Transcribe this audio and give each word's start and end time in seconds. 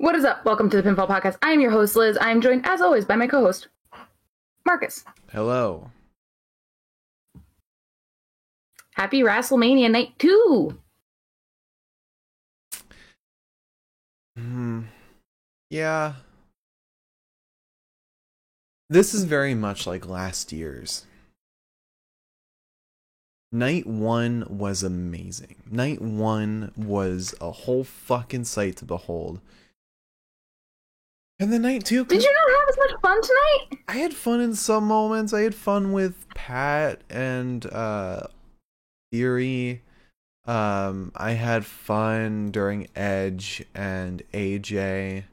What 0.00 0.14
is 0.14 0.24
up? 0.24 0.44
Welcome 0.44 0.70
to 0.70 0.80
the 0.80 0.88
Pinfall 0.88 1.08
Podcast. 1.08 1.38
I 1.42 1.50
am 1.50 1.60
your 1.60 1.72
host, 1.72 1.96
Liz. 1.96 2.16
I 2.18 2.30
am 2.30 2.40
joined, 2.40 2.64
as 2.64 2.80
always, 2.80 3.04
by 3.04 3.16
my 3.16 3.26
co 3.26 3.40
host, 3.40 3.66
Marcus. 4.64 5.04
Hello. 5.32 5.90
Happy 8.92 9.22
WrestleMania 9.22 9.90
Night 9.90 10.16
2. 10.20 10.78
Hmm. 14.36 14.82
Yeah. 15.68 16.12
This 18.88 19.14
is 19.14 19.24
very 19.24 19.54
much 19.54 19.84
like 19.84 20.08
last 20.08 20.52
year's. 20.52 21.06
Night 23.50 23.84
one 23.84 24.46
was 24.48 24.84
amazing. 24.84 25.56
Night 25.68 26.00
one 26.00 26.70
was 26.76 27.34
a 27.40 27.50
whole 27.50 27.82
fucking 27.82 28.44
sight 28.44 28.76
to 28.76 28.84
behold. 28.84 29.40
And 31.40 31.52
the 31.52 31.58
night 31.58 31.84
too. 31.84 32.04
Did 32.04 32.22
you 32.22 32.32
not 32.32 32.60
have 32.60 32.68
as 32.68 32.76
much 32.78 33.00
fun 33.00 33.22
tonight? 33.22 33.84
I 33.88 33.98
had 33.98 34.14
fun 34.14 34.40
in 34.40 34.54
some 34.54 34.84
moments. 34.84 35.32
I 35.32 35.42
had 35.42 35.54
fun 35.54 35.92
with 35.92 36.28
Pat 36.34 37.02
and 37.08 37.64
uh 37.66 38.26
Theory. 39.12 39.82
Um, 40.46 41.12
I 41.14 41.32
had 41.32 41.64
fun 41.66 42.50
during 42.50 42.88
Edge 42.96 43.64
and 43.74 44.22
AJ. 44.32 45.24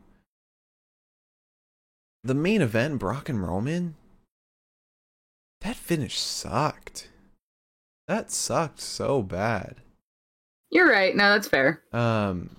The 2.24 2.34
main 2.34 2.62
event, 2.62 3.00
Brock 3.00 3.30
and 3.30 3.42
Roman. 3.42 3.96
That 5.62 5.76
finish 5.76 6.20
sucked. 6.20 7.10
That 8.08 8.30
sucked 8.30 8.82
so 8.82 9.22
bad. 9.22 9.78
You're 10.70 10.90
right. 10.90 11.16
No, 11.16 11.30
that's 11.34 11.48
fair. 11.48 11.82
Um, 11.94 12.56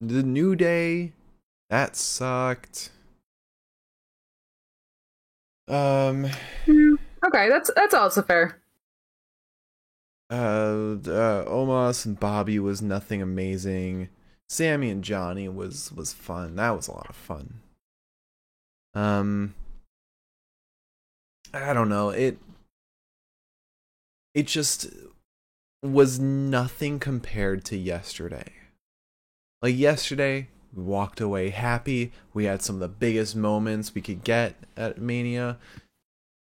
the 0.00 0.22
New 0.22 0.56
Day, 0.56 1.12
that 1.70 1.96
sucked. 1.96 2.90
Um, 5.68 6.26
Okay, 7.24 7.48
that's 7.48 7.70
that's 7.74 7.94
also 7.94 8.22
fair. 8.22 8.60
uh, 10.30 10.34
uh 10.34 11.44
Omos 11.46 12.04
and 12.04 12.18
Bobby 12.20 12.58
was 12.58 12.82
nothing 12.82 13.22
amazing. 13.22 14.08
Sammy 14.48 14.90
and 14.90 15.02
Johnny 15.02 15.48
was 15.48 15.90
was 15.92 16.12
fun. 16.12 16.56
That 16.56 16.70
was 16.76 16.88
a 16.88 16.92
lot 16.92 17.08
of 17.08 17.16
fun. 17.16 17.60
Um 18.94 19.54
I 21.54 21.72
don't 21.72 21.88
know. 21.88 22.10
It 22.10 22.38
it 24.34 24.46
just 24.46 24.88
was 25.82 26.18
nothing 26.18 26.98
compared 26.98 27.64
to 27.66 27.76
yesterday. 27.76 28.52
Like 29.62 29.76
yesterday, 29.76 30.48
walked 30.74 31.20
away 31.20 31.50
happy. 31.50 32.12
We 32.32 32.44
had 32.44 32.62
some 32.62 32.76
of 32.76 32.80
the 32.80 32.88
biggest 32.88 33.36
moments 33.36 33.94
we 33.94 34.00
could 34.00 34.24
get 34.24 34.54
at 34.76 35.00
Mania. 35.00 35.58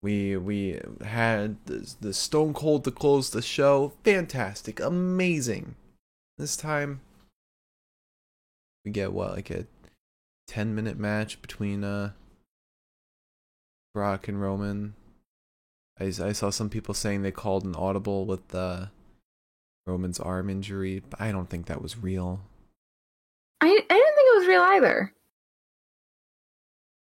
We 0.02 0.36
we 0.36 0.80
had 1.04 1.56
the, 1.66 1.94
the 2.00 2.14
Stone 2.14 2.54
Cold 2.54 2.84
to 2.84 2.90
close 2.90 3.30
the 3.30 3.42
show. 3.42 3.92
Fantastic, 4.04 4.80
amazing. 4.80 5.74
This 6.38 6.56
time, 6.56 7.00
we 8.84 8.90
get 8.90 9.12
what 9.12 9.32
like 9.32 9.50
a 9.50 9.66
ten 10.48 10.74
minute 10.74 10.98
match 10.98 11.42
between 11.42 11.84
uh 11.84 12.12
Brock 13.94 14.28
and 14.28 14.40
Roman. 14.40 14.94
I, 15.98 16.05
I 16.05 16.32
saw 16.32 16.50
some 16.50 16.70
people 16.70 16.94
saying 16.94 17.22
they 17.22 17.30
called 17.30 17.64
an 17.64 17.74
audible 17.74 18.24
with 18.24 18.55
uh, 18.55 18.86
Roman's 19.86 20.20
arm 20.20 20.48
injury, 20.48 21.02
but 21.08 21.20
I 21.20 21.32
don't 21.32 21.50
think 21.50 21.66
that 21.66 21.82
was 21.82 21.98
real. 21.98 22.40
I, 23.60 23.84
I 23.90 24.09
real 24.50 24.62
either. 24.62 25.12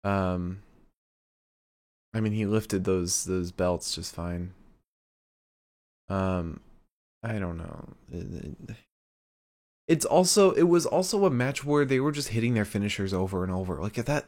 Um, 0.03 0.61
I 2.13 2.19
mean, 2.19 2.33
he 2.33 2.45
lifted 2.45 2.83
those 2.83 3.25
those 3.25 3.51
belts 3.51 3.95
just 3.95 4.13
fine. 4.13 4.53
Um, 6.09 6.59
I 7.23 7.39
don't 7.39 7.57
know. 7.57 7.89
It- 8.11 8.45
it- 8.69 8.75
It's 9.87 10.05
also 10.05 10.51
it 10.53 10.63
was 10.63 10.85
also 10.87 11.25
a 11.25 11.29
match 11.29 11.63
where 11.63 11.85
they 11.85 11.99
were 11.99 12.11
just 12.11 12.29
hitting 12.29 12.55
their 12.55 12.65
finishers 12.65 13.13
over 13.13 13.43
and 13.43 13.53
over. 13.53 13.75
Like 13.79 13.97
if 13.99 14.05
that 14.05 14.25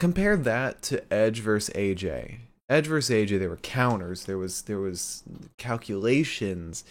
compare 0.00 0.36
that 0.36 0.80
to 0.82 1.12
Edge 1.12 1.40
versus 1.40 1.74
AJ. 1.74 2.38
Edge 2.70 2.86
versus 2.86 3.10
AJ, 3.14 3.38
there 3.38 3.50
were 3.50 3.58
counters. 3.58 4.24
There 4.24 4.38
was 4.38 4.62
there 4.62 4.78
was 4.78 5.22
calculations. 5.58 6.84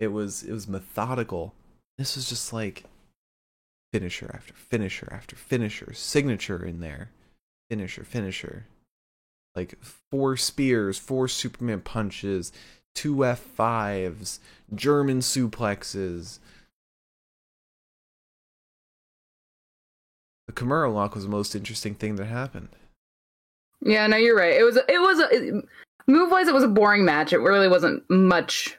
It 0.00 0.08
was 0.08 0.42
it 0.42 0.52
was 0.52 0.66
methodical. 0.66 1.54
This 1.96 2.16
was 2.16 2.28
just 2.28 2.52
like 2.52 2.82
finisher 3.92 4.30
after 4.34 4.54
finisher 4.54 5.08
after 5.10 5.36
finisher, 5.36 5.92
signature 5.92 6.64
in 6.64 6.80
there, 6.80 7.10
finisher, 7.70 8.04
finisher. 8.04 8.66
Like 9.54 9.76
four 9.82 10.36
spears, 10.36 10.98
four 10.98 11.26
Superman 11.26 11.80
punches, 11.80 12.52
two 12.94 13.16
F5s, 13.16 14.38
German 14.74 15.20
suplexes. 15.20 16.38
The 20.46 20.52
Kimura 20.52 20.92
lock 20.92 21.14
was 21.14 21.24
the 21.24 21.30
most 21.30 21.54
interesting 21.54 21.94
thing 21.94 22.16
that 22.16 22.26
happened. 22.26 22.68
Yeah, 23.80 24.06
no, 24.06 24.16
you're 24.16 24.36
right. 24.36 24.54
It 24.54 24.64
was 24.64 24.76
it 24.76 25.00
was 25.00 25.20
a 25.20 25.62
move 26.10 26.30
wise. 26.30 26.48
It 26.48 26.54
was 26.54 26.64
a 26.64 26.68
boring 26.68 27.04
match. 27.04 27.32
It 27.32 27.38
really 27.38 27.68
wasn't 27.68 28.08
much. 28.08 28.76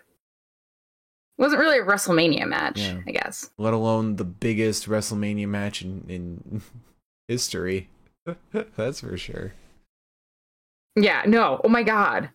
Wasn't 1.39 1.59
really 1.59 1.79
a 1.79 1.83
WrestleMania 1.83 2.45
match, 2.47 2.79
Yeah. 2.79 2.99
I 3.07 3.11
guess. 3.11 3.49
Let 3.57 3.73
alone 3.73 4.17
the 4.17 4.25
biggest 4.25 4.87
WrestleMania 4.87 5.47
match 5.47 5.81
in, 5.81 6.03
in 6.07 6.61
history. 7.27 7.89
That's 8.75 8.99
for 8.99 9.17
sure. 9.17 9.53
Yeah, 10.95 11.23
no. 11.25 11.61
Oh 11.63 11.69
my 11.69 11.81
god. 11.83 12.29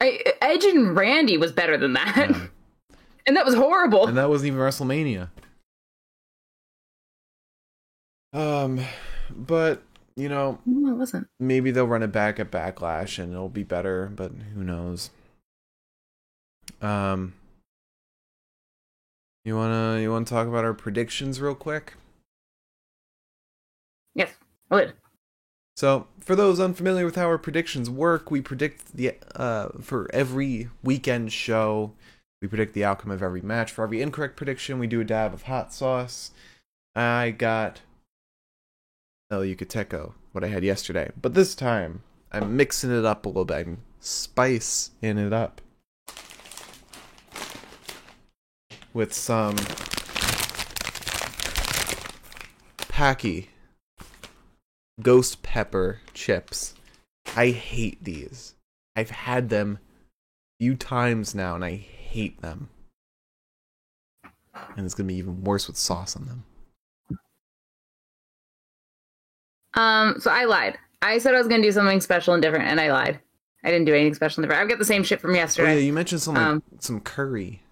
I, 0.00 0.20
Edge 0.40 0.64
and 0.64 0.96
Randy 0.96 1.36
was 1.36 1.52
better 1.52 1.76
than 1.76 1.92
that, 1.92 2.30
Yeah. 2.30 2.46
and 3.26 3.36
that 3.36 3.44
was 3.44 3.54
horrible. 3.54 4.06
and 4.08 4.16
that 4.16 4.28
wasn't 4.28 4.48
even 4.48 4.58
WrestleMania. 4.60 5.28
Um, 8.32 8.80
but 9.30 9.82
you 10.16 10.28
know, 10.28 10.58
no, 10.66 10.92
it 10.92 10.96
wasn't. 10.96 11.28
maybe 11.38 11.70
they'll 11.70 11.86
run 11.86 12.02
it 12.02 12.10
back 12.12 12.40
at 12.40 12.50
Backlash 12.50 13.18
and 13.22 13.32
it'll 13.32 13.48
be 13.48 13.62
better, 13.64 14.10
but 14.14 14.32
who 14.54 14.64
knows? 14.64 15.10
Um, 16.82 17.34
you 19.44 19.56
wanna 19.56 20.00
you 20.00 20.10
wanna 20.10 20.24
talk 20.24 20.46
about 20.48 20.64
our 20.64 20.74
predictions 20.74 21.40
real 21.40 21.54
quick? 21.54 21.94
Yes, 24.14 24.32
I 24.70 24.74
would. 24.74 24.94
So, 25.76 26.06
for 26.20 26.36
those 26.36 26.60
unfamiliar 26.60 27.04
with 27.04 27.16
how 27.16 27.26
our 27.26 27.38
predictions 27.38 27.90
work, 27.90 28.30
we 28.30 28.40
predict 28.40 28.96
the 28.96 29.16
uh 29.34 29.68
for 29.80 30.08
every 30.14 30.70
weekend 30.82 31.32
show, 31.32 31.92
we 32.40 32.48
predict 32.48 32.74
the 32.74 32.84
outcome 32.84 33.10
of 33.10 33.22
every 33.22 33.42
match. 33.42 33.72
For 33.72 33.84
every 33.84 34.00
incorrect 34.00 34.36
prediction, 34.36 34.78
we 34.78 34.86
do 34.86 35.00
a 35.00 35.04
dab 35.04 35.34
of 35.34 35.42
hot 35.42 35.72
sauce. 35.72 36.30
I 36.94 37.30
got 37.30 37.82
El 39.30 39.40
Yucateco, 39.40 40.12
what 40.32 40.44
I 40.44 40.48
had 40.48 40.64
yesterday, 40.64 41.10
but 41.20 41.34
this 41.34 41.54
time 41.54 42.02
I'm 42.32 42.56
mixing 42.56 42.90
it 42.90 43.04
up 43.04 43.26
a 43.26 43.28
little 43.28 43.44
bit, 43.44 43.66
I'm 43.66 43.78
spice 44.00 44.90
in 45.02 45.18
it 45.18 45.32
up 45.32 45.60
with 48.94 49.12
some 49.12 49.56
Paqui 52.88 53.48
ghost 55.02 55.42
pepper 55.42 56.00
chips. 56.14 56.74
I 57.36 57.50
hate 57.50 58.02
these. 58.04 58.54
I've 58.96 59.10
had 59.10 59.48
them 59.48 59.78
a 59.82 60.62
few 60.62 60.76
times 60.76 61.34
now 61.34 61.56
and 61.56 61.64
I 61.64 61.74
hate 61.74 62.40
them. 62.40 62.68
And 64.76 64.86
it's 64.86 64.94
gonna 64.94 65.08
be 65.08 65.16
even 65.16 65.42
worse 65.42 65.66
with 65.66 65.76
sauce 65.76 66.14
on 66.14 66.26
them. 66.26 66.44
Um, 69.74 70.20
so 70.20 70.30
I 70.30 70.44
lied. 70.44 70.78
I 71.02 71.18
said 71.18 71.34
I 71.34 71.38
was 71.38 71.48
gonna 71.48 71.62
do 71.62 71.72
something 71.72 72.00
special 72.00 72.34
and 72.34 72.42
different, 72.42 72.66
and 72.66 72.80
I 72.80 72.92
lied. 72.92 73.18
I 73.64 73.70
didn't 73.70 73.86
do 73.86 73.94
anything 73.94 74.14
special 74.14 74.40
and 74.40 74.48
different. 74.48 74.62
I've 74.62 74.68
got 74.70 74.78
the 74.78 74.84
same 74.84 75.02
shit 75.02 75.20
from 75.20 75.34
yesterday. 75.34 75.72
Oh 75.72 75.74
yeah, 75.74 75.80
you 75.80 75.92
mentioned 75.92 76.22
some 76.22 76.34
like, 76.34 76.44
Um, 76.44 76.62
some 76.78 77.00
curry. 77.00 77.63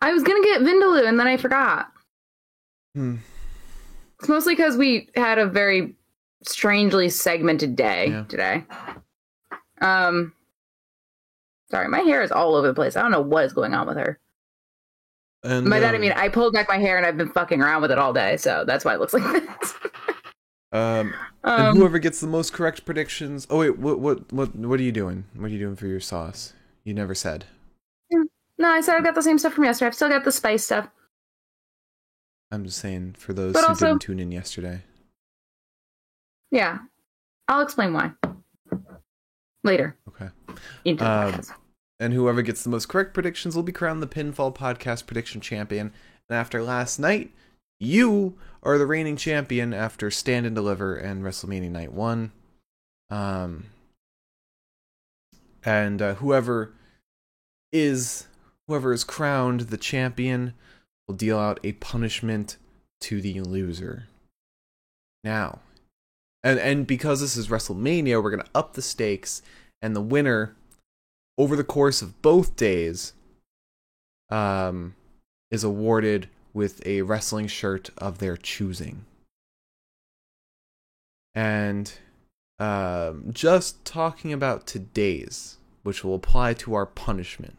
I 0.00 0.12
was 0.12 0.22
gonna 0.22 0.42
get 0.42 0.62
Vindaloo, 0.62 1.06
and 1.06 1.18
then 1.18 1.26
I 1.26 1.36
forgot. 1.36 1.92
Hmm. 2.94 3.16
It's 4.20 4.28
mostly 4.28 4.54
because 4.54 4.76
we 4.76 5.08
had 5.16 5.38
a 5.38 5.46
very 5.46 5.94
strangely 6.42 7.08
segmented 7.08 7.76
day 7.76 8.08
Yeah. 8.10 8.24
today. 8.24 8.64
Um, 9.80 10.32
sorry, 11.70 11.88
my 11.88 12.00
hair 12.00 12.22
is 12.22 12.32
all 12.32 12.54
over 12.56 12.66
the 12.66 12.74
place. 12.74 12.96
I 12.96 13.02
don't 13.02 13.10
know 13.12 13.20
what 13.20 13.44
is 13.44 13.52
going 13.52 13.74
on 13.74 13.86
with 13.86 13.96
her. 13.96 14.18
And 15.44 15.70
By 15.70 15.78
that 15.80 15.92
I 15.94 15.96
um, 15.96 16.00
mean 16.00 16.12
I 16.12 16.28
pulled 16.28 16.52
back 16.52 16.68
my 16.68 16.78
hair 16.78 16.96
and 16.96 17.06
I've 17.06 17.16
been 17.16 17.30
fucking 17.30 17.60
around 17.62 17.82
with 17.82 17.92
it 17.92 17.98
all 17.98 18.12
day, 18.12 18.36
so 18.36 18.64
that's 18.66 18.84
why 18.84 18.94
it 18.94 19.00
looks 19.00 19.14
like 19.14 19.22
this. 19.60 19.74
um, 20.72 21.14
and 21.44 21.68
um, 21.68 21.76
whoever 21.76 22.00
gets 22.00 22.20
the 22.20 22.26
most 22.26 22.52
correct 22.52 22.84
predictions. 22.84 23.46
Oh 23.48 23.60
wait, 23.60 23.78
what 23.78 24.00
what 24.00 24.32
what 24.32 24.54
what 24.56 24.80
are 24.80 24.82
you 24.82 24.90
doing? 24.92 25.24
What 25.36 25.46
are 25.46 25.48
you 25.54 25.58
doing 25.60 25.76
for 25.76 25.86
your 25.86 26.00
sauce? 26.00 26.54
You 26.82 26.92
never 26.94 27.14
said. 27.14 27.44
No, 28.58 28.68
I 28.68 28.80
said 28.80 28.96
I've 28.96 29.04
got 29.04 29.14
the 29.14 29.22
same 29.22 29.38
stuff 29.38 29.54
from 29.54 29.64
yesterday. 29.64 29.86
I've 29.88 29.94
still 29.94 30.08
got 30.08 30.24
the 30.24 30.32
spice 30.32 30.64
stuff. 30.64 30.88
I'm 32.50 32.64
just 32.64 32.78
saying 32.78 33.14
for 33.18 33.32
those 33.32 33.52
But 33.52 33.62
who 33.62 33.66
also- 33.68 33.86
didn't 33.88 34.02
tune 34.02 34.20
in 34.20 34.32
yesterday. 34.32 34.82
Yeah. 36.50 36.78
I'll 37.46 37.60
explain 37.62 37.92
why. 37.92 38.12
Later. 39.64 39.96
Okay. 40.08 40.30
Um. 41.00 41.40
And 42.00 42.12
whoever 42.14 42.42
gets 42.42 42.62
the 42.62 42.70
most 42.70 42.86
correct 42.88 43.12
predictions 43.12 43.56
will 43.56 43.62
be 43.64 43.72
crowned 43.72 44.00
the 44.02 44.06
Pinfall 44.06 44.54
Podcast 44.54 45.06
Prediction 45.06 45.40
Champion. 45.40 45.92
And 46.28 46.38
after 46.38 46.62
last 46.62 46.98
night, 46.98 47.32
you 47.80 48.38
are 48.62 48.78
the 48.78 48.86
reigning 48.86 49.16
champion 49.16 49.74
after 49.74 50.10
Stand 50.10 50.46
and 50.46 50.54
Deliver 50.54 50.96
and 50.96 51.22
WrestleMania 51.24 51.70
Night 51.70 51.92
1. 51.92 52.30
Um, 53.10 53.64
and 55.64 56.00
uh, 56.00 56.14
whoever 56.14 56.72
is 57.72 58.26
whoever 58.68 58.92
is 58.92 59.02
crowned 59.02 59.62
the 59.62 59.76
champion 59.76 60.52
will 61.08 61.16
deal 61.16 61.38
out 61.38 61.58
a 61.64 61.72
punishment 61.72 62.58
to 63.00 63.20
the 63.20 63.40
loser. 63.40 64.06
Now, 65.24 65.60
and 66.44 66.58
and 66.60 66.86
because 66.86 67.20
this 67.20 67.36
is 67.36 67.48
WrestleMania, 67.48 68.22
we're 68.22 68.30
gonna 68.30 68.44
up 68.54 68.74
the 68.74 68.82
stakes, 68.82 69.42
and 69.82 69.96
the 69.96 70.00
winner 70.00 70.54
over 71.36 71.56
the 71.56 71.64
course 71.64 72.02
of 72.02 72.20
both 72.22 72.56
days 72.56 73.14
um 74.30 74.94
is 75.50 75.64
awarded 75.64 76.28
with 76.52 76.86
a 76.86 77.02
wrestling 77.02 77.46
shirt 77.46 77.90
of 77.96 78.18
their 78.18 78.36
choosing. 78.36 79.06
And 81.34 81.92
um 82.58 83.30
just 83.32 83.84
talking 83.84 84.32
about 84.32 84.66
today's, 84.66 85.56
which 85.82 86.04
will 86.04 86.14
apply 86.14 86.54
to 86.54 86.74
our 86.74 86.86
punishment. 86.86 87.56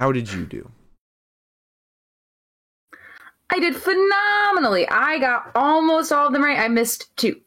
How 0.00 0.12
did 0.12 0.32
you 0.32 0.44
do? 0.46 0.70
I 3.50 3.58
did 3.60 3.76
phenomenally. 3.76 4.88
I 4.88 5.18
got 5.18 5.52
almost 5.54 6.10
all 6.10 6.26
of 6.26 6.32
them 6.32 6.42
right. 6.42 6.58
I 6.58 6.68
missed 6.68 7.16
two. 7.16 7.40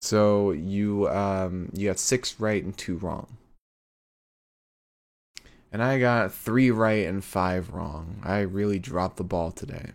So 0.00 0.52
you 0.52 1.08
um 1.08 1.70
you 1.74 1.88
got 1.88 1.98
six 1.98 2.38
right 2.40 2.62
and 2.62 2.76
two 2.76 2.96
wrong. 2.96 3.36
And 5.70 5.82
I 5.82 5.98
got 5.98 6.32
three 6.32 6.70
right 6.70 7.06
and 7.06 7.22
five 7.22 7.70
wrong. 7.70 8.22
I 8.24 8.40
really 8.40 8.78
dropped 8.78 9.18
the 9.18 9.24
ball 9.24 9.50
today. 9.50 9.90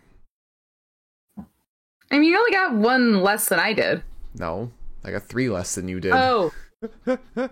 I 2.12 2.20
mean, 2.20 2.26
you 2.26 2.38
only 2.38 2.52
got 2.52 2.76
one 2.76 3.24
less 3.24 3.50
than 3.50 3.60
I 3.60 3.74
did. 3.74 4.04
No, 4.36 4.72
I 5.04 5.10
got 5.10 5.24
three 5.24 5.50
less 5.50 5.74
than 5.74 5.88
you 5.88 6.00
did. 6.00 6.14
Oh, 6.14 6.52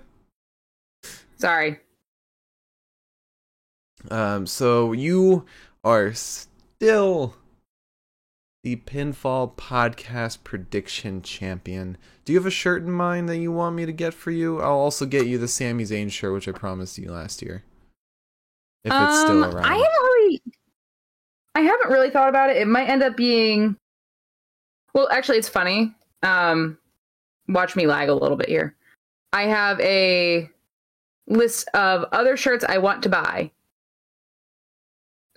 sorry. 1.38 1.80
Um, 4.10 4.48
so 4.48 4.94
you 4.94 5.46
are 5.84 6.14
still 6.14 7.36
the 8.64 8.76
Pinfall 8.76 9.56
Podcast 9.56 10.44
Prediction 10.44 11.22
Champion. 11.22 11.98
Do 12.26 12.34
you 12.34 12.40
have 12.40 12.46
a 12.46 12.52
shirt 12.52 12.84
in 12.84 12.92
mind 12.92 13.28
that 13.30 13.38
you 13.38 13.52
want 13.52 13.76
me 13.76 13.86
to 13.86 13.92
get 13.92 14.14
for 14.14 14.32
you? 14.32 14.60
I'll 14.62 14.72
also 14.72 15.06
get 15.06 15.26
you 15.26 15.38
the 15.38 15.48
Sami 15.48 15.84
Zayn 15.84 16.12
shirt, 16.12 16.34
which 16.34 16.48
I 16.48 16.52
promised 16.52 16.98
you 16.98 17.12
last 17.12 17.42
year. 17.42 17.64
If 18.84 18.94
it's 18.94 19.20
still 19.22 19.44
Um, 19.44 19.56
around. 19.56 19.66
I 19.66 19.76
haven't 19.76 20.04
really, 20.04 20.42
I 21.56 21.62
haven't 21.62 21.90
really 21.92 22.10
thought 22.10 22.30
about 22.30 22.50
it. 22.50 22.58
It 22.58 22.68
might 22.68 22.90
end 22.90 23.04
up 23.04 23.16
being, 23.16 23.76
well, 24.94 25.08
actually, 25.12 25.38
it's 25.38 25.50
funny. 25.50 25.94
Um, 26.24 26.78
watch 27.48 27.76
me 27.76 27.88
lag 27.88 28.10
a 28.10 28.14
little 28.14 28.38
bit 28.38 28.50
here. 28.50 28.76
I 29.34 29.44
have 29.44 29.80
a 29.80 30.50
list 31.28 31.68
of 31.74 32.06
other 32.12 32.38
shirts 32.38 32.66
I 32.68 32.78
want 32.80 33.04
to 33.04 33.10
buy. 33.10 33.52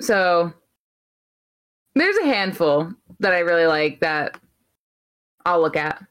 So 0.00 0.52
there's 1.94 2.17
a 2.17 2.26
handful 2.26 2.93
that 3.20 3.32
I 3.32 3.41
really 3.41 3.67
like 3.67 4.00
that 4.00 4.38
I'll 5.46 5.61
look 5.61 5.76
at. 5.76 6.05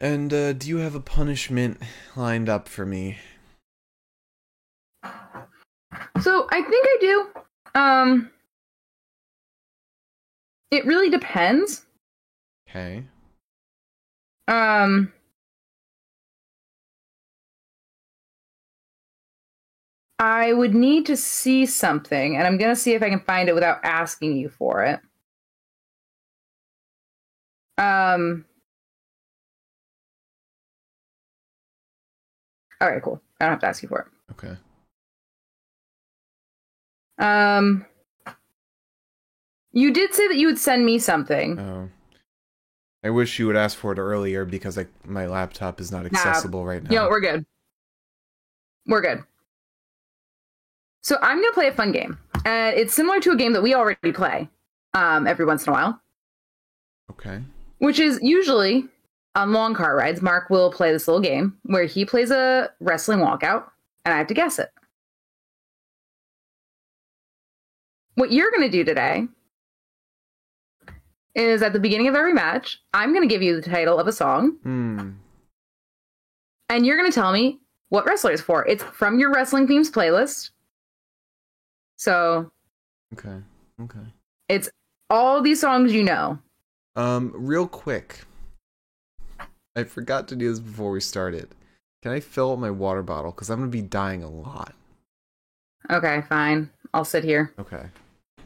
And 0.00 0.32
uh, 0.32 0.54
do 0.54 0.68
you 0.68 0.78
have 0.78 0.94
a 0.94 1.00
punishment 1.00 1.78
lined 2.16 2.48
up 2.48 2.68
for 2.68 2.86
me? 2.86 3.18
So 6.20 6.46
I 6.50 6.62
think 6.62 6.86
I 6.86 6.96
do. 7.00 7.26
Um, 7.74 8.30
it 10.70 10.86
really 10.86 11.10
depends. 11.10 11.84
Okay. 12.68 13.04
Um, 14.48 15.12
I 20.20 20.52
would 20.52 20.74
need 20.74 21.06
to 21.06 21.16
see 21.16 21.64
something, 21.64 22.36
and 22.36 22.46
I'm 22.46 22.58
gonna 22.58 22.76
see 22.76 22.92
if 22.92 23.02
I 23.02 23.08
can 23.08 23.20
find 23.20 23.48
it 23.48 23.54
without 23.54 23.80
asking 23.82 24.36
you 24.36 24.50
for 24.50 24.84
it. 24.84 25.00
Um. 27.78 28.44
All 32.82 32.90
right, 32.90 33.02
cool. 33.02 33.20
I 33.40 33.46
don't 33.46 33.52
have 33.52 33.60
to 33.60 33.66
ask 33.66 33.82
you 33.82 33.88
for 33.88 34.00
it. 34.00 34.32
Okay. 34.32 34.56
Um, 37.18 37.86
you 39.72 39.92
did 39.92 40.14
say 40.14 40.28
that 40.28 40.36
you 40.36 40.46
would 40.46 40.58
send 40.58 40.84
me 40.84 40.98
something. 40.98 41.58
Oh. 41.58 41.88
I 43.04 43.10
wish 43.10 43.38
you 43.38 43.46
would 43.46 43.56
ask 43.56 43.76
for 43.76 43.92
it 43.92 43.98
earlier 43.98 44.44
because 44.44 44.78
I, 44.78 44.86
my 45.04 45.26
laptop 45.26 45.80
is 45.80 45.90
not 45.90 46.06
accessible 46.06 46.64
right 46.64 46.82
now. 46.82 46.90
No, 46.90 47.08
we're 47.08 47.20
good. 47.20 47.46
We're 48.86 49.00
good. 49.00 49.24
So 51.02 51.16
I'm 51.22 51.40
gonna 51.40 51.52
play 51.52 51.68
a 51.68 51.72
fun 51.72 51.92
game. 51.92 52.18
Uh, 52.46 52.72
it's 52.74 52.94
similar 52.94 53.20
to 53.20 53.30
a 53.32 53.36
game 53.36 53.52
that 53.52 53.62
we 53.62 53.74
already 53.74 54.12
play 54.12 54.48
um, 54.94 55.26
every 55.26 55.44
once 55.44 55.66
in 55.66 55.70
a 55.70 55.72
while, 55.72 56.00
okay. 57.10 57.42
which 57.78 57.98
is 57.98 58.18
usually 58.22 58.86
on 59.34 59.52
long 59.52 59.74
car 59.74 59.94
rides. 59.96 60.22
Mark 60.22 60.50
will 60.50 60.72
play 60.72 60.92
this 60.92 61.06
little 61.06 61.20
game 61.20 61.56
where 61.64 61.84
he 61.84 62.04
plays 62.04 62.30
a 62.30 62.70
wrestling 62.80 63.18
walkout, 63.20 63.64
and 64.04 64.14
I 64.14 64.18
have 64.18 64.26
to 64.28 64.34
guess 64.34 64.58
it. 64.58 64.70
What 68.14 68.32
you're 68.32 68.50
gonna 68.50 68.70
do 68.70 68.84
today 68.84 69.26
is 71.34 71.62
at 71.62 71.72
the 71.72 71.80
beginning 71.80 72.08
of 72.08 72.14
every 72.14 72.34
match, 72.34 72.80
I'm 72.92 73.14
gonna 73.14 73.26
give 73.26 73.42
you 73.42 73.58
the 73.60 73.68
title 73.70 73.98
of 73.98 74.06
a 74.06 74.12
song, 74.12 74.56
Hmm. 74.62 75.10
and 76.68 76.84
you're 76.86 76.96
going 76.98 77.10
to 77.10 77.14
tell 77.14 77.32
me 77.32 77.60
what 77.88 78.04
wrestler 78.06 78.32
is 78.32 78.40
for. 78.40 78.66
It's 78.66 78.82
from 78.84 79.18
your 79.18 79.32
wrestling 79.32 79.66
themes 79.66 79.90
playlist. 79.90 80.50
So 82.00 82.50
Okay. 83.12 83.36
Okay. 83.78 83.98
it's 84.48 84.70
all 85.10 85.42
these 85.42 85.60
songs 85.60 85.92
you 85.92 86.02
know. 86.02 86.38
Um, 86.96 87.30
real 87.34 87.68
quick. 87.68 88.20
I 89.76 89.84
forgot 89.84 90.26
to 90.28 90.36
do 90.36 90.48
this 90.48 90.60
before 90.60 90.92
we 90.92 91.00
started. 91.00 91.54
Can 92.02 92.12
I 92.12 92.20
fill 92.20 92.52
up 92.54 92.58
my 92.58 92.70
water 92.70 93.02
bottle? 93.02 93.32
Because 93.32 93.50
I'm 93.50 93.58
gonna 93.58 93.70
be 93.70 93.82
dying 93.82 94.22
a 94.22 94.30
lot. 94.30 94.74
Okay, 95.90 96.22
fine. 96.26 96.70
I'll 96.94 97.04
sit 97.04 97.22
here. 97.22 97.52
Okay. 97.58 97.84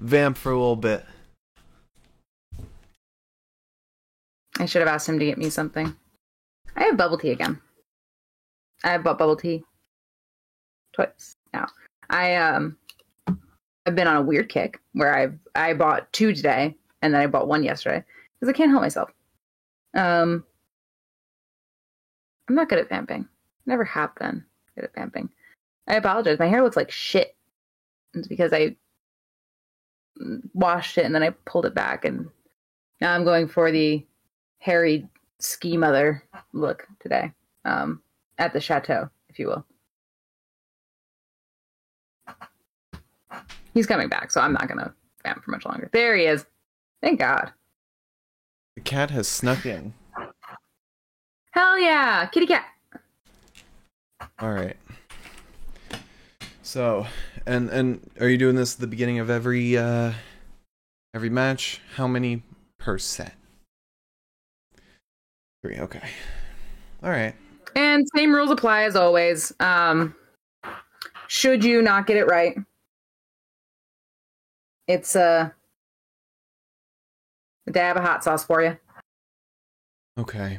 Vamp 0.00 0.37
for 0.37 0.50
a 0.50 0.58
little 0.58 0.75
bit. 0.75 1.04
I 4.58 4.66
should 4.66 4.80
have 4.80 4.88
asked 4.88 5.08
him 5.08 5.20
to 5.20 5.25
get 5.25 5.38
me 5.38 5.49
something. 5.49 5.94
I 6.75 6.84
have 6.84 6.96
bubble 6.96 7.18
tea 7.18 7.30
again. 7.30 7.61
I 8.82 8.90
have 8.90 9.04
bought 9.04 9.18
bubble 9.18 9.37
tea 9.37 9.62
twice 10.92 11.37
now. 11.52 11.66
I 12.11 12.34
um 12.34 12.76
I've 13.87 13.95
been 13.95 14.07
on 14.07 14.17
a 14.17 14.23
weird 14.23 14.49
kick 14.49 14.81
where 14.93 15.14
I've 15.14 15.38
I 15.55 15.75
bought 15.75 16.12
two 16.12 16.33
today 16.33 16.75
and 17.03 17.12
then 17.12 17.21
I 17.21 17.26
bought 17.26 17.49
one 17.49 17.62
yesterday 17.62 18.05
because 18.35 18.49
I 18.49 18.57
can't 18.57 18.71
help 18.71 18.83
myself. 18.83 19.11
Um 19.95 20.45
I'm 22.49 22.55
not 22.55 22.69
good 22.69 22.79
at 22.79 22.88
vamping. 22.88 23.29
Never 23.67 23.85
have 23.85 24.14
been 24.17 24.45
good 24.75 24.85
at 24.85 24.95
vamping. 24.95 25.31
I 25.87 25.97
apologize. 25.97 26.38
My 26.38 26.47
hair 26.47 26.62
looks 26.62 26.76
like 26.76 26.91
shit. 26.91 27.37
It's 28.14 28.29
because 28.29 28.53
I 28.53 28.76
washed 30.53 30.99
it 30.99 31.05
and 31.05 31.14
then 31.14 31.23
I 31.23 31.31
pulled 31.31 31.67
it 31.67 31.75
back 31.75 32.05
and 32.05 32.29
now 33.00 33.12
I'm 33.12 33.25
going 33.25 33.49
for 33.49 33.71
the 33.71 34.07
hairy 34.59 35.09
ski 35.41 35.76
mother 35.76 36.23
look 36.53 36.87
today 37.00 37.33
um, 37.64 38.00
at 38.38 38.53
the 38.53 38.61
chateau, 38.61 39.11
if 39.29 39.38
you 39.38 39.49
will. 39.49 39.67
He's 43.75 43.87
coming 43.87 44.09
back, 44.09 44.31
so 44.31 44.40
I'm 44.40 44.52
not 44.52 44.69
gonna 44.69 44.95
vamp 45.25 45.45
for 45.45 45.50
much 45.50 45.66
longer. 45.66 45.90
There 45.93 46.16
he 46.16 46.25
is. 46.25 46.47
Thank 47.02 47.19
God. 47.19 47.52
The 48.76 48.81
cat 48.81 49.11
has 49.11 49.28
snuck 49.28 49.66
in. 49.66 49.93
Hell 51.50 51.78
yeah, 51.78 52.26
kitty 52.26 52.47
cat. 52.47 52.66
All 54.38 54.52
right. 54.52 54.76
So, 56.62 57.07
and 57.47 57.69
and 57.69 58.11
are 58.21 58.28
you 58.28 58.38
doing 58.38 58.57
this 58.57 58.75
at 58.75 58.81
the 58.81 58.87
beginning 58.87 59.19
of 59.19 59.28
every 59.28 59.76
uh 59.76 60.12
every 61.12 61.31
match? 61.31 61.81
How 61.97 62.07
many 62.07 62.43
per 62.78 62.99
set? 62.99 63.35
Three. 65.62 65.78
Okay. 65.78 66.02
All 67.02 67.11
right. 67.11 67.35
And 67.76 68.07
same 68.14 68.35
rules 68.35 68.50
apply 68.50 68.85
as 68.85 68.97
always. 68.97 69.52
Um, 69.61 70.14
should 71.28 71.64
you 71.64 71.83
not 71.83 72.07
get 72.07 72.16
it 72.16 72.26
right, 72.26 72.57
It's 74.87 75.17
uh, 75.17 75.50
a 77.67 77.71
dab 77.71 77.97
of 77.97 78.03
hot 78.03 78.23
sauce 78.25 78.45
for 78.45 78.62
you. 78.62 78.76
Okay. 80.19 80.59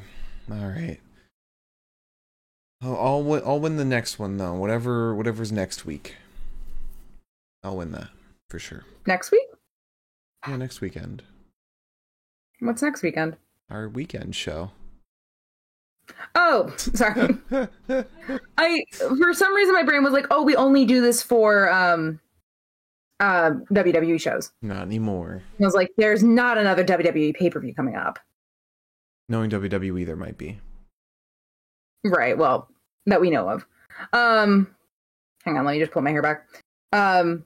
All 0.52 0.68
right. 0.68 1.00
I'll 2.82 2.98
I'll 2.98 3.24
win, 3.24 3.42
I'll 3.46 3.60
win 3.60 3.78
the 3.78 3.86
next 3.86 4.20
one 4.20 4.38
though. 4.38 4.54
Whatever 4.54 5.16
whatever's 5.16 5.52
next 5.52 5.86
week. 5.86 6.16
I'll 7.64 7.78
win 7.78 7.92
that 7.94 8.10
for 8.50 8.60
sure. 8.60 8.84
Next 9.08 9.32
week? 9.32 9.48
Yeah, 10.48 10.58
next 10.58 10.82
weekend. 10.82 11.24
What's 12.60 12.82
next 12.82 13.02
weekend? 13.02 13.38
Our 13.70 13.90
weekend 13.90 14.36
show. 14.36 14.72
Oh, 16.36 16.74
sorry. 16.78 17.38
I 18.58 18.84
for 18.98 19.34
some 19.34 19.56
reason 19.56 19.74
my 19.74 19.84
brain 19.84 20.04
was 20.04 20.14
like, 20.14 20.28
oh, 20.30 20.44
we 20.44 20.56
only 20.56 20.86
do 20.86 21.02
this 21.02 21.24
for 21.24 21.72
um 21.72 22.20
uh 23.20 23.52
WWE 23.72 24.20
shows. 24.20 24.52
Not 24.62 24.82
anymore. 24.84 25.42
I 25.60 25.64
was 25.64 25.74
like, 25.74 25.92
there's 25.98 26.24
not 26.24 26.58
another 26.58 26.84
WWE 26.84 27.34
pay 27.36 27.50
per 27.50 27.60
view 27.60 27.74
coming 27.74 27.96
up. 27.96 28.20
Knowing 29.30 29.50
WWE 29.50 30.06
there 30.06 30.16
might 30.16 30.38
be. 30.38 30.60
Right. 32.04 32.38
Well, 32.38 32.70
that 33.08 33.22
we 33.22 33.30
know 33.32 33.50
of. 33.50 33.66
Um, 34.14 34.68
hang 35.44 35.58
on. 35.58 35.66
Let 35.66 35.74
me 35.74 35.80
just 35.80 35.92
pull 35.92 36.02
my 36.04 36.12
hair 36.12 36.22
back. 36.22 36.46
Um, 36.94 37.44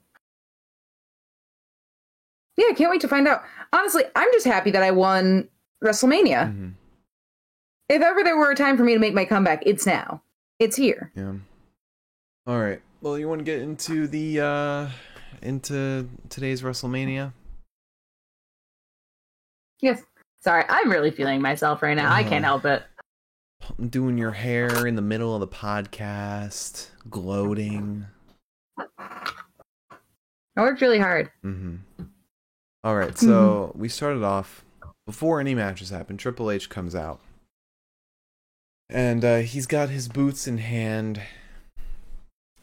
yeah, 2.57 2.65
I 2.69 2.73
can't 2.73 2.91
wait 2.91 3.01
to 3.01 3.07
find 3.07 3.27
out. 3.27 3.43
Honestly, 3.71 4.03
I'm 4.15 4.29
just 4.33 4.45
happy 4.45 4.71
that 4.71 4.83
I 4.83 4.91
won 4.91 5.47
WrestleMania. 5.83 6.51
Mhm. 6.53 6.73
If 7.87 8.01
ever 8.01 8.23
there 8.23 8.37
were 8.37 8.51
a 8.51 8.55
time 8.55 8.75
for 8.77 8.83
me 8.83 8.93
to 8.93 8.99
make 8.99 9.13
my 9.13 9.25
comeback, 9.25 9.63
it's 9.65 9.85
now. 9.85 10.21
It's 10.59 10.75
here. 10.75 11.11
Yeah. 11.15 11.35
All 12.45 12.59
right. 12.59 12.81
Well, 13.01 13.17
you 13.17 13.29
want 13.29 13.39
to 13.39 13.45
get 13.45 13.61
into 13.61 14.07
the 14.07 14.41
uh 14.41 14.89
into 15.41 16.09
today's 16.29 16.61
WrestleMania? 16.61 17.33
Yes. 19.81 20.03
Sorry, 20.41 20.63
I'm 20.69 20.89
really 20.89 21.11
feeling 21.11 21.41
myself 21.41 21.81
right 21.81 21.95
now. 21.95 22.13
I 22.13 22.23
can't 22.23 22.45
help 22.45 22.65
it. 22.65 22.83
Doing 23.89 24.17
your 24.17 24.31
hair 24.31 24.87
in 24.87 24.95
the 24.95 25.01
middle 25.01 25.33
of 25.33 25.41
the 25.41 25.47
podcast, 25.47 26.87
gloating. 27.09 28.05
I 28.77 30.61
worked 30.61 30.81
really 30.81 30.99
hard. 30.99 31.29
Mm-hmm. 31.43 32.03
All 32.83 32.95
right, 32.95 33.17
so 33.17 33.73
we 33.75 33.89
started 33.89 34.23
off 34.23 34.63
before 35.05 35.41
any 35.41 35.53
matches 35.53 35.89
happen. 35.89 36.15
Triple 36.15 36.49
H 36.49 36.69
comes 36.69 36.95
out, 36.95 37.19
and 38.89 39.25
uh, 39.25 39.37
he's 39.39 39.67
got 39.67 39.89
his 39.89 40.07
boots 40.07 40.47
in 40.47 40.59
hand. 40.59 41.21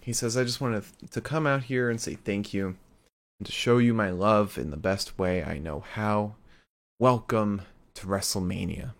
He 0.06 0.12
says, 0.12 0.36
"I 0.36 0.44
just 0.44 0.60
wanted 0.60 0.84
to 1.10 1.20
come 1.20 1.48
out 1.48 1.64
here 1.64 1.90
and 1.90 2.00
say 2.00 2.14
thank 2.14 2.54
you, 2.54 2.76
and 3.40 3.46
to 3.46 3.50
show 3.50 3.78
you 3.78 3.92
my 3.92 4.10
love 4.10 4.56
in 4.56 4.70
the 4.70 4.76
best 4.76 5.18
way 5.18 5.42
I 5.42 5.58
know 5.58 5.80
how. 5.80 6.36
Welcome 7.00 7.62
to 7.94 8.06
WrestleMania." 8.06 8.94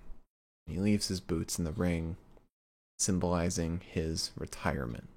He 0.67 0.79
leaves 0.79 1.07
his 1.07 1.21
boots 1.21 1.61
in 1.61 1.65
the 1.65 1.71
ring, 1.71 2.17
symbolizing 2.99 3.83
his 3.89 4.33
retirement. 4.37 5.09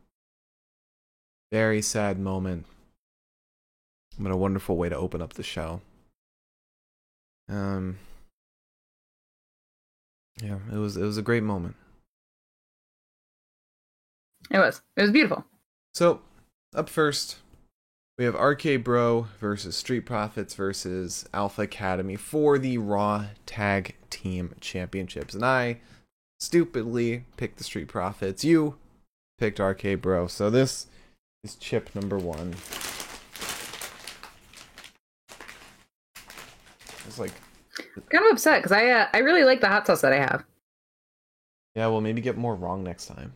Very 1.51 1.81
sad 1.81 2.19
moment 2.19 2.67
but 4.19 4.31
a 4.31 4.37
wonderful 4.37 4.75
way 4.75 4.89
to 4.89 4.95
open 4.95 5.23
up 5.23 5.33
the 5.33 5.43
show. 5.43 5.81
Um, 7.47 7.97
yeah, 10.39 10.59
it 10.71 10.77
was 10.77 10.97
it 10.97 11.03
was 11.03 11.17
a 11.17 11.23
great 11.23 11.41
moment. 11.41 11.75
It 14.51 14.59
was. 14.59 14.81
It 14.95 15.01
was 15.01 15.11
beautiful. 15.11 15.45
So, 15.99 16.21
up 16.73 16.87
first, 16.87 17.39
we 18.17 18.23
have 18.23 18.33
RK 18.33 18.85
Bro 18.85 19.27
versus 19.41 19.75
Street 19.75 20.05
Profits 20.05 20.55
versus 20.55 21.27
Alpha 21.33 21.63
Academy 21.63 22.15
for 22.15 22.57
the 22.57 22.77
Raw 22.77 23.25
Tag 23.45 23.97
Team 24.09 24.55
Championships, 24.61 25.33
and 25.33 25.43
I 25.43 25.81
stupidly 26.39 27.25
picked 27.35 27.57
the 27.57 27.65
Street 27.65 27.89
Profits. 27.89 28.45
You 28.45 28.77
picked 29.39 29.59
RK 29.59 29.99
Bro, 30.01 30.27
so 30.27 30.49
this 30.49 30.87
is 31.43 31.55
chip 31.55 31.93
number 31.93 32.17
one. 32.17 32.53
It's 37.09 37.19
like 37.19 37.33
Kind 38.09 38.23
of 38.25 38.31
upset 38.31 38.63
because 38.63 38.71
I 38.71 38.89
uh, 38.89 39.07
I 39.13 39.17
really 39.17 39.43
like 39.43 39.59
the 39.59 39.67
hot 39.67 39.85
sauce 39.85 39.99
that 39.99 40.13
I 40.13 40.19
have. 40.19 40.45
Yeah, 41.75 41.87
well, 41.87 41.99
maybe 41.99 42.21
get 42.21 42.37
more 42.37 42.55
wrong 42.55 42.85
next 42.85 43.07
time. 43.07 43.33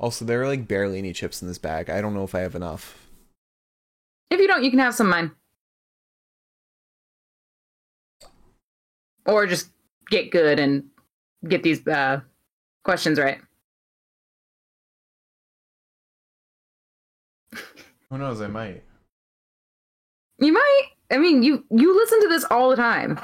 Also, 0.00 0.24
there 0.24 0.42
are 0.42 0.48
like 0.48 0.66
barely 0.66 0.98
any 0.98 1.12
chips 1.12 1.42
in 1.42 1.48
this 1.48 1.58
bag. 1.58 1.90
I 1.90 2.00
don't 2.00 2.14
know 2.14 2.24
if 2.24 2.34
I 2.34 2.40
have 2.40 2.54
enough. 2.54 3.08
If 4.30 4.40
you 4.40 4.48
don't, 4.48 4.64
you 4.64 4.70
can 4.70 4.78
have 4.78 4.94
some 4.94 5.06
of 5.08 5.10
mine. 5.10 5.30
Or 9.26 9.46
just 9.46 9.70
get 10.10 10.30
good 10.30 10.58
and 10.58 10.84
get 11.46 11.62
these 11.62 11.86
uh, 11.86 12.20
questions 12.84 13.18
right. 13.18 13.38
Who 18.10 18.18
knows? 18.18 18.40
I 18.40 18.48
might. 18.48 18.82
You 20.38 20.52
might. 20.52 20.82
I 21.10 21.18
mean, 21.18 21.42
you 21.42 21.64
you 21.70 21.94
listen 21.94 22.20
to 22.22 22.28
this 22.28 22.44
all 22.50 22.70
the 22.70 22.76
time. 22.76 23.20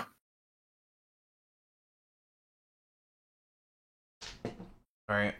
All 5.08 5.16
right. 5.16 5.34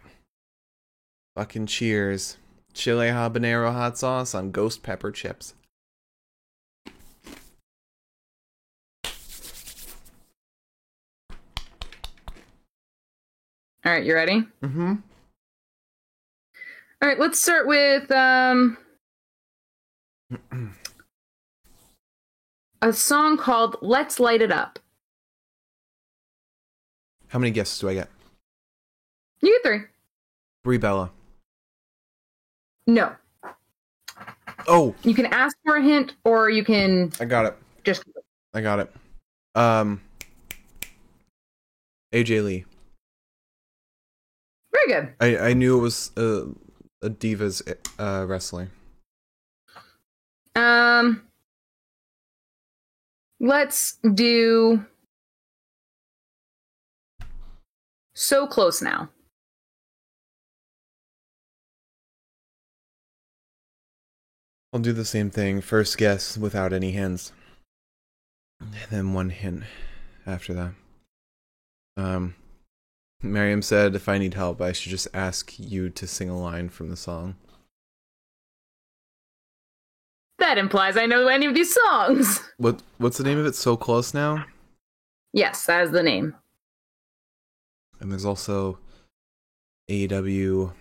Fucking 1.39 1.67
cheers. 1.67 2.35
Chile 2.73 3.07
habanero 3.07 3.71
hot 3.71 3.97
sauce 3.97 4.35
on 4.35 4.51
ghost 4.51 4.83
pepper 4.83 5.09
chips. 5.09 5.53
All 13.85 13.93
right, 13.93 14.03
you 14.03 14.13
ready? 14.13 14.45
Mm-hmm. 14.61 14.95
All 17.01 17.07
right, 17.07 17.17
let's 17.17 17.41
start 17.41 17.67
with 17.67 18.11
um 18.11 18.77
a 22.81 22.91
song 22.91 23.37
called 23.37 23.77
"Let's 23.81 24.19
Light 24.19 24.41
It 24.41 24.51
Up." 24.51 24.77
How 27.29 27.39
many 27.39 27.51
guesses 27.51 27.79
do 27.79 27.87
I 27.87 27.93
get? 27.93 28.09
You 29.39 29.57
get 29.63 29.63
three. 29.63 29.85
Brie 30.65 30.77
Bella. 30.77 31.11
No, 32.89 33.15
Oh, 34.67 34.95
you 35.03 35.13
can 35.13 35.27
ask 35.27 35.55
for 35.63 35.75
a 35.77 35.81
hint, 35.83 36.15
or 36.23 36.49
you 36.49 36.63
can 36.63 37.11
I 37.19 37.25
got 37.25 37.45
it. 37.45 37.55
just. 37.83 38.03
I 38.53 38.61
got 38.61 38.79
it. 38.79 38.91
Um. 39.53 40.01
AJ 42.11 42.43
Lee. 42.43 42.65
Very 44.73 44.87
good. 44.87 45.13
I 45.19 45.49
I 45.49 45.53
knew 45.53 45.77
it 45.77 45.81
was 45.81 46.11
uh, 46.17 46.45
a 47.03 47.09
divas 47.11 47.61
uh 47.99 48.25
wrestling. 48.27 48.69
Um, 50.55 51.21
let's 53.39 53.97
do. 54.15 54.83
So 58.15 58.47
close 58.47 58.81
now. 58.81 59.09
I'll 64.71 64.79
do 64.79 64.93
the 64.93 65.05
same 65.05 65.31
thing. 65.31 65.61
First 65.61 65.97
guess 65.97 66.37
without 66.37 66.73
any 66.73 66.91
hints. 66.91 67.31
And 68.59 68.73
then 68.89 69.13
one 69.13 69.29
hint 69.29 69.63
after 70.25 70.53
that. 70.53 70.73
Um 71.97 72.35
Miriam 73.21 73.61
said 73.61 73.95
if 73.95 74.07
I 74.07 74.17
need 74.17 74.33
help 74.35 74.61
I 74.61 74.71
should 74.71 74.91
just 74.91 75.07
ask 75.13 75.59
you 75.59 75.89
to 75.89 76.07
sing 76.07 76.29
a 76.29 76.39
line 76.39 76.69
from 76.69 76.89
the 76.89 76.97
song. 76.97 77.35
That 80.37 80.57
implies 80.57 80.97
I 80.97 81.05
know 81.05 81.27
any 81.27 81.45
of 81.45 81.53
these 81.53 81.73
songs. 81.73 82.41
What 82.57 82.83
what's 82.97 83.17
the 83.17 83.23
name 83.23 83.39
of 83.39 83.45
it? 83.45 83.55
So 83.55 83.75
close 83.75 84.13
now? 84.13 84.45
Yes, 85.33 85.65
that 85.65 85.83
is 85.83 85.91
the 85.91 86.03
name. 86.03 86.35
And 87.99 88.11
there's 88.11 88.25
also 88.25 88.77
AEW 89.89 90.73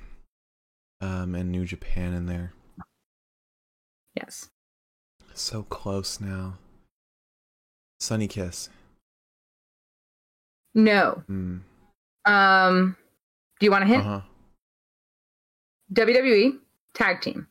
um 1.00 1.35
and 1.35 1.50
New 1.50 1.64
Japan 1.64 2.12
in 2.12 2.26
there. 2.26 2.52
Yes. 4.21 4.51
So 5.35 5.63
close 5.63 6.21
now. 6.21 6.59
Sonny 8.01 8.27
Kiss. 8.27 8.69
No. 10.75 11.23
Mm. 11.31 11.61
Um, 12.25 12.97
do 13.61 13.67
you 13.67 13.71
want 13.71 13.85
a 13.85 13.87
hint? 13.87 14.05
Uh-huh. 14.05 14.21
WWE 15.93 16.59
tag 16.95 17.21
team. 17.21 17.47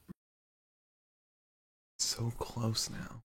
So 1.99 2.33
close 2.37 2.89
now. 2.89 3.21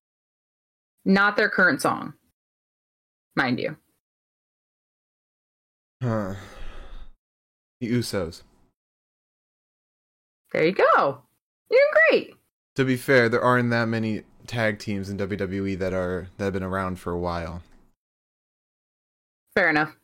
Not 1.05 1.37
their 1.37 1.49
current 1.49 1.83
song, 1.83 2.15
mind 3.35 3.59
you. 3.59 3.77
Huh. 6.01 6.35
The 7.81 7.93
Usos. 7.93 8.43
There 10.53 10.65
you 10.65 10.73
go. 10.73 11.23
You're 11.71 11.81
great. 12.09 12.35
To 12.77 12.85
be 12.85 12.97
fair, 12.97 13.29
there 13.29 13.43
aren't 13.43 13.71
that 13.71 13.87
many 13.87 14.23
tag 14.47 14.79
teams 14.79 15.11
in 15.11 15.19
WWE 15.19 15.79
that 15.79 15.93
are 15.93 16.29
that 16.39 16.45
have 16.45 16.53
been 16.53 16.63
around 16.63 16.99
for 16.99 17.13
a 17.13 17.19
while. 17.19 17.63
Fair 19.55 19.69
enough. 19.69 19.95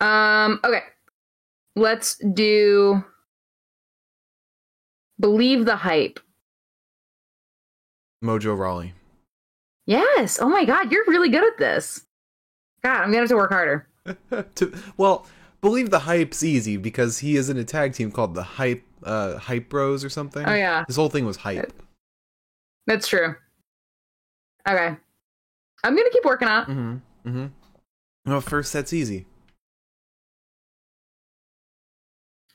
Um, 0.00 0.60
okay. 0.64 0.82
Let's 1.76 2.16
do 2.16 3.04
Believe 5.20 5.64
the 5.64 5.76
Hype. 5.76 6.20
Mojo 8.24 8.58
Rawley. 8.58 8.94
Yes. 9.86 10.38
Oh 10.40 10.48
my 10.48 10.64
god, 10.64 10.90
you're 10.90 11.04
really 11.06 11.28
good 11.28 11.44
at 11.44 11.58
this. 11.58 12.04
God, 12.82 13.02
I'm 13.02 13.08
gonna 13.08 13.20
have 13.20 13.28
to 13.28 13.36
work 13.36 13.50
harder. 13.50 13.88
to, 14.54 14.72
well, 14.96 15.26
believe 15.60 15.90
the 15.90 16.00
hype's 16.00 16.42
easy 16.42 16.76
because 16.76 17.18
he 17.18 17.36
is 17.36 17.50
in 17.50 17.56
a 17.56 17.64
tag 17.64 17.92
team 17.92 18.10
called 18.10 18.34
the 18.34 18.42
Hype 18.42 18.82
uh 19.04 19.38
Hype 19.38 19.68
Bros 19.68 20.04
or 20.04 20.08
something. 20.08 20.44
Oh 20.46 20.54
yeah. 20.54 20.84
this 20.86 20.96
whole 20.96 21.08
thing 21.08 21.26
was 21.26 21.36
hype. 21.36 21.72
That's 22.86 23.06
true. 23.08 23.34
Okay. 24.68 24.96
I'm 25.84 25.96
gonna 25.96 26.10
keep 26.10 26.24
working 26.24 26.48
on. 26.48 26.64
Mm-hmm. 26.64 27.28
Mm-hmm. 27.28 28.30
Well, 28.30 28.40
first 28.40 28.72
that's 28.72 28.92
easy. 28.92 29.26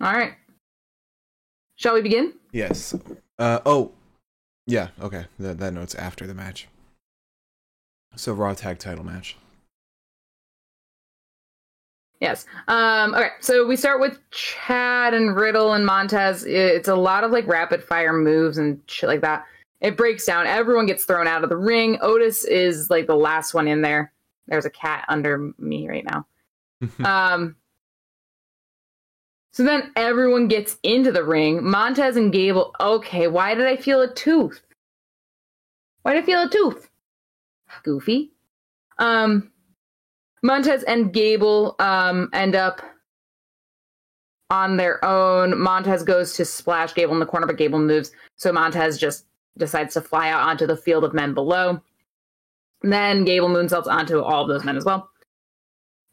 All 0.01 0.11
right. 0.13 0.33
Shall 1.75 1.93
we 1.93 2.01
begin? 2.01 2.33
Yes. 2.51 2.95
Uh 3.39 3.59
oh. 3.65 3.91
Yeah, 4.65 4.89
okay. 5.01 5.25
That 5.39 5.59
that 5.59 5.73
note's 5.73 5.95
after 5.95 6.25
the 6.27 6.33
match. 6.33 6.67
So 8.15 8.33
Raw 8.33 8.53
tag 8.53 8.79
title 8.79 9.03
match. 9.03 9.37
Yes. 12.23 12.45
Um, 12.69 13.13
okay, 13.15 13.31
so 13.41 13.67
we 13.67 13.75
start 13.75 13.99
with 13.99 14.17
Chad 14.31 15.13
and 15.13 15.35
Riddle 15.35 15.73
and 15.73 15.85
Montez. 15.85 16.45
It's 16.45 16.87
a 16.87 16.95
lot 16.95 17.25
of 17.25 17.31
like 17.31 17.45
rapid 17.47 17.83
fire 17.83 18.13
moves 18.13 18.57
and 18.57 18.79
shit 18.87 19.09
like 19.09 19.19
that. 19.19 19.45
It 19.81 19.97
breaks 19.97 20.25
down. 20.25 20.47
Everyone 20.47 20.85
gets 20.85 21.03
thrown 21.03 21.27
out 21.27 21.43
of 21.43 21.49
the 21.49 21.57
ring. 21.57 21.97
Otis 21.99 22.45
is 22.45 22.89
like 22.89 23.07
the 23.07 23.15
last 23.17 23.53
one 23.53 23.67
in 23.67 23.81
there. 23.81 24.13
There's 24.47 24.63
a 24.63 24.69
cat 24.69 25.03
under 25.09 25.51
me 25.57 25.89
right 25.89 26.05
now. 26.05 26.25
um, 27.03 27.57
so 29.51 29.65
then 29.65 29.91
everyone 29.97 30.47
gets 30.47 30.77
into 30.81 31.11
the 31.11 31.25
ring. 31.25 31.61
Montez 31.61 32.15
and 32.15 32.31
Gable. 32.31 32.73
Okay, 32.79 33.27
why 33.27 33.53
did 33.53 33.67
I 33.67 33.75
feel 33.75 33.99
a 33.99 34.13
tooth? 34.13 34.61
Why 36.03 36.13
did 36.13 36.23
I 36.23 36.25
feel 36.25 36.43
a 36.43 36.49
tooth? 36.49 36.89
Goofy. 37.83 38.31
Um, 38.97 39.51
Montez 40.43 40.83
and 40.83 41.13
Gable 41.13 41.75
um, 41.79 42.29
end 42.33 42.55
up 42.55 42.81
on 44.49 44.77
their 44.77 45.03
own. 45.03 45.59
Montez 45.59 46.03
goes 46.03 46.33
to 46.33 46.45
splash 46.45 46.93
Gable 46.93 47.13
in 47.13 47.19
the 47.19 47.25
corner, 47.25 47.47
but 47.47 47.57
Gable 47.57 47.79
moves. 47.79 48.11
So 48.35 48.51
Montez 48.51 48.97
just 48.97 49.25
decides 49.57 49.93
to 49.93 50.01
fly 50.01 50.29
out 50.29 50.47
onto 50.47 50.67
the 50.67 50.77
field 50.77 51.05
of 51.05 51.13
men 51.13 51.33
below. 51.33 51.81
And 52.83 52.91
then 52.91 53.23
Gable 53.23 53.47
moonsaults 53.47 53.87
onto 53.87 54.19
all 54.19 54.43
of 54.43 54.49
those 54.49 54.65
men 54.65 54.75
as 54.75 54.83
well. 54.83 55.09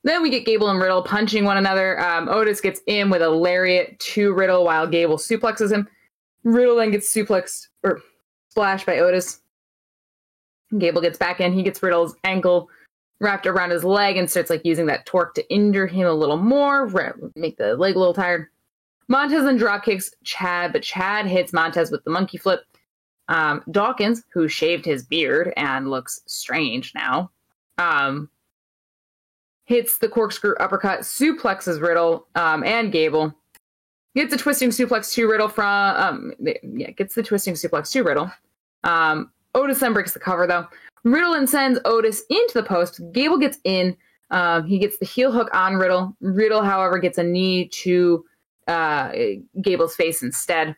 Then 0.05 0.23
we 0.23 0.31
get 0.31 0.47
Gable 0.47 0.71
and 0.71 0.81
Riddle 0.81 1.03
punching 1.03 1.45
one 1.45 1.59
another. 1.59 2.01
Um, 2.01 2.29
Otis 2.29 2.61
gets 2.61 2.81
in 2.87 3.11
with 3.11 3.21
a 3.21 3.29
lariat 3.29 3.99
to 3.99 4.33
Riddle 4.33 4.65
while 4.65 4.87
Gable 4.87 5.19
suplexes 5.19 5.73
him. 5.73 5.89
Riddle 6.45 6.77
then 6.77 6.93
gets 6.93 7.13
suplexed 7.13 7.67
or 7.83 8.01
splashed 8.49 8.87
by 8.87 9.01
Otis. 9.01 9.41
Gable 10.79 11.03
gets 11.03 11.19
back 11.19 11.41
in. 11.41 11.53
He 11.53 11.63
gets 11.63 11.83
Riddle's 11.83 12.15
ankle 12.25 12.71
wrapped 13.21 13.47
around 13.47 13.71
his 13.71 13.85
leg 13.85 14.17
and 14.17 14.31
starts 14.31 14.51
like 14.51 14.65
using 14.65 14.87
that 14.87 15.07
torque 15.07 15.35
to 15.35 15.53
injure 15.53 15.87
him 15.87 16.07
a 16.07 16.13
little 16.13 16.39
more, 16.39 16.87
make 17.37 17.57
the 17.59 17.77
leg 17.77 17.95
a 17.95 17.99
little 17.99 18.15
tired. 18.15 18.47
Montez 19.09 19.45
then 19.45 19.57
drop 19.57 19.85
kicks 19.85 20.11
Chad, 20.25 20.73
but 20.73 20.83
Chad 20.83 21.27
hits 21.27 21.53
Montez 21.53 21.91
with 21.91 22.03
the 22.05 22.11
monkey 22.11 22.39
flip. 22.39 22.61
Um, 23.29 23.63
Dawkins, 23.71 24.25
who 24.33 24.49
shaved 24.49 24.85
his 24.85 25.05
beard 25.05 25.53
and 25.57 25.91
looks 25.91 26.21
strange 26.27 26.93
now, 26.95 27.31
um, 27.79 28.31
hits 29.65 29.99
the 29.99 30.09
corkscrew 30.09 30.55
uppercut, 30.57 31.01
suplexes 31.01 31.81
Riddle 31.81 32.27
um, 32.35 32.65
and 32.65 32.91
Gable. 32.91 33.35
Gets 34.17 34.35
a 34.35 34.37
twisting 34.37 34.71
suplex 34.71 35.13
to 35.15 35.29
Riddle 35.29 35.49
from 35.49 35.97
um, 35.97 36.33
yeah, 36.41 36.91
gets 36.91 37.15
the 37.15 37.23
twisting 37.23 37.55
suplex 37.55 37.93
to 37.93 38.03
Riddle. 38.03 38.31
Um, 38.83 39.31
Otis 39.55 39.79
then 39.79 39.93
breaks 39.93 40.13
the 40.13 40.19
cover 40.19 40.47
though. 40.47 40.67
Riddle 41.05 41.47
sends 41.47 41.79
Otis 41.85 42.23
into 42.29 42.53
the 42.55 42.63
post. 42.63 43.01
Gable 43.13 43.39
gets 43.39 43.59
in. 43.65 43.97
Um, 44.31 44.67
he 44.67 44.79
gets 44.79 44.99
the 44.99 45.07
heel 45.07 45.33
hook 45.33 45.49
on 45.53 45.77
Riddle. 45.77 46.17
Riddle, 46.21 46.63
however, 46.63 46.99
gets 46.99 47.19
a 47.19 47.23
knee 47.23 47.69
to 47.69 48.25
uh, 48.69 49.13
Gable's 49.61 49.97
face 49.97 50.23
instead. 50.23 50.77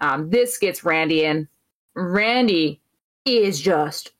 Um, 0.00 0.30
this 0.30 0.58
gets 0.58 0.84
Randy 0.84 1.24
in. 1.24 1.48
Randy 1.94 2.80
is 3.24 3.60
just 3.60 4.12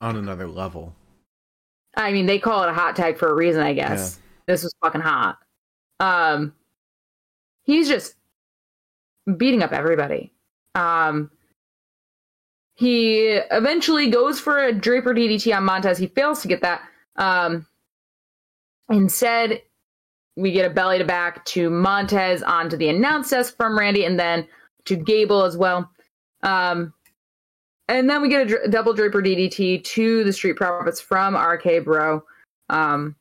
on 0.00 0.16
another 0.16 0.48
level. 0.48 0.94
I 1.96 2.12
mean, 2.12 2.26
they 2.26 2.38
call 2.38 2.62
it 2.62 2.68
a 2.68 2.74
hot 2.74 2.96
tag 2.96 3.18
for 3.18 3.28
a 3.28 3.34
reason, 3.34 3.62
I 3.62 3.72
guess. 3.74 4.18
Yeah. 4.18 4.52
This 4.52 4.62
was 4.64 4.74
fucking 4.82 5.00
hot. 5.02 5.38
Um, 6.00 6.54
he's 7.62 7.88
just 7.88 8.16
beating 9.36 9.62
up 9.62 9.72
everybody. 9.72 10.32
Um, 10.74 11.30
he 12.82 13.38
eventually 13.52 14.10
goes 14.10 14.40
for 14.40 14.58
a 14.58 14.72
draping 14.72 15.12
DDT 15.12 15.56
on 15.56 15.62
Montez. 15.62 15.98
He 15.98 16.08
fails 16.08 16.42
to 16.42 16.48
get 16.48 16.62
that. 16.62 16.82
Um, 17.14 17.64
instead, 18.90 19.62
we 20.36 20.50
get 20.50 20.68
a 20.68 20.74
belly 20.74 20.98
to 20.98 21.04
back 21.04 21.44
to 21.44 21.70
Montez 21.70 22.42
onto 22.42 22.76
the 22.76 22.88
announce 22.88 23.30
desk 23.30 23.56
from 23.56 23.78
Randy, 23.78 24.04
and 24.04 24.18
then 24.18 24.48
to 24.86 24.96
Gable 24.96 25.44
as 25.44 25.56
well. 25.56 25.88
Um, 26.42 26.92
and 27.86 28.10
then 28.10 28.20
we 28.20 28.28
get 28.28 28.50
a 28.50 28.68
double 28.68 28.94
draping 28.94 29.20
DDT 29.20 29.84
to 29.84 30.24
the 30.24 30.32
Street 30.32 30.56
Profits 30.56 31.00
from 31.00 31.36
RK 31.36 31.84
Bro. 31.84 32.24
Um, 32.68 33.14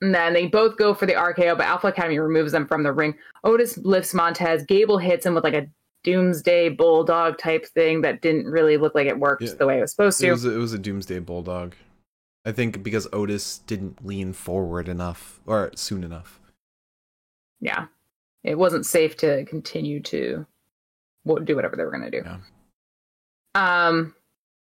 and 0.00 0.14
then 0.14 0.32
they 0.32 0.46
both 0.46 0.78
go 0.78 0.94
for 0.94 1.04
the 1.04 1.12
RKO, 1.12 1.58
but 1.58 1.66
Alpha 1.66 1.88
Academy 1.88 2.20
removes 2.20 2.52
them 2.52 2.66
from 2.66 2.84
the 2.84 2.92
ring. 2.92 3.14
Otis 3.44 3.76
lifts 3.76 4.14
Montez. 4.14 4.64
Gable 4.64 4.96
hits 4.96 5.26
him 5.26 5.34
with 5.34 5.44
like 5.44 5.52
a 5.52 5.68
doomsday 6.04 6.68
bulldog 6.68 7.38
type 7.38 7.66
thing 7.66 8.02
that 8.02 8.22
didn't 8.22 8.46
really 8.46 8.76
look 8.76 8.94
like 8.94 9.06
it 9.06 9.18
worked 9.18 9.42
yeah. 9.42 9.52
the 9.58 9.66
way 9.66 9.78
it 9.78 9.80
was 9.80 9.90
supposed 9.90 10.20
to. 10.20 10.28
It 10.28 10.32
was, 10.32 10.44
a, 10.44 10.54
it 10.54 10.58
was 10.58 10.72
a 10.72 10.78
doomsday 10.78 11.18
bulldog. 11.18 11.74
I 12.44 12.52
think 12.52 12.82
because 12.82 13.06
Otis 13.12 13.58
didn't 13.58 14.04
lean 14.06 14.32
forward 14.32 14.88
enough 14.88 15.40
or 15.44 15.70
soon 15.74 16.02
enough. 16.04 16.40
Yeah. 17.60 17.86
It 18.44 18.56
wasn't 18.56 18.86
safe 18.86 19.16
to 19.18 19.44
continue 19.44 20.00
to 20.04 20.46
do 21.44 21.56
whatever 21.56 21.76
they 21.76 21.82
were 21.82 21.90
going 21.90 22.10
to 22.10 22.22
do. 22.22 22.22
Yeah. 22.24 22.38
Um, 23.54 24.14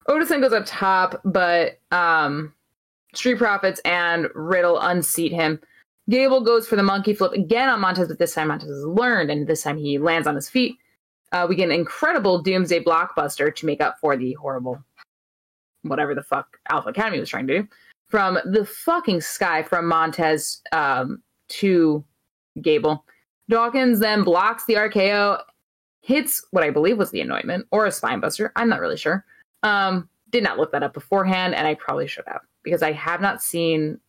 Otis 0.08 0.30
then 0.30 0.42
goes 0.42 0.54
up 0.54 0.64
top, 0.66 1.22
but 1.24 1.80
um, 1.92 2.54
Street 3.14 3.38
Profits 3.38 3.80
and 3.86 4.28
Riddle 4.34 4.80
unseat 4.80 5.32
him. 5.32 5.62
Gable 6.10 6.42
goes 6.44 6.68
for 6.68 6.76
the 6.76 6.84
monkey 6.84 7.14
flip 7.14 7.32
again 7.32 7.70
on 7.70 7.80
Montez, 7.80 8.08
but 8.08 8.20
this 8.20 8.34
time 8.34 8.48
Montez 8.48 8.68
has 8.68 8.86
learned, 8.86 9.30
and 9.30 9.48
this 9.48 9.64
time 9.64 9.78
he 9.78 9.98
lands 9.98 10.28
on 10.28 10.36
his 10.36 10.50
feet. 10.50 10.78
Uh, 11.32 11.46
we 11.48 11.56
get 11.56 11.70
an 11.70 11.76
incredible 11.76 12.42
Doomsday 12.42 12.84
blockbuster 12.84 13.56
to 13.56 13.66
make 13.66 13.82
up 13.82 13.98
for 14.00 14.18
the 14.18 14.34
horrible, 14.34 14.84
whatever 15.84 16.14
the 16.14 16.24
fuck 16.24 16.58
Alpha 16.70 16.90
Academy 16.90 17.20
was 17.20 17.30
trying 17.30 17.48
to 17.48 17.62
do, 17.62 17.68
from 18.10 18.38
the 18.46 18.66
fucking 18.66 19.22
sky 19.22 19.64
from 19.64 19.88
Montez 19.88 20.62
um, 20.72 21.22
to 21.50 22.04
Gable. 22.62 23.06
Dawkins 23.50 24.00
then 24.00 24.24
blocks 24.24 24.66
the 24.66 24.76
RKO 24.76 25.42
hits 26.02 26.46
what 26.52 26.64
I 26.64 26.70
believe 26.70 26.98
was 26.98 27.12
the 27.12 27.22
anointment 27.22 27.68
or 27.72 27.86
a 27.86 27.90
spinebuster. 27.90 28.50
I'm 28.56 28.70
not 28.70 28.82
really 28.82 28.98
sure. 28.98 29.24
Um, 29.64 30.10
did 30.32 30.44
not 30.44 30.58
look 30.58 30.72
that 30.72 30.84
up 30.84 30.94
beforehand, 30.94 31.54
and 31.56 31.68
I 31.68 31.76
probably 31.76 32.08
should 32.08 32.26
have 32.28 32.42
because 32.64 32.82
I 32.82 32.92
have 32.92 33.22
not 33.22 33.42
seen 33.42 34.00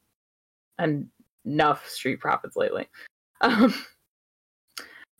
en- 0.79 1.09
enough 1.45 1.89
Street 1.89 2.21
Profits 2.21 2.57
lately. 2.57 2.89
Um, 3.45 3.75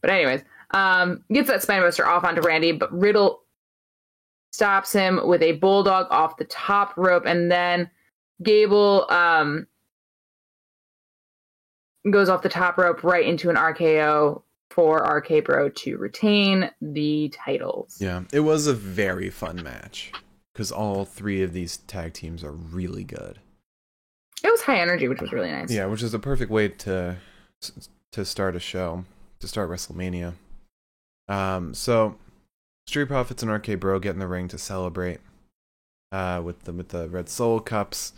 but 0.01 0.11
anyways, 0.11 0.43
um, 0.73 1.25
gets 1.33 1.49
that 1.49 1.61
spinebuster 1.63 2.07
off 2.07 2.25
onto 2.25 2.41
Randy, 2.41 2.73
but 2.73 2.93
Riddle 2.93 3.43
stops 4.53 4.93
him 4.93 5.21
with 5.25 5.43
a 5.43 5.53
bulldog 5.53 6.07
off 6.11 6.37
the 6.37 6.45
top 6.45 6.95
rope, 6.97 7.25
and 7.27 7.51
then 7.51 7.91
Gable 8.43 9.07
um, 9.11 9.67
goes 12.11 12.29
off 12.29 12.43
the 12.43 12.49
top 12.49 12.79
rope 12.79 13.05
right 13.05 13.25
into 13.25 13.51
an 13.51 13.57
RKO 13.57 14.43
for 14.71 14.99
RK 14.99 15.45
Bro 15.45 15.71
to 15.71 15.99
retain 15.99 16.71
the 16.81 17.29
titles. 17.31 17.99
Yeah, 18.01 18.23
it 18.33 18.41
was 18.41 18.67
a 18.67 18.75
very 18.75 19.31
fun 19.31 19.63
match 19.63 20.13
because 20.53 20.73
all 20.73 21.05
three 21.05 21.43
of 21.43 21.53
these 21.53 21.79
tag 21.79 22.15
teams 22.15 22.43
are 22.43 22.53
really 22.53 23.05
good. 23.05 23.39
It 24.43 24.51
was 24.51 24.63
high 24.63 24.81
energy, 24.81 25.09
which 25.09 25.21
was 25.21 25.33
really 25.33 25.51
nice. 25.51 25.71
Yeah, 25.71 25.87
which 25.87 26.03
is 26.03 26.15
a 26.15 26.19
perfect 26.19 26.51
way 26.51 26.69
to 26.69 27.17
to 28.13 28.25
start 28.25 28.57
a 28.57 28.61
show, 28.61 29.05
to 29.41 29.49
start 29.49 29.71
WrestleMania. 29.71 30.35
Um, 31.29 31.75
so 31.75 32.17
Street 32.87 33.07
Profits 33.07 33.43
and 33.43 33.53
RK 33.53 33.79
Bro 33.79 34.01
get 34.01 34.15
in 34.15 34.19
the 34.19 34.27
ring 34.27 34.49
to 34.49 34.59
celebrate 34.59 35.21
uh, 36.11 36.43
with 36.45 36.65
the 36.65 36.73
with 36.73 36.89
the 36.89 37.09
Red 37.09 37.29
Soul 37.29 37.61
cups. 37.61 38.13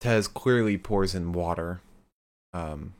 Tez 0.00 0.28
clearly 0.28 0.78
pours 0.78 1.14
in 1.14 1.32
water. 1.32 1.80
Um, 2.52 2.94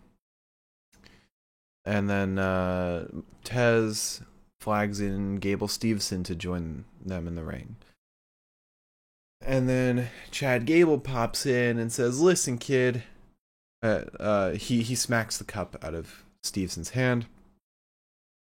and 1.84 2.10
then 2.10 2.38
uh, 2.38 3.08
Tez 3.44 4.20
flags 4.60 5.00
in 5.00 5.36
Gable 5.36 5.68
Steveson 5.68 6.24
to 6.24 6.34
join 6.34 6.84
them 7.04 7.26
in 7.26 7.34
the 7.34 7.44
ring. 7.44 7.76
And 9.40 9.68
then 9.68 10.08
Chad 10.30 10.66
Gable 10.66 10.98
pops 10.98 11.46
in 11.46 11.78
and 11.78 11.92
says, 11.92 12.20
"Listen, 12.20 12.58
kid." 12.58 13.04
Uh, 13.80 14.02
uh, 14.18 14.50
he 14.52 14.82
he 14.82 14.96
smacks 14.96 15.38
the 15.38 15.44
cup 15.44 15.76
out 15.82 15.94
of 15.94 16.24
Steveson's 16.42 16.90
hand. 16.90 17.26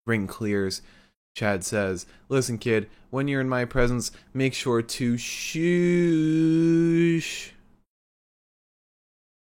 Ring 0.06 0.28
clears. 0.28 0.82
Chad 1.36 1.64
says, 1.64 2.06
"Listen, 2.30 2.58
kid. 2.58 2.90
When 3.10 3.28
you're 3.28 3.42
in 3.42 3.50
my 3.50 3.66
presence, 3.66 4.12
make 4.34 4.54
sure 4.54 4.82
to 4.82 5.14
shoosh." 5.16 6.32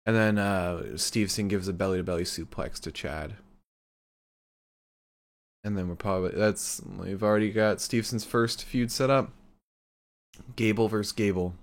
And 0.06 0.16
then 0.16 0.38
uh, 0.38 0.84
Steveson 0.94 1.50
gives 1.50 1.68
a 1.68 1.74
belly 1.74 1.98
to 1.98 2.04
belly 2.04 2.24
suplex 2.24 2.80
to 2.82 2.92
Chad. 2.92 3.36
And 5.64 5.76
then 5.76 5.88
we're 5.90 5.96
probably 5.96 6.30
that's 6.32 6.82
we've 6.86 7.24
already 7.24 7.52
got 7.52 7.78
Steveson's 7.78 8.24
first 8.24 8.64
feud 8.64 8.92
set 8.92 9.10
up. 9.10 9.32
Gable 10.56 10.88
versus 10.88 11.12
Gable. 11.12 11.56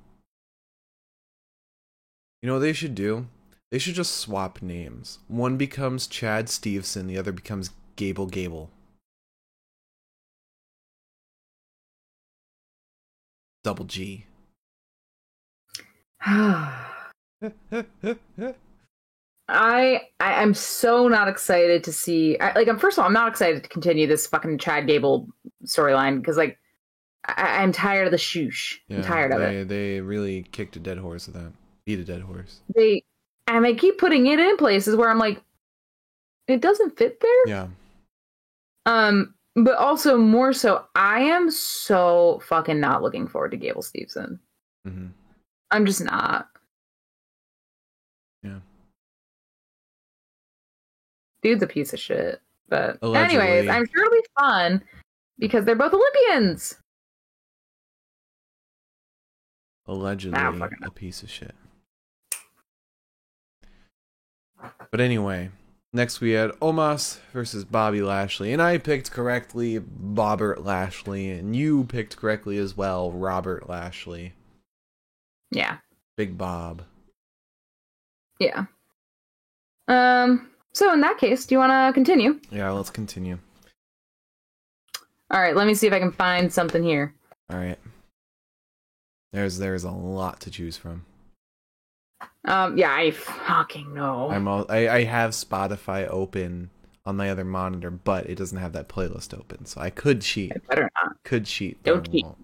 You 2.43 2.49
know 2.49 2.55
what 2.55 2.61
they 2.61 2.73
should 2.73 2.97
do? 2.97 3.29
They 3.71 3.79
should 3.79 3.95
just 3.95 4.17
swap 4.17 4.61
names. 4.61 5.21
One 5.29 5.57
becomes 5.57 6.09
Chad 6.09 6.49
Stevenson, 6.49 7.07
the 7.07 7.17
other 7.17 7.33
becomes 7.33 7.71
Gable 7.97 8.27
Gable. 8.27 8.71
Double 13.65 13.85
G. 13.85 14.27
I, 19.49 20.03
I 20.21 20.43
am 20.43 20.55
so 20.55 21.09
not 21.09 21.29
excited 21.29 21.85
to 21.85 21.93
see. 21.93 22.39
I, 22.39 22.53
like, 22.55 22.69
I'm 22.69 22.79
first 22.79 22.97
of 22.97 23.03
all, 23.03 23.09
I'm 23.09 23.13
not 23.13 23.29
excited 23.29 23.63
to 23.63 23.69
continue 23.69 24.07
this 24.07 24.27
fucking 24.27 24.59
Chad 24.59 24.87
Gable 24.87 25.29
storyline 25.65 26.21
because, 26.21 26.37
like, 26.37 26.59
I, 27.25 27.63
I'm 27.63 27.73
tired 27.73 28.07
of 28.07 28.11
the 28.11 28.17
shoosh. 28.17 28.79
I'm 28.91 29.03
tired 29.03 29.33
of 29.33 29.41
they, 29.41 29.57
it. 29.59 29.69
They 29.69 30.01
really 30.01 30.45
kicked 30.53 30.77
a 30.77 30.81
dead 30.81 30.99
horse 30.99 31.27
with 31.27 31.37
that. 31.37 31.53
Beat 31.85 31.99
a 31.99 32.05
dead 32.05 32.23
horse. 32.23 32.61
They 32.75 33.05
and 33.49 33.65
they 33.65 33.75
keep 33.75 33.99
putting 33.99 34.27
it 34.27 34.39
in 34.39 34.57
places 34.57 34.97
where 34.97 35.11
I'm 35.11 35.19
like, 35.19 35.43
it 36.47 36.61
doesn't 36.61 36.97
fit 36.97 37.21
there. 37.21 37.49
Yeah. 37.49 37.69
Um, 38.87 39.35
but 39.55 39.77
also 39.77 40.17
more 40.17 40.53
so, 40.53 40.85
I 40.95 41.21
am 41.21 41.51
so 41.51 42.41
fucking 42.47 42.81
not 42.81 43.03
looking 43.03 43.29
forward 43.29 43.51
to 43.53 43.57
Gable 43.57 43.83
Steveson. 43.83 44.39
hmm 44.87 45.09
I'm 45.71 45.87
just 45.87 46.05
not. 46.05 46.49
Yeah. 48.43 48.59
Dude's 51.43 51.63
a 51.63 51.67
piece 51.67 51.93
of 51.95 51.99
shit. 52.01 52.41
But 52.69 52.99
Allegedly. 53.03 53.39
anyways, 53.39 53.69
I'm 53.69 53.87
sure 53.87 54.07
it'll 54.07 54.19
be 54.19 54.27
fun 54.39 54.83
because 55.39 55.65
they're 55.65 55.77
both 55.77 55.93
Olympians. 55.95 56.79
Allegedly 59.87 60.39
a 60.83 60.91
piece 60.91 61.23
of 61.23 61.31
shit. 61.31 61.55
But 64.91 65.01
anyway, 65.01 65.51
next 65.93 66.21
we 66.21 66.33
had 66.33 66.51
Omos 66.61 67.19
versus 67.33 67.65
Bobby 67.65 68.03
Lashley, 68.03 68.53
and 68.53 68.63
I 68.63 68.79
picked 68.79 69.11
correctly 69.11 69.79
Bobbert 69.81 70.65
Lashley, 70.65 71.31
and 71.31 71.55
you 71.55 71.85
picked 71.85 72.17
correctly 72.17 72.59
as 72.59 72.77
well, 72.77 73.13
Robert 73.13 73.69
Lashley. 73.69 74.35
Yeah. 75.51 75.79
Big 76.17 76.39
Bob. 76.39 76.83
Yeah. 78.39 78.65
Um, 79.89 80.51
so 80.73 80.93
in 80.93 81.01
that 81.01 81.19
case, 81.19 81.47
do 81.47 81.55
you 81.55 81.59
want 81.59 81.73
to 81.73 81.93
continue? 81.93 82.41
Yeah, 82.51 82.71
let's 82.71 82.91
continue. 82.91 83.39
All 85.31 85.41
right, 85.41 85.57
let 85.57 85.67
me 85.67 85.75
see 85.75 85.87
if 85.87 85.93
I 85.93 85.99
can 85.99 86.13
find 86.13 86.53
something 86.53 86.83
here. 86.83 87.15
All 87.51 87.59
right. 87.59 87.79
There's 89.33 89.59
there's 89.59 89.85
a 89.85 89.91
lot 89.91 90.41
to 90.41 90.51
choose 90.51 90.77
from. 90.77 91.07
Um, 92.45 92.77
yeah, 92.77 92.93
I 92.93 93.13
fucking 93.13 93.95
know. 93.95 94.31
I'm 94.31 94.49
all, 94.49 94.67
I 94.69 94.89
I 94.89 95.05
have 95.05 95.31
Spotify 95.31 96.09
open 96.09 96.71
on 97.05 97.17
my 97.17 97.31
other 97.31 97.45
monitor, 97.45 97.91
but 97.91 98.27
it 98.27 98.37
doesn't 98.37 98.59
have 98.59 98.73
that 98.73 98.89
playlist 98.89 99.37
open, 99.39 99.65
so 99.65 99.81
I 99.81 99.91
could 99.91 100.21
cheat. 100.23 100.53
I 100.53 100.59
better 100.69 100.91
not. 101.03 101.23
Could 101.25 101.47
cheat. 101.47 101.83
Don't 101.83 102.11
cheat. 102.11 102.25
won't. 102.25 102.39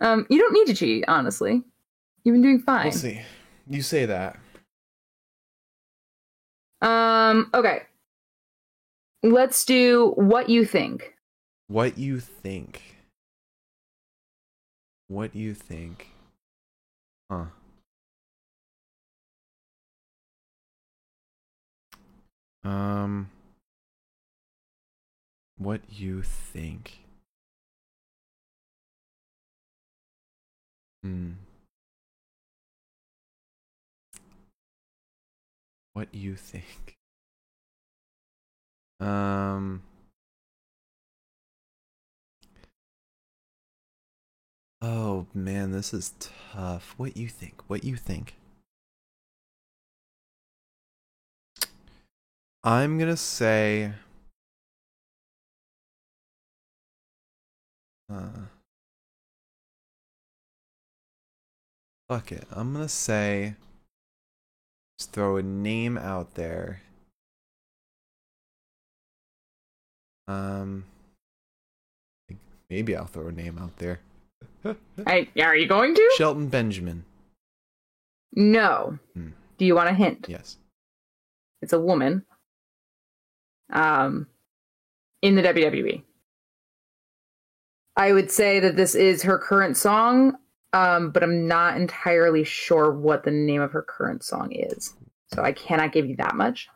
Um, 0.00 0.26
you 0.30 0.38
don't 0.38 0.52
need 0.52 0.66
to 0.66 0.74
cheat, 0.74 1.04
honestly. 1.08 1.62
You've 2.24 2.34
been 2.34 2.42
doing 2.42 2.60
fine. 2.60 2.86
We'll 2.86 2.92
see. 2.92 3.20
You 3.68 3.82
say 3.82 4.06
that. 4.06 4.38
Um, 6.80 7.50
okay. 7.54 7.82
Let's 9.22 9.64
do 9.64 10.12
what 10.16 10.48
you 10.48 10.64
think. 10.64 11.14
What 11.68 11.96
you 11.96 12.18
think? 12.18 12.82
What 15.06 15.34
you 15.36 15.54
think? 15.54 16.08
Huh. 17.30 17.46
Um. 22.64 23.28
What 25.58 25.80
you 25.88 26.22
think? 26.22 26.98
Hmm. 31.02 31.32
What 35.94 36.08
you 36.14 36.36
think? 36.36 36.96
Um. 39.00 39.82
Oh 44.80 45.26
man, 45.34 45.72
this 45.72 45.92
is 45.94 46.12
tough. 46.18 46.94
What 46.96 47.16
you 47.16 47.28
think? 47.28 47.62
What 47.68 47.84
you 47.84 47.96
think? 47.96 48.34
I'm 52.64 52.98
gonna 52.98 53.16
say. 53.16 53.92
Uh, 58.12 58.28
fuck 62.08 62.30
it. 62.30 62.46
I'm 62.52 62.72
gonna 62.72 62.88
say. 62.88 63.54
Just 64.98 65.12
throw 65.12 65.36
a 65.38 65.42
name 65.42 65.98
out 65.98 66.34
there. 66.34 66.82
Um. 70.28 70.84
Maybe 72.70 72.96
I'll 72.96 73.06
throw 73.06 73.26
a 73.26 73.32
name 73.32 73.58
out 73.58 73.76
there. 73.78 74.00
I, 75.06 75.28
are 75.42 75.56
you 75.56 75.66
going 75.66 75.94
to? 75.94 76.10
Shelton 76.16 76.48
Benjamin. 76.48 77.04
No. 78.34 78.98
Hmm. 79.14 79.30
Do 79.58 79.66
you 79.66 79.74
want 79.74 79.90
a 79.90 79.94
hint? 79.94 80.26
Yes. 80.28 80.56
It's 81.60 81.72
a 81.72 81.80
woman. 81.80 82.24
Um, 83.72 84.26
in 85.22 85.36
the 85.36 85.42
WWE. 85.42 86.02
I 87.96 88.12
would 88.12 88.30
say 88.30 88.60
that 88.60 88.76
this 88.76 88.94
is 88.94 89.22
her 89.22 89.38
current 89.38 89.76
song, 89.76 90.36
um, 90.72 91.10
but 91.10 91.22
I'm 91.22 91.46
not 91.46 91.76
entirely 91.76 92.44
sure 92.44 92.90
what 92.90 93.24
the 93.24 93.30
name 93.30 93.60
of 93.60 93.72
her 93.72 93.82
current 93.82 94.24
song 94.24 94.52
is. 94.52 94.94
So 95.32 95.42
I 95.42 95.52
cannot 95.52 95.92
give 95.92 96.06
you 96.06 96.16
that 96.16 96.34
much. 96.34 96.68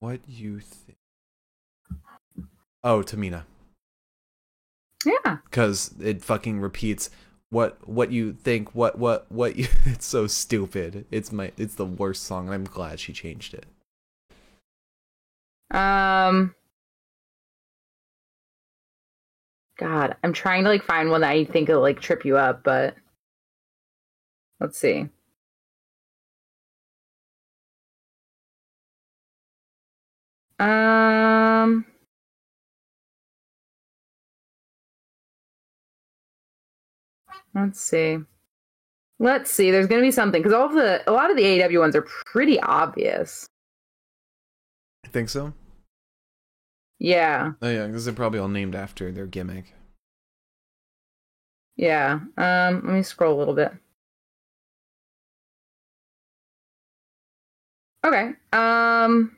What 0.00 0.20
you 0.26 0.60
think? 0.60 0.98
Oh, 2.82 3.00
Tamina. 3.00 3.44
Yeah. 5.04 5.38
Because 5.44 5.94
it 6.00 6.22
fucking 6.22 6.60
repeats 6.60 7.10
what 7.50 7.76
what 7.88 8.10
you 8.10 8.32
think. 8.32 8.74
What 8.74 8.98
what 8.98 9.30
what 9.30 9.56
you. 9.56 9.68
It's 9.84 10.06
so 10.06 10.26
stupid. 10.26 11.06
It's 11.10 11.32
my. 11.32 11.52
It's 11.56 11.74
the 11.74 11.86
worst 11.86 12.24
song. 12.24 12.50
I'm 12.50 12.64
glad 12.64 13.00
she 13.00 13.12
changed 13.12 13.54
it. 13.54 13.66
Um. 15.70 16.54
God, 19.78 20.16
I'm 20.22 20.32
trying 20.32 20.64
to 20.64 20.70
like 20.70 20.84
find 20.84 21.10
one 21.10 21.20
that 21.22 21.30
I 21.30 21.44
think 21.44 21.68
will 21.68 21.80
like 21.80 22.00
trip 22.00 22.24
you 22.24 22.36
up, 22.36 22.62
but 22.64 22.94
let's 24.60 24.78
see. 24.78 25.08
Um. 30.58 31.84
Let's 37.54 37.80
see. 37.80 38.18
Let's 39.18 39.50
see. 39.50 39.70
There's 39.70 39.86
gonna 39.86 40.02
be 40.02 40.10
something 40.10 40.42
because 40.42 40.52
all 40.54 40.66
of 40.66 40.74
the 40.74 41.08
a 41.08 41.12
lot 41.12 41.30
of 41.30 41.36
the 41.36 41.42
AEW 41.44 41.80
ones 41.80 41.96
are 41.96 42.06
pretty 42.26 42.60
obvious. 42.60 43.48
I 45.04 45.08
think 45.08 45.28
so. 45.28 45.52
Yeah. 46.98 47.52
Oh 47.60 47.70
yeah, 47.70 47.86
because 47.86 48.04
they're 48.04 48.14
probably 48.14 48.38
all 48.38 48.48
named 48.48 48.74
after 48.74 49.12
their 49.12 49.26
gimmick. 49.26 49.74
Yeah. 51.76 52.20
Um, 52.36 52.82
let 52.84 52.94
me 52.94 53.02
scroll 53.02 53.36
a 53.36 53.38
little 53.38 53.54
bit. 53.54 53.72
Okay. 58.04 58.32
Um 58.52 59.36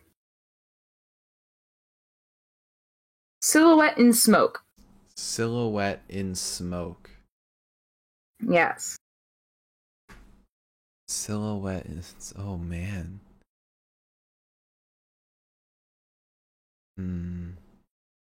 Silhouette 3.40 3.96
in 3.96 4.12
Smoke. 4.12 4.64
Silhouette 5.16 6.02
in 6.08 6.34
smoke. 6.34 7.10
Yes. 8.40 8.98
Silhouette 11.08 11.86
is. 11.86 12.34
Oh 12.36 12.58
man. 12.58 13.20
Hmm. 16.96 17.50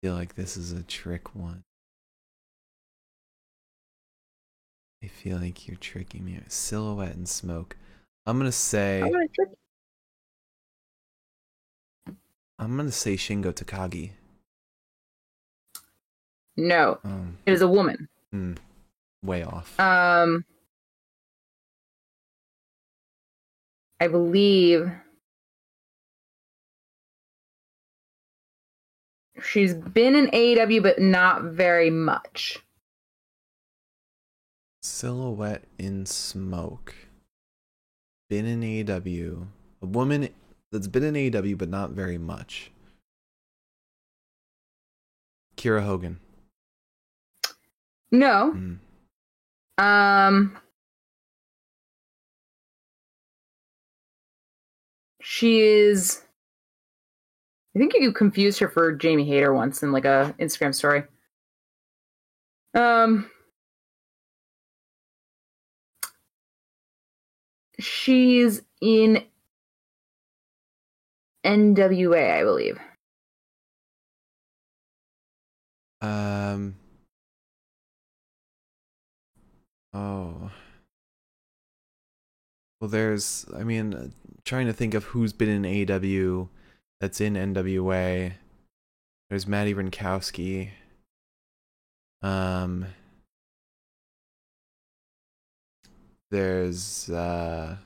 feel 0.02 0.14
like 0.14 0.34
this 0.34 0.56
is 0.56 0.72
a 0.72 0.82
trick 0.82 1.34
one. 1.34 1.62
I 5.02 5.06
feel 5.08 5.38
like 5.38 5.68
you're 5.68 5.76
tricking 5.76 6.24
me. 6.24 6.40
Silhouette 6.48 7.14
and 7.14 7.28
smoke. 7.28 7.76
I'm 8.26 8.38
gonna 8.38 8.50
say. 8.50 9.02
I'm 9.02 9.12
gonna 9.12 9.28
trick 9.28 9.48
I'm 12.58 12.76
gonna 12.76 12.90
say 12.90 13.14
Shingo 13.16 13.52
Takagi. 13.52 14.12
No, 16.56 16.98
Um, 17.04 17.36
it 17.44 17.52
is 17.52 17.60
a 17.60 17.68
woman. 17.68 18.08
hmm, 18.32 18.54
way 19.22 19.42
off. 19.44 19.78
Um, 19.78 20.44
I 24.00 24.08
believe 24.08 24.90
she's 29.42 29.74
been 29.74 30.14
in 30.14 30.28
AEW, 30.28 30.82
but 30.82 30.98
not 30.98 31.42
very 31.42 31.90
much. 31.90 32.58
Silhouette 34.82 35.64
in 35.78 36.06
smoke. 36.06 36.94
Been 38.28 38.46
in 38.46 38.60
AEW. 38.60 39.46
A 39.82 39.86
woman 39.86 40.28
that's 40.72 40.88
been 40.88 41.02
in 41.02 41.14
AEW 41.14 41.58
but 41.58 41.68
not 41.68 41.90
very 41.90 42.18
much. 42.18 42.70
Kiera 45.56 45.82
Hogan. 45.82 46.20
No. 48.10 48.52
Hmm. 48.52 48.74
Um, 49.78 50.58
she 55.20 55.60
is. 55.60 56.22
I 57.76 57.78
think 57.78 57.92
you 57.94 58.10
confused 58.10 58.58
her 58.60 58.68
for 58.68 58.92
Jamie 58.92 59.26
Hayter 59.26 59.52
once 59.52 59.82
in 59.82 59.92
like 59.92 60.06
a 60.06 60.34
Instagram 60.40 60.74
story. 60.74 61.02
Um, 62.72 63.30
she's 67.78 68.62
in 68.80 69.22
NWA, 71.44 72.38
I 72.38 72.44
believe. 72.44 72.78
Um. 76.00 76.76
Oh. 79.92 80.50
Well, 82.80 82.88
there's. 82.88 83.44
I 83.54 83.64
mean, 83.64 84.14
trying 84.46 84.66
to 84.66 84.72
think 84.72 84.94
of 84.94 85.04
who's 85.04 85.34
been 85.34 85.50
in 85.50 85.62
AEW 85.62 86.48
that's 87.00 87.20
in 87.20 87.36
NWA. 87.36 88.34
There's 89.30 89.46
Madi 89.46 89.74
Wrenkowski. 89.74 90.70
Um. 92.22 92.86
There's. 96.30 97.08
uh 97.10 97.76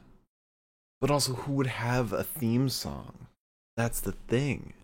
But 1.01 1.11
also, 1.11 1.35
who 1.35 1.53
would 1.55 1.66
have 1.66 2.12
a 2.12 2.25
theme 2.25 2.68
song? 2.68 3.27
That's 3.77 4.01
the 4.01 4.12
thing. 4.12 4.75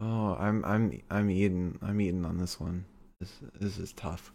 Oh, 0.00 0.36
I'm 0.38 0.64
I'm 0.64 1.02
I'm 1.10 1.30
eating 1.30 1.78
I'm 1.82 2.00
eating 2.00 2.24
on 2.24 2.38
this 2.38 2.58
one. 2.60 2.84
This 3.20 3.32
this 3.60 3.78
is 3.78 3.92
tough. 3.92 4.32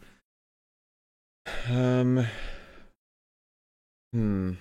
Um 1.69 2.25
Hmm. 4.13 4.53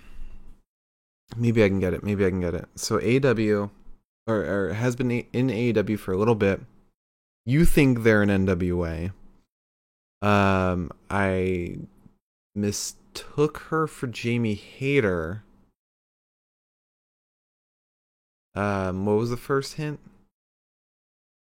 Maybe 1.37 1.63
I 1.63 1.69
can 1.69 1.79
get 1.79 1.93
it. 1.93 2.03
Maybe 2.03 2.25
I 2.25 2.31
can 2.31 2.41
get 2.41 2.55
it. 2.55 2.67
So 2.75 2.97
AW 2.97 3.71
or, 4.27 4.37
or 4.45 4.73
has 4.75 4.97
been 4.97 5.11
in 5.11 5.49
AEW 5.49 5.99
for 5.99 6.13
a 6.13 6.17
little 6.17 6.35
bit. 6.35 6.61
You 7.45 7.65
think 7.65 8.03
they're 8.03 8.23
an 8.23 8.31
NWA. 8.31 9.13
Um 10.23 10.91
I 11.11 11.79
mistook 12.55 13.59
her 13.71 13.87
for 13.87 14.07
Jamie 14.07 14.55
Hayter. 14.55 15.45
Um 18.55 19.07
what 19.07 19.17
was 19.17 19.31
the 19.31 19.37
first 19.37 19.75
hint? 19.75 20.01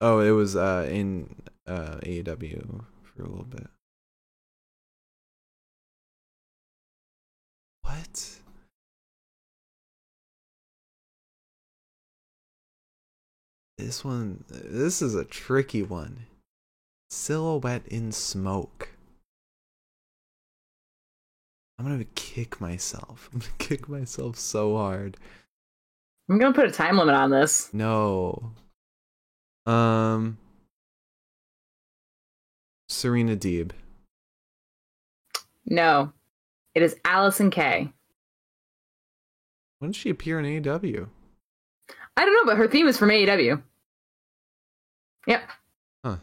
Oh, 0.01 0.21
it 0.21 0.31
was 0.31 0.57
uh 0.57 0.87
in 0.91 1.43
uh 1.67 1.99
AEW 2.03 2.85
for 3.03 3.23
a 3.23 3.29
little 3.29 3.45
bit. 3.45 3.69
What? 7.95 8.41
This 13.79 14.05
one 14.05 14.45
this 14.49 15.01
is 15.01 15.15
a 15.15 15.25
tricky 15.25 15.83
one. 15.83 16.27
Silhouette 17.11 17.87
in 17.87 18.11
smoke. 18.11 18.89
I'm 21.79 21.87
gonna 21.87 22.05
kick 22.17 22.61
myself. 22.61 23.31
I'm 23.33 23.39
gonna 23.41 23.53
kick 23.59 23.89
myself 23.89 24.39
so 24.39 24.77
hard. 24.77 25.17
I'm 26.29 26.39
gonna 26.39 26.55
put 26.55 26.67
a 26.67 26.73
time 26.73 26.99
limit 26.99 27.15
on 27.15 27.31
this. 27.31 27.73
No. 27.73 28.55
Um 29.67 30.39
Serena 32.89 33.37
Deeb. 33.37 33.71
No, 35.67 36.13
it 36.75 36.83
is 36.83 36.97
Allysin 37.05 37.51
Kay. 37.51 37.93
When 39.79 39.91
did 39.93 39.97
she 39.97 40.11
appear 40.11 40.39
in 40.39 40.63
AEW? 40.63 41.09
I 42.17 42.25
don't 42.25 42.35
know, 42.35 42.51
but 42.51 42.57
her 42.57 42.69
theme 42.69 42.87
is 42.87 42.97
from 42.97 43.11
AEW. 43.11 43.63
Yep. 45.27 45.43
Huh. 46.05 46.17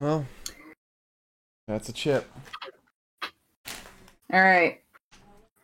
Well, 0.00 0.26
that's 1.66 1.88
a 1.88 1.92
chip. 1.92 2.30
All 4.32 4.40
right. 4.40 4.80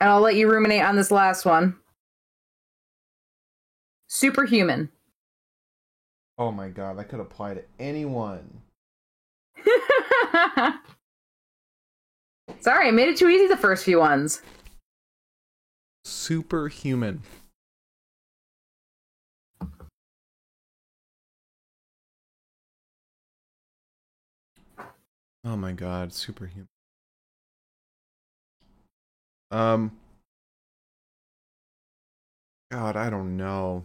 And 0.00 0.10
I'll 0.10 0.20
let 0.20 0.36
you 0.36 0.50
ruminate 0.50 0.82
on 0.82 0.96
this 0.96 1.10
last 1.10 1.44
one. 1.44 1.76
Superhuman. 4.08 4.88
Oh 6.38 6.50
my 6.50 6.68
god, 6.68 6.98
that 6.98 7.08
could 7.08 7.20
apply 7.20 7.54
to 7.54 7.62
anyone. 7.78 8.62
Sorry, 12.62 12.86
I 12.86 12.90
made 12.92 13.08
it 13.08 13.16
too 13.16 13.28
easy 13.28 13.48
the 13.48 13.56
first 13.56 13.84
few 13.84 13.98
ones. 13.98 14.40
Superhuman. 16.04 17.22
Oh 25.44 25.56
my 25.56 25.72
god, 25.72 26.12
superhuman. 26.12 26.68
Um 29.50 29.98
God, 32.70 32.94
I 32.94 33.10
don't 33.10 33.36
know. 33.36 33.84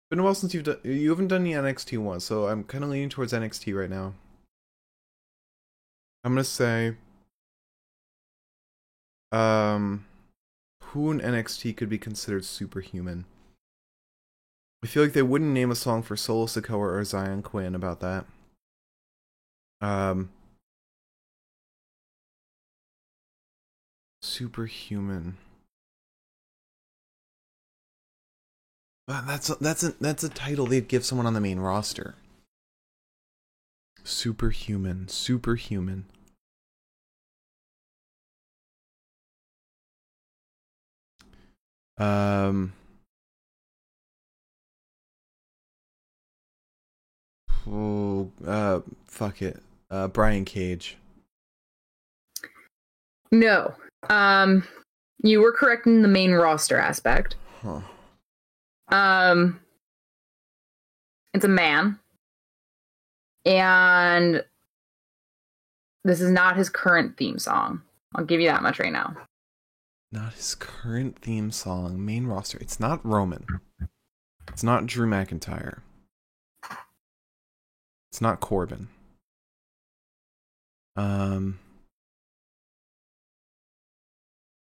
It's 0.00 0.08
Been 0.08 0.20
a 0.20 0.22
while 0.22 0.34
since 0.34 0.54
you've 0.54 0.64
done 0.64 0.78
you 0.82 1.10
haven't 1.10 1.28
done 1.28 1.44
the 1.44 1.52
NXT 1.52 1.98
one, 1.98 2.20
so 2.20 2.48
I'm 2.48 2.64
kinda 2.64 2.86
leaning 2.86 3.10
towards 3.10 3.34
NXT 3.34 3.78
right 3.78 3.90
now. 3.90 4.14
I'm 6.24 6.32
gonna 6.32 6.44
say 6.44 6.96
um 9.32 10.06
who 10.82 11.10
in 11.10 11.20
NXT 11.20 11.76
could 11.76 11.88
be 11.88 11.98
considered 11.98 12.44
superhuman? 12.44 13.24
I 14.82 14.86
feel 14.86 15.02
like 15.02 15.12
they 15.12 15.22
wouldn't 15.22 15.52
name 15.52 15.70
a 15.70 15.74
song 15.74 16.02
for 16.02 16.16
Solo 16.16 16.46
Sikoa 16.46 16.78
or 16.78 17.00
Xyon 17.02 17.42
Quinn 17.42 17.74
about 17.74 18.00
that. 18.00 18.26
Um 19.80 20.30
Superhuman. 24.22 25.36
Wow, 29.08 29.24
that's 29.26 29.48
a, 29.48 29.54
that's 29.54 29.82
a 29.82 29.92
that's 30.00 30.22
a 30.22 30.28
title 30.28 30.66
they'd 30.66 30.86
give 30.86 31.04
someone 31.04 31.26
on 31.26 31.32
the 31.32 31.40
main 31.40 31.58
roster. 31.58 32.14
Superhuman, 34.04 35.08
superhuman. 35.08 36.04
Um. 41.98 42.72
Oh, 47.70 48.30
uh, 48.46 48.80
fuck 49.06 49.42
it. 49.42 49.60
Uh, 49.90 50.08
Brian 50.08 50.44
Cage. 50.44 50.96
No, 53.30 53.74
Um, 54.08 54.66
you 55.22 55.40
were 55.40 55.52
correct 55.52 55.86
in 55.86 56.00
the 56.02 56.08
main 56.08 56.32
roster 56.32 56.78
aspect. 56.78 57.34
Huh. 57.62 57.80
Um, 58.88 59.60
it's 61.34 61.44
a 61.44 61.48
man, 61.48 61.98
and 63.44 64.44
this 66.04 66.20
is 66.22 66.30
not 66.30 66.56
his 66.56 66.70
current 66.70 67.18
theme 67.18 67.38
song. 67.38 67.82
I'll 68.14 68.24
give 68.24 68.40
you 68.40 68.48
that 68.48 68.62
much 68.62 68.78
right 68.78 68.92
now. 68.92 69.14
Not 70.10 70.34
his 70.34 70.54
current 70.54 71.18
theme 71.20 71.50
song, 71.50 72.04
main 72.04 72.26
roster. 72.26 72.58
It's 72.60 72.80
not 72.80 73.04
Roman. 73.04 73.44
It's 74.48 74.62
not 74.62 74.86
Drew 74.86 75.06
McIntyre. 75.06 75.80
It's 78.10 78.20
not 78.20 78.40
Corbin. 78.40 78.88
Um, 80.96 81.58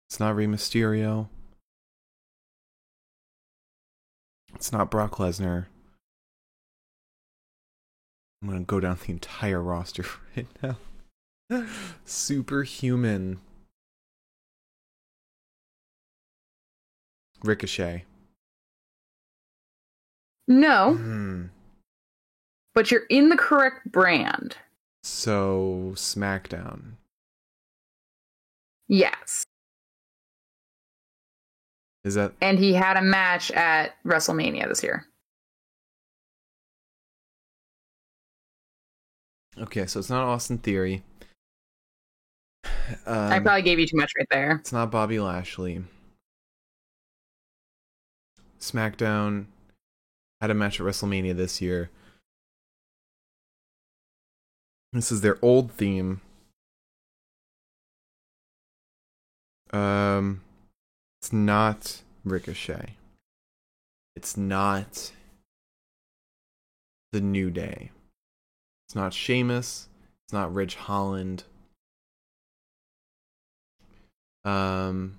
it's 0.08 0.18
not 0.18 0.34
Rey 0.34 0.46
Mysterio. 0.46 1.28
It's 4.54 4.72
not 4.72 4.90
Brock 4.90 5.16
Lesnar. 5.16 5.66
I'm 8.42 8.48
gonna 8.48 8.60
go 8.64 8.80
down 8.80 8.98
the 9.04 9.12
entire 9.12 9.62
roster 9.62 10.04
right 10.36 10.46
now. 10.62 11.64
Superhuman. 12.04 13.40
Ricochet. 17.44 18.04
No, 20.46 20.94
Hmm. 20.94 21.46
but 22.74 22.90
you're 22.90 23.04
in 23.10 23.28
the 23.28 23.36
correct 23.36 23.90
brand. 23.92 24.56
So 25.02 25.92
SmackDown. 25.94 26.94
Yes. 28.88 29.44
Is 32.04 32.14
that 32.14 32.32
And 32.40 32.58
he 32.58 32.72
had 32.72 32.96
a 32.96 33.02
match 33.02 33.50
at 33.50 34.02
WrestleMania 34.04 34.68
this 34.68 34.82
year. 34.82 35.06
okay? 39.58 39.86
So 39.86 39.98
it's 40.00 40.10
not 40.10 40.24
Austin 40.24 40.58
Theory. 40.58 41.02
Um, 43.04 43.30
I 43.32 43.38
probably 43.38 43.60
gave 43.60 43.78
you 43.78 43.86
too 43.86 43.98
much 43.98 44.10
right 44.16 44.26
there. 44.30 44.52
It's 44.52 44.72
not 44.72 44.90
Bobby 44.90 45.20
Lashley. 45.20 45.84
SmackDown 48.60 49.46
had 50.40 50.50
a 50.50 50.54
match 50.54 50.80
at 50.80 50.86
WrestleMania 50.86 51.36
this 51.36 51.60
year. 51.60 51.90
This 54.92 55.12
is 55.12 55.20
their 55.20 55.38
old 55.42 55.72
theme. 55.72 56.20
Um, 59.72 60.40
it's 61.20 61.32
not 61.32 62.02
Ricochet. 62.24 62.94
It's 64.16 64.36
not 64.36 65.12
the 67.12 67.20
New 67.20 67.50
Day. 67.50 67.90
It's 68.86 68.94
not 68.94 69.12
Sheamus. 69.12 69.88
It's 70.24 70.32
not 70.32 70.52
Ridge 70.52 70.76
Holland. 70.76 71.44
Um, 74.44 75.18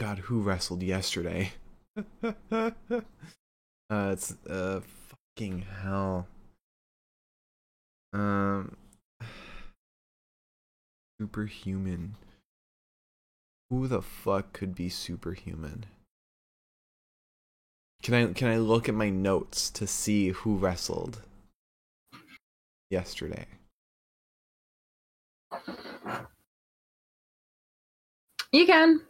God, 0.00 0.18
who 0.18 0.40
wrestled 0.40 0.82
yesterday? 0.82 1.52
uh, 2.24 2.70
it's 3.90 4.34
uh, 4.48 4.80
fucking 5.36 5.66
hell. 5.82 6.26
Um, 8.14 8.78
superhuman. 11.20 12.14
Who 13.68 13.88
the 13.88 14.00
fuck 14.00 14.54
could 14.54 14.74
be 14.74 14.88
superhuman? 14.88 15.84
Can 18.02 18.14
I 18.14 18.32
can 18.32 18.48
I 18.48 18.56
look 18.56 18.88
at 18.88 18.94
my 18.94 19.10
notes 19.10 19.68
to 19.72 19.86
see 19.86 20.30
who 20.30 20.56
wrestled 20.56 21.20
yesterday? 22.88 23.44
You 28.50 28.64
can. 28.64 29.02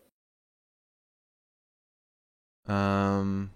Um. 2.70 3.50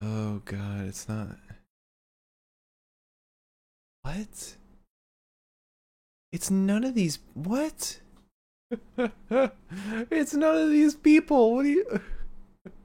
Oh 0.00 0.40
god, 0.44 0.86
it's 0.86 1.08
not. 1.08 1.36
What? 4.02 4.56
It's 6.32 6.48
none 6.48 6.84
of 6.84 6.94
these. 6.94 7.18
What? 7.34 7.98
it's 8.96 10.34
none 10.34 10.56
of 10.56 10.70
these 10.70 10.94
people. 10.94 11.56
What 11.56 11.64
do 11.64 11.68
you? 11.70 12.00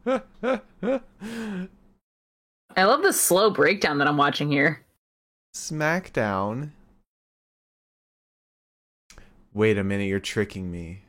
I 2.75 2.85
love 2.85 3.03
the 3.03 3.13
slow 3.13 3.51
breakdown 3.51 3.99
that 3.99 4.07
I'm 4.07 4.17
watching 4.17 4.49
here. 4.49 4.83
SmackDown. 5.55 6.71
Wait 9.53 9.77
a 9.77 9.83
minute, 9.83 10.05
you're 10.05 10.19
tricking 10.19 10.71
me. 10.71 11.02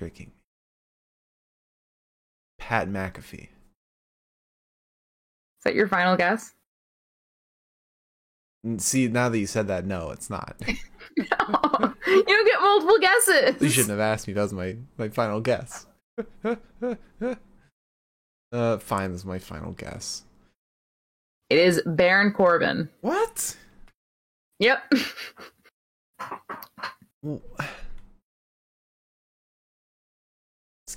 Tricking 0.00 0.28
me. 0.28 0.32
Pat 2.58 2.88
McAfee. 2.88 3.42
Is 3.42 3.48
that 5.64 5.74
your 5.74 5.88
final 5.88 6.16
guess? 6.16 6.54
See, 8.78 9.08
now 9.08 9.28
that 9.28 9.38
you 9.38 9.46
said 9.46 9.68
that, 9.68 9.84
no, 9.84 10.10
it's 10.10 10.30
not. 10.30 10.56
no. 11.18 11.94
you 12.06 12.44
get 12.46 12.62
multiple 12.62 12.98
guesses. 12.98 13.60
you 13.60 13.68
shouldn't 13.68 13.90
have 13.90 14.00
asked 14.00 14.26
me. 14.26 14.32
That 14.32 14.40
was 14.40 14.54
my, 14.54 14.78
my 14.96 15.10
final 15.10 15.42
guess. 15.42 15.84
uh, 16.44 16.56
fine, 18.78 19.12
this 19.12 19.20
is 19.20 19.26
my 19.26 19.38
final 19.38 19.72
guess. 19.72 20.22
It 21.50 21.58
is 21.58 21.82
Baron 21.84 22.32
Corbin. 22.32 22.88
What? 23.02 23.54
Yep. 24.60 24.94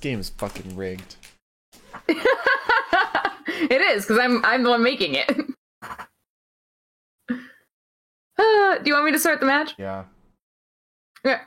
Game 0.04 0.20
is 0.20 0.28
fucking 0.28 0.76
rigged. 0.76 1.16
it 2.08 3.80
is 3.80 4.04
because 4.04 4.18
I'm 4.18 4.44
I'm 4.44 4.62
the 4.62 4.70
one 4.70 4.82
making 4.82 5.14
it. 5.14 5.30
Uh, 8.36 8.78
do 8.78 8.90
you 8.90 8.94
want 8.94 9.06
me 9.06 9.12
to 9.12 9.18
start 9.18 9.38
the 9.38 9.46
match? 9.46 9.74
Yeah. 9.78 10.04
Okay. 11.24 11.40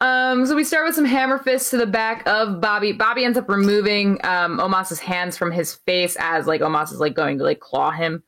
Um, 0.00 0.46
so 0.46 0.56
we 0.56 0.64
start 0.64 0.86
with 0.86 0.94
some 0.94 1.04
hammer 1.04 1.38
fists 1.38 1.68
to 1.70 1.76
the 1.76 1.86
back 1.86 2.26
of 2.26 2.58
Bobby. 2.58 2.92
Bobby 2.92 3.26
ends 3.26 3.36
up 3.36 3.50
removing 3.50 4.12
um, 4.24 4.58
Omos's 4.58 4.98
hands 4.98 5.36
from 5.36 5.52
his 5.52 5.74
face 5.74 6.16
as 6.18 6.46
like 6.46 6.62
Omos 6.62 6.90
is 6.90 7.00
like 7.00 7.12
going 7.12 7.36
to 7.36 7.44
like 7.44 7.60
claw 7.60 7.90
him. 7.90 8.22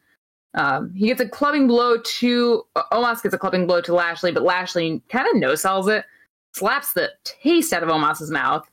Um, 0.53 0.93
he 0.95 1.07
gets 1.07 1.23
a 1.23 1.27
clubbing 1.27 1.67
blow 1.67 1.97
to 1.99 2.67
Omos 2.77 3.23
gets 3.23 3.35
a 3.35 3.39
clubbing 3.39 3.67
blow 3.67 3.81
to 3.81 3.95
Lashley, 3.95 4.33
but 4.33 4.43
Lashley 4.43 5.03
kind 5.09 5.27
of 5.27 5.37
no 5.37 5.55
sells 5.55 5.89
it, 5.89 6.05
slaps 6.53 6.93
the 6.93 7.11
taste 7.25 7.73
out 7.73 7.83
of 7.83 7.89
Omos's 7.89 8.31
mouth. 8.31 8.69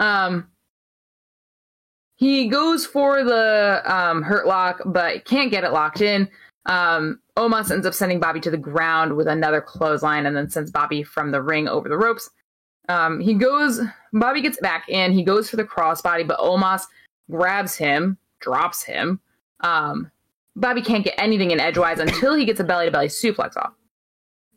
Um, 0.00 0.48
he 2.16 2.48
goes 2.48 2.84
for 2.84 3.22
the 3.22 3.82
um, 3.86 4.22
hurt 4.22 4.46
lock, 4.46 4.80
but 4.84 5.24
can't 5.24 5.50
get 5.50 5.64
it 5.64 5.72
locked 5.72 6.00
in. 6.00 6.28
Um, 6.66 7.20
Omos 7.36 7.70
ends 7.70 7.86
up 7.86 7.94
sending 7.94 8.20
Bobby 8.20 8.40
to 8.40 8.50
the 8.50 8.58
ground 8.58 9.16
with 9.16 9.26
another 9.26 9.60
clothesline 9.60 10.26
and 10.26 10.36
then 10.36 10.50
sends 10.50 10.70
Bobby 10.70 11.02
from 11.02 11.30
the 11.30 11.40
ring 11.40 11.68
over 11.68 11.88
the 11.88 11.96
ropes. 11.96 12.28
Um, 12.88 13.20
he 13.20 13.34
goes, 13.34 13.80
Bobby 14.12 14.42
gets 14.42 14.58
back 14.60 14.88
in, 14.88 15.12
he 15.12 15.22
goes 15.22 15.48
for 15.48 15.56
the 15.56 15.64
crossbody, 15.64 16.26
but 16.26 16.40
Omos 16.40 16.82
grabs 17.30 17.76
him, 17.76 18.18
drops 18.40 18.82
him. 18.82 19.20
Um, 19.60 20.10
Bobby 20.56 20.82
can't 20.82 21.04
get 21.04 21.14
anything 21.16 21.52
in 21.52 21.60
edgewise 21.60 22.00
until 22.00 22.34
he 22.34 22.44
gets 22.44 22.60
a 22.60 22.64
belly 22.64 22.86
to 22.86 22.90
belly 22.90 23.06
suplex 23.06 23.56
off. 23.56 23.72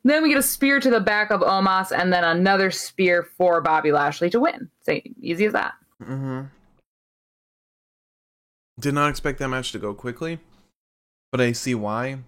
Then 0.04 0.22
we 0.22 0.30
get 0.30 0.38
a 0.38 0.44
spear 0.44 0.80
to 0.80 0.90
the 0.90 1.00
back 1.00 1.32
of 1.32 1.42
Omos 1.42 1.98
and 1.98 2.12
then 2.12 2.24
another 2.24 2.72
spear 2.72 3.24
for 3.24 3.62
Bobby 3.62 3.92
Lashley 3.92 4.30
to 4.32 4.40
win. 4.40 4.70
So 4.82 5.00
easy 5.22 5.46
as 5.46 5.54
that. 5.54 5.76
Mm-hmm. 6.02 6.42
Did 8.80 8.94
not 8.94 9.10
expect 9.10 9.40
that 9.40 9.48
match 9.48 9.72
to 9.72 9.80
go 9.80 9.94
quickly, 9.94 10.40
but 11.32 11.40
I 11.40 11.54
see 11.54 11.76
why. 11.76 12.20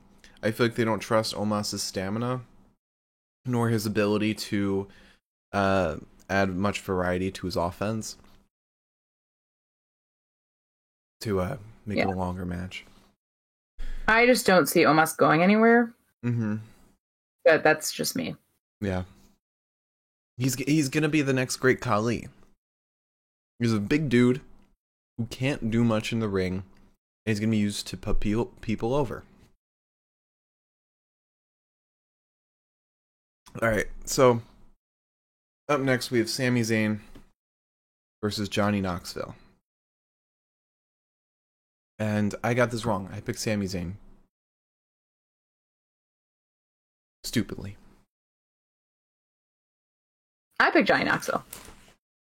I 0.41 0.51
feel 0.51 0.67
like 0.67 0.76
they 0.76 0.86
don't 0.86 0.99
trust 0.99 1.36
Omos's 1.36 1.84
stamina, 1.84 2.41
nor 3.45 3.69
his 3.69 3.86
ability 3.86 4.36
to 4.36 4.88
uh, 5.51 5.97
add 6.30 6.55
much 6.55 6.80
variety 6.80 7.32
to 7.32 7.47
his 7.47 7.55
offense 7.55 8.17
to 11.21 11.39
uh, 11.39 11.57
make 11.86 11.97
it 11.97 12.07
a 12.07 12.11
longer 12.11 12.45
match. 12.45 12.86
I 14.07 14.28
just 14.28 14.45
don't 14.45 14.67
see 14.67 14.84
Omos 14.84 15.17
going 15.17 15.41
anywhere, 15.41 15.95
Mm-hmm. 16.26 16.55
But 17.46 17.64
that's 17.64 17.93
just 17.93 18.16
me. 18.16 18.36
Yeah. 18.82 19.04
He's 20.38 20.56
he's 20.56 20.89
gonna 20.89 21.10
be 21.10 21.22
the 21.22 21.34
next 21.34 21.58
great 21.58 21.80
Khali. 21.80 22.28
He's 23.60 23.72
a 23.72 23.80
big 23.80 24.10
dude 24.10 24.41
who 25.18 25.28
can't 25.28 25.72
do 25.72 25.84
much 25.84 26.12
in 26.12 26.20
the 26.20 26.28
ring, 26.28 26.54
And 26.54 26.64
he's 27.26 27.39
gonna 27.39 27.52
be 27.52 27.58
used 27.58 27.88
to 27.88 27.98
put 27.98 28.20
people 28.20 28.46
people 28.62 28.93
over. 28.93 29.24
All 33.62 33.70
right, 33.70 33.88
so 34.04 34.41
up 35.70 35.80
next 35.80 36.12
we 36.12 36.20
have 36.20 36.30
Sami 36.30 36.62
Zayn 36.62 37.00
versus 38.22 38.50
Johnny 38.50 38.82
Knoxville. 38.82 39.36
And 41.98 42.36
I 42.43 42.54
got 42.54 42.72
this 42.72 42.86
wrong. 42.86 43.10
I 43.14 43.22
picked 43.22 43.39
Sami 43.39 43.68
Zayn. 43.68 43.93
Stupidly. 47.36 47.75
I 50.57 50.71
picked 50.71 50.88
Johnny 50.88 51.03
Knoxville. 51.03 51.43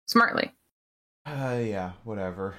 Smartly. 0.06 0.50
Uh, 1.26 1.60
yeah, 1.62 1.92
whatever. 2.04 2.54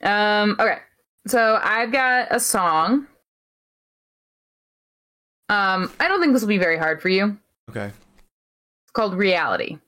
Um, 0.00 0.54
okay. 0.60 0.78
So 1.26 1.58
I've 1.60 1.90
got 1.90 2.28
a 2.30 2.38
song. 2.38 3.08
Um, 5.48 5.90
I 5.98 6.06
don't 6.06 6.20
think 6.20 6.32
this 6.32 6.42
will 6.42 6.48
be 6.48 6.56
very 6.56 6.78
hard 6.78 7.02
for 7.02 7.08
you. 7.08 7.36
Okay. 7.68 7.86
It's 7.86 8.92
called 8.92 9.14
Reality. 9.14 9.80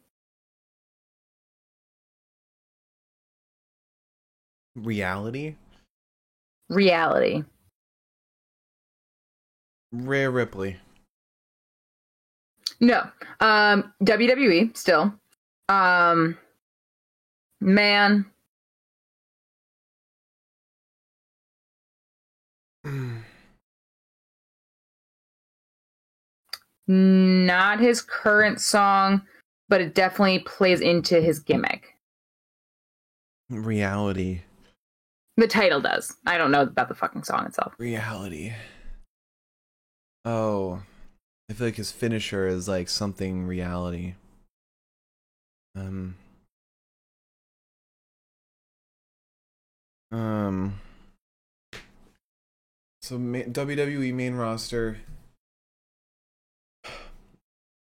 Reality? 4.75 5.55
Reality. 6.69 7.45
Rhea 9.93 10.31
Ripley. 10.31 10.77
No. 12.81 13.09
Um, 13.41 13.93
WWE 14.03 14.77
still. 14.77 15.13
Um, 15.69 16.39
man. 17.61 18.27
Not 26.87 27.81
his 27.81 28.01
current 28.01 28.61
song, 28.61 29.23
but 29.69 29.81
it 29.81 29.95
definitely 29.95 30.39
plays 30.41 30.81
into 30.81 31.21
his 31.21 31.39
gimmick. 31.39 31.95
Reality. 33.51 34.41
The 35.37 35.47
title 35.47 35.81
does. 35.81 36.17
I 36.27 36.39
don't 36.39 36.51
know 36.51 36.63
about 36.63 36.89
the 36.89 36.95
fucking 36.95 37.25
song 37.25 37.47
itself. 37.47 37.75
Reality. 37.79 38.53
Oh. 40.31 40.83
I 41.49 41.55
feel 41.55 41.69
like 41.69 41.77
his 41.77 41.91
finisher 41.91 42.47
is 42.47 42.69
like 42.69 42.91
something 42.91 43.47
reality. 43.47 44.15
Um. 45.75 46.17
Um. 50.13 50.81
So 53.01 53.19
ma- 53.19 53.39
WWE 53.39 54.13
main 54.13 54.35
roster. 54.35 54.99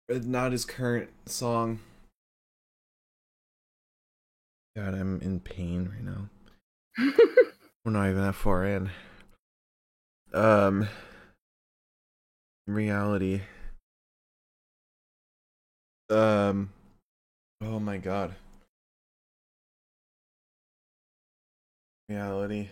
Not 0.08 0.52
his 0.52 0.64
current 0.64 1.10
song. 1.26 1.80
God, 4.76 4.94
I'm 4.94 5.20
in 5.20 5.40
pain 5.40 5.90
right 5.92 6.04
now. 6.04 6.28
We're 7.84 7.90
not 7.90 8.10
even 8.10 8.22
that 8.22 8.36
far 8.36 8.64
in. 8.64 8.90
Um. 10.32 10.86
Reality. 12.66 13.42
Um. 16.10 16.70
Oh 17.60 17.78
my 17.78 17.98
god. 17.98 18.34
Reality. 22.08 22.68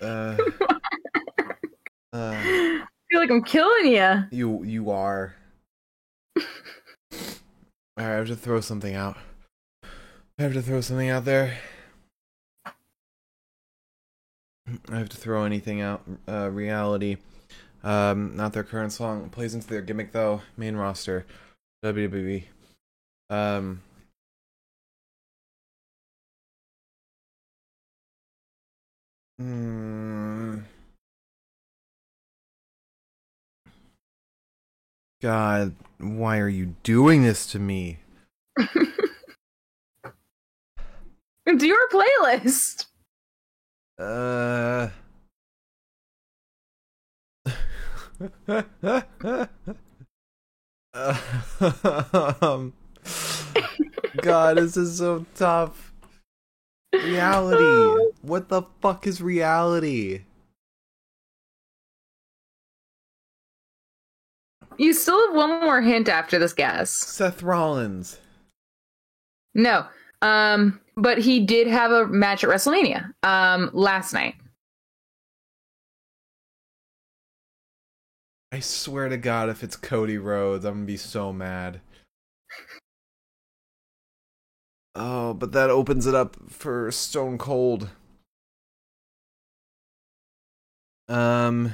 Uh. 0.00 0.36
uh. 2.12 2.34
I 2.34 2.84
feel 3.10 3.20
like 3.20 3.30
I'm 3.30 3.42
killing 3.42 3.86
you. 3.86 4.24
You 4.30 4.64
you 4.64 4.90
are. 4.90 5.34
Alright, 6.36 6.46
I 7.96 8.02
have 8.02 8.26
to 8.26 8.36
throw 8.36 8.60
something 8.60 8.94
out. 8.94 9.16
I 10.38 10.42
have 10.42 10.52
to 10.54 10.62
throw 10.62 10.80
something 10.80 11.08
out 11.08 11.24
there. 11.24 11.58
I 14.90 14.98
have 14.98 15.08
to 15.10 15.16
throw 15.16 15.44
anything 15.44 15.80
out. 15.80 16.02
Uh, 16.28 16.50
reality. 16.50 17.18
Um, 17.84 18.34
not 18.34 18.52
their 18.52 18.64
current 18.64 18.92
song. 18.92 19.28
Plays 19.28 19.54
into 19.54 19.68
their 19.68 19.82
gimmick 19.82 20.10
though. 20.12 20.40
Main 20.56 20.74
roster. 20.74 21.26
WWE. 21.84 22.44
Um. 23.30 23.82
Hmm. 29.38 30.58
God, 35.20 35.74
why 35.98 36.38
are 36.38 36.48
you 36.48 36.74
doing 36.82 37.22
this 37.22 37.46
to 37.48 37.58
me? 37.58 37.98
It's 41.46 41.62
your 41.62 41.88
playlist. 41.88 42.86
Uh. 43.98 44.88
Um, 52.42 52.72
God, 54.22 54.58
this 54.58 54.76
is 54.76 54.98
so 54.98 55.26
tough. 55.34 55.92
Reality. 56.92 58.10
What 58.24 58.48
the 58.48 58.62
fuck 58.80 59.06
is 59.06 59.20
reality? 59.20 60.22
You 64.78 64.94
still 64.94 65.26
have 65.26 65.36
one 65.36 65.60
more 65.60 65.82
hint 65.82 66.08
after 66.08 66.38
this 66.38 66.54
guess. 66.54 66.90
Seth 66.90 67.42
Rollins. 67.42 68.18
No. 69.54 69.84
Um, 70.22 70.80
but 70.96 71.18
he 71.18 71.40
did 71.40 71.66
have 71.66 71.90
a 71.90 72.06
match 72.06 72.44
at 72.44 72.50
WrestleMania 72.50 73.12
um 73.24 73.68
last 73.74 74.14
night. 74.14 74.36
I 78.54 78.60
swear 78.60 79.08
to 79.08 79.16
God, 79.16 79.48
if 79.48 79.64
it's 79.64 79.74
Cody 79.74 80.16
Rhodes, 80.16 80.64
I'm 80.64 80.74
gonna 80.74 80.86
be 80.86 80.96
so 80.96 81.32
mad. 81.32 81.80
Oh, 84.94 85.34
but 85.34 85.50
that 85.50 85.70
opens 85.70 86.06
it 86.06 86.14
up 86.14 86.36
for 86.48 86.92
Stone 86.92 87.38
Cold. 87.38 87.88
Um, 91.08 91.72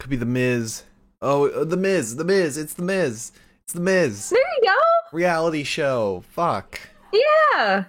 could 0.00 0.10
be 0.10 0.16
the 0.16 0.26
Miz. 0.26 0.82
Oh, 1.22 1.50
uh, 1.50 1.62
the 1.62 1.76
Miz, 1.76 2.16
the 2.16 2.24
Miz. 2.24 2.58
It's 2.58 2.74
the 2.74 2.82
Miz. 2.82 3.30
It's 3.62 3.74
the 3.74 3.80
Miz. 3.80 4.30
There 4.30 4.40
you 4.60 4.68
go. 4.68 5.16
Reality 5.16 5.62
show. 5.62 6.24
Fuck. 6.32 6.80
Yeah. 7.12 7.84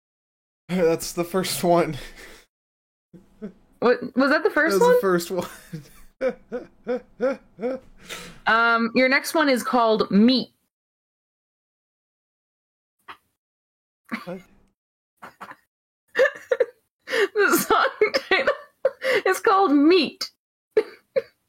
That's 0.68 1.12
the 1.12 1.22
first 1.22 1.62
one. 1.62 1.98
What 3.80 4.02
was 4.16 4.32
that 4.32 4.42
the 4.42 4.48
That 4.48 4.54
first 4.54 4.74
was 4.74 4.82
one? 4.82 4.94
the 4.96 5.00
first 5.00 5.30
one. 5.30 5.46
Um, 8.46 8.90
your 8.94 9.08
next 9.08 9.34
one 9.34 9.48
is 9.48 9.62
called 9.62 10.10
Meat. 10.10 10.48
What? 14.24 14.40
the 17.34 17.56
song 17.58 17.88
title 18.14 18.54
is 19.26 19.38
called 19.40 19.72
Meat. 19.72 20.30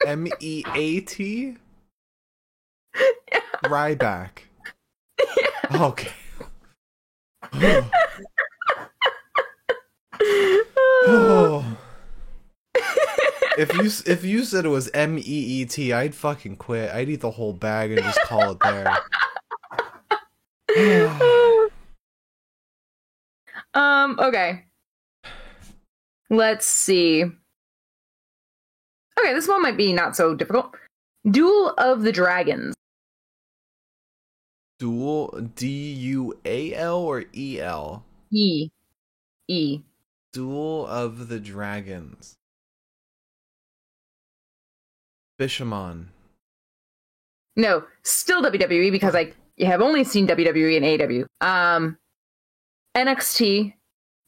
M 0.05 0.27
E 0.39 0.63
A 0.75 0.99
T. 1.01 1.55
Ryback. 3.63 4.39
Okay. 5.73 6.11
Oh. 10.21 11.77
If 13.59 13.73
you 13.73 13.91
if 14.11 14.23
you 14.23 14.45
said 14.45 14.65
it 14.65 14.69
was 14.69 14.89
M 14.93 15.17
E 15.17 15.21
E 15.21 15.65
T, 15.65 15.91
I'd 15.91 16.15
fucking 16.15 16.55
quit. 16.55 16.91
I'd 16.91 17.09
eat 17.09 17.19
the 17.19 17.31
whole 17.31 17.51
bag 17.51 17.91
and 17.91 18.01
just 18.01 18.21
call 18.21 18.51
it 18.51 18.59
there. 18.61 18.97
um, 23.73 24.17
okay. 24.19 24.63
Let's 26.29 26.65
see. 26.65 27.23
Okay, 29.19 29.33
this 29.33 29.47
one 29.47 29.61
might 29.61 29.75
be 29.75 29.91
not 29.91 30.15
so 30.15 30.33
difficult. 30.33 30.73
Duel 31.29 31.73
of 31.77 32.03
the 32.03 32.13
Dragons. 32.13 32.73
Duel 34.79 35.49
D 35.55 35.67
U 35.67 36.39
A 36.45 36.73
L 36.75 36.99
or 36.99 37.25
E 37.35 37.59
L? 37.59 38.05
E. 38.31 38.69
E. 39.49 39.81
Duel 40.31 40.87
of 40.87 41.27
the 41.27 41.41
Dragons. 41.41 42.38
Bishamon. 45.39 46.05
No, 47.55 47.83
still 48.03 48.43
WWE 48.43 48.91
because 48.91 49.15
I 49.15 49.33
have 49.59 49.81
only 49.81 50.03
seen 50.03 50.27
WWE 50.27 50.77
and 50.77 51.27
AW. 51.41 51.45
Um, 51.45 51.97
NXT 52.95 53.73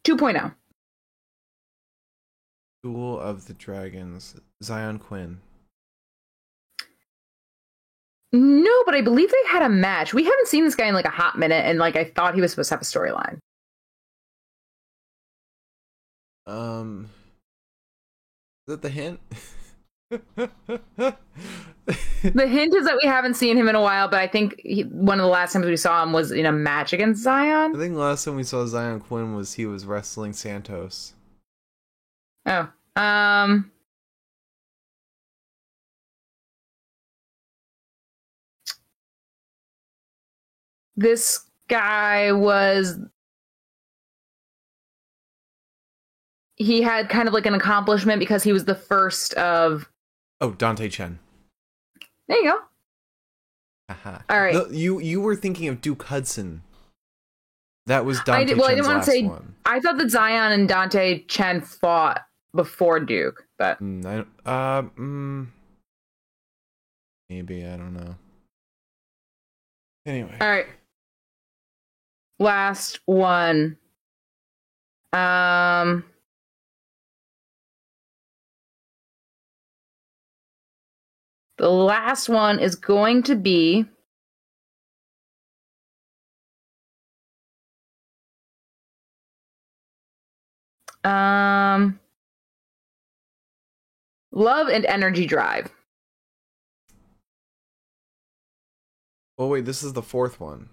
2.0. 0.06 0.54
Duel 2.84 3.20
of 3.20 3.46
the 3.46 3.54
Dragons. 3.54 4.36
Xyon 4.64 5.00
Quinn. 5.00 5.40
No, 8.34 8.84
but 8.86 8.96
I 8.96 9.02
believe 9.02 9.30
they 9.30 9.50
had 9.50 9.62
a 9.62 9.70
match. 9.70 10.14
We 10.14 10.24
haven't 10.24 10.48
seen 10.48 10.64
this 10.64 10.76
guy 10.76 10.88
in 10.88 10.94
like 10.94 11.06
a 11.06 11.10
hot 11.10 11.38
minute, 11.38 11.66
and 11.66 11.78
like 11.80 11.98
I 11.98 12.06
thought 12.06 12.34
he 12.34 12.42
was 12.42 12.52
supposed 12.52 12.70
to 12.70 12.76
have 12.76 12.82
a 12.82 12.86
storyline. 12.86 13.40
Um, 16.48 17.10
is 18.68 18.74
that 18.74 18.82
the 18.82 18.90
hint? 18.90 19.20
the 20.12 21.18
hint 22.48 22.76
is 22.76 22.86
that 22.86 22.98
we 23.02 23.08
haven't 23.08 23.36
seen 23.36 23.58
him 23.58 23.68
in 23.68 23.76
a 23.76 23.82
while, 23.82 24.08
but 24.08 24.20
I 24.20 24.28
think 24.28 24.60
he, 24.60 24.82
one 24.84 25.20
of 25.20 25.24
the 25.24 25.30
last 25.30 25.54
times 25.54 25.66
we 25.66 25.78
saw 25.78 26.04
him 26.04 26.14
was 26.14 26.32
in 26.32 26.46
a 26.46 26.52
match 26.52 26.94
against 26.94 27.26
Xyon. 27.26 27.76
I 27.76 27.80
think 27.80 27.96
last 27.96 28.26
time 28.26 28.36
we 28.36 28.44
saw 28.44 28.66
Xyon 28.66 29.02
Quinn 29.02 29.36
was 29.36 29.54
he 29.54 29.66
was 29.66 29.86
wrestling 29.86 30.34
Santos. 30.34 31.14
Oh, 32.46 32.70
um, 32.96 33.72
this 40.96 41.46
guy 41.68 42.32
was 42.32 43.00
he 46.58 46.82
had 46.82 47.10
kind 47.10 47.28
of 47.28 47.34
like 47.34 47.46
an 47.46 47.56
accomplishment 47.56 48.20
because 48.20 48.44
he 48.44 48.54
was 48.54 48.66
the 48.66 48.76
first 48.76 49.34
of 49.34 49.90
Oh, 50.42 50.52
Dante 50.52 50.90
Chen. 50.90 51.20
there 52.28 52.38
you 52.44 52.52
go 52.52 52.60
Haha. 53.90 54.20
all 54.30 54.42
right 54.42 54.54
No, 54.54 54.66
you 54.68 55.00
you 55.00 55.22
were 55.22 55.36
thinking 55.36 55.68
of 55.68 55.82
Duke 55.82 56.04
Hudson. 56.04 56.64
That 57.88 58.06
was 58.06 58.20
Dante 58.22 58.42
I 58.42 58.44
did, 58.46 58.58
well, 58.58 58.68
I 58.70 58.76
didn't 58.76 58.88
want 58.88 59.04
to 59.04 59.12
say. 59.12 59.24
one. 59.24 59.56
I 59.66 59.80
thought 59.80 59.98
that 59.98 60.08
Xyon 60.08 60.52
and 60.54 60.68
Dante 60.70 61.24
Chen 61.26 61.62
fought 61.62 62.22
before 62.56 63.00
Duke, 63.00 63.46
but 63.58 63.80
Mm, 63.80 64.06
I, 64.46 64.50
uh, 64.50 64.82
mm, 64.84 65.48
maybe 67.30 67.66
I 67.66 67.76
don't 67.78 67.94
know. 67.94 68.16
Anyway, 70.06 70.38
all 70.40 70.48
right. 70.48 70.68
Last 72.40 73.00
one. 73.06 73.78
Um. 75.14 76.06
The 81.62 81.70
last 81.70 82.28
one 82.28 82.58
is 82.58 82.74
going 82.76 83.22
to 83.22 83.36
be. 83.36 83.86
Um. 91.04 92.00
Love 94.32 94.70
and 94.70 94.86
energy 94.86 95.28
drive. 95.28 95.70
oh 99.38 99.48
wait, 99.48 99.66
this 99.66 99.84
is 99.84 99.94
the 99.94 100.02
fourth 100.02 100.40
one. 100.40 100.70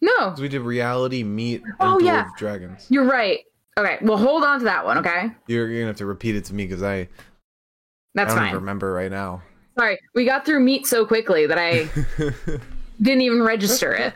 No. 0.00 0.34
we 0.38 0.48
did 0.48 0.62
reality 0.62 1.22
meet 1.22 1.62
Oh, 1.80 1.98
yeah. 2.00 2.28
Dragons. 2.36 2.86
you're 2.88 3.04
right. 3.04 3.40
Okay, 3.76 3.98
well, 4.02 4.16
hold 4.16 4.42
on 4.42 4.60
to 4.60 4.64
that 4.64 4.84
one. 4.84 4.98
Okay, 4.98 5.30
You're, 5.46 5.68
you're 5.68 5.80
gonna 5.82 5.88
have 5.88 5.96
to 5.96 6.06
repeat 6.06 6.34
it 6.34 6.44
to 6.46 6.54
me 6.54 6.64
because 6.66 6.82
I 6.82 7.08
that's 8.18 8.32
I 8.32 8.36
don't 8.36 8.44
fine. 8.46 8.54
remember 8.56 8.92
right 8.92 9.10
now. 9.10 9.42
Sorry, 9.78 9.98
we 10.14 10.24
got 10.24 10.44
through 10.44 10.60
meat 10.60 10.86
so 10.86 11.06
quickly 11.06 11.46
that 11.46 11.56
I 11.58 11.88
didn't 13.00 13.22
even 13.22 13.42
register 13.42 13.92
it. 13.94 14.14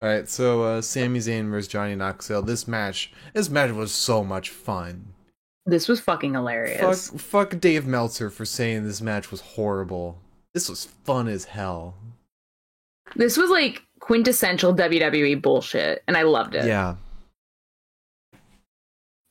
All 0.00 0.08
right, 0.08 0.28
so 0.28 0.62
uh, 0.62 0.82
Sami 0.82 1.18
Zayn 1.18 1.50
versus 1.50 1.66
Johnny 1.66 1.96
Knoxville. 1.96 2.42
This 2.42 2.68
match, 2.68 3.10
this 3.32 3.48
match 3.48 3.70
was 3.72 3.90
so 3.90 4.22
much 4.22 4.50
fun. 4.50 5.06
This 5.66 5.88
was 5.88 5.98
fucking 6.00 6.34
hilarious. 6.34 7.08
Fuck, 7.10 7.20
fuck 7.20 7.60
Dave 7.60 7.86
Meltzer 7.86 8.30
for 8.30 8.44
saying 8.44 8.84
this 8.84 9.00
match 9.00 9.30
was 9.30 9.40
horrible. 9.40 10.18
This 10.54 10.68
was 10.68 10.84
fun 11.04 11.26
as 11.26 11.44
hell. 11.46 11.94
This 13.16 13.36
was 13.36 13.48
like 13.50 13.82
quintessential 14.00 14.74
WWE 14.74 15.40
bullshit, 15.42 16.02
and 16.06 16.16
I 16.16 16.22
loved 16.22 16.54
it. 16.54 16.66
Yeah, 16.66 16.96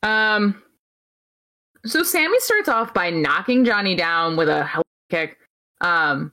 Um. 0.04 0.62
So 1.88 2.04
Sami 2.04 2.40
starts 2.40 2.70
off 2.70 2.94
by 2.94 3.10
knocking 3.10 3.66
Johnny 3.66 3.96
down 3.96 4.36
with 4.38 4.50
a 4.50 4.70
kick. 5.10 5.38
Um. 5.82 6.32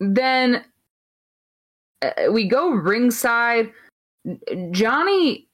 Then 0.00 0.64
uh, 2.02 2.10
we 2.30 2.48
go 2.48 2.70
ringside. 2.70 3.72
Johnny. 4.70 5.48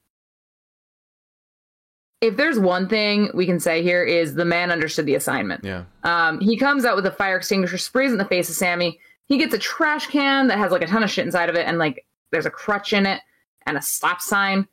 If 2.21 2.35
there's 2.35 2.59
one 2.59 2.89
thing 2.89 3.29
we 3.33 3.45
can 3.45 3.61
say 3.61 3.81
here 3.81 4.03
is 4.03 4.35
the 4.35 4.43
man 4.43 4.71
understood 4.71 5.05
the 5.05 5.15
assignment. 5.15 5.63
yeah. 5.63 5.85
Um, 6.03 6.41
he 6.41 6.57
comes 6.57 6.83
out 6.83 6.97
with 6.97 7.05
a 7.05 7.11
fire 7.11 7.37
extinguisher, 7.37 7.77
sprays 7.77 8.11
in 8.11 8.17
the 8.17 8.25
face 8.25 8.49
of 8.49 8.55
Sami. 8.55 8.99
He 9.27 9.37
gets 9.37 9.53
a 9.53 9.57
trash 9.57 10.07
can 10.07 10.47
that 10.47 10.57
has 10.57 10.71
like 10.71 10.81
a 10.81 10.87
ton 10.87 11.01
of 11.01 11.09
shit 11.09 11.25
inside 11.25 11.49
of 11.49 11.55
it, 11.55 11.65
and 11.65 11.77
like 11.77 12.05
there's 12.31 12.45
a 12.45 12.51
crutch 12.51 12.91
in 12.91 13.05
it 13.05 13.21
and 13.65 13.77
a 13.77 13.81
stop 13.81 14.19
sign. 14.19 14.67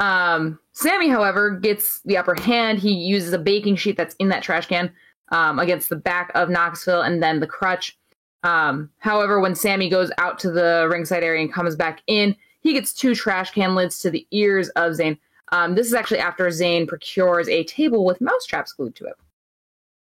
Um, 0.00 0.58
Sami, 0.72 1.08
however, 1.08 1.50
gets 1.50 2.00
the 2.04 2.16
upper 2.16 2.34
hand. 2.34 2.78
He 2.78 2.92
uses 2.92 3.32
a 3.32 3.38
baking 3.38 3.76
sheet 3.76 3.96
that's 3.96 4.14
in 4.16 4.28
that 4.28 4.42
trash 4.42 4.66
can 4.66 4.92
um, 5.30 5.58
against 5.58 5.88
the 5.88 5.96
back 5.96 6.30
of 6.34 6.50
Knoxville 6.50 7.02
and 7.02 7.22
then 7.22 7.40
the 7.40 7.46
crutch. 7.46 7.96
Um, 8.42 8.90
however, 8.98 9.40
when 9.40 9.54
Sami 9.54 9.88
goes 9.88 10.12
out 10.18 10.38
to 10.40 10.50
the 10.50 10.88
ringside 10.90 11.24
area 11.24 11.42
and 11.42 11.52
comes 11.52 11.74
back 11.74 12.02
in, 12.06 12.36
he 12.60 12.72
gets 12.72 12.92
two 12.92 13.14
trash 13.14 13.50
can 13.52 13.74
lids 13.74 13.98
to 14.00 14.10
the 14.10 14.26
ears 14.30 14.68
of 14.70 14.92
Zayn. 14.92 15.18
Um, 15.52 15.74
this 15.74 15.86
is 15.86 15.94
actually 15.94 16.18
after 16.18 16.46
Zayn 16.48 16.86
procures 16.86 17.48
a 17.48 17.64
table 17.64 18.04
with 18.04 18.20
mousetraps 18.20 18.72
glued 18.72 18.94
to 18.96 19.06
it. 19.06 19.14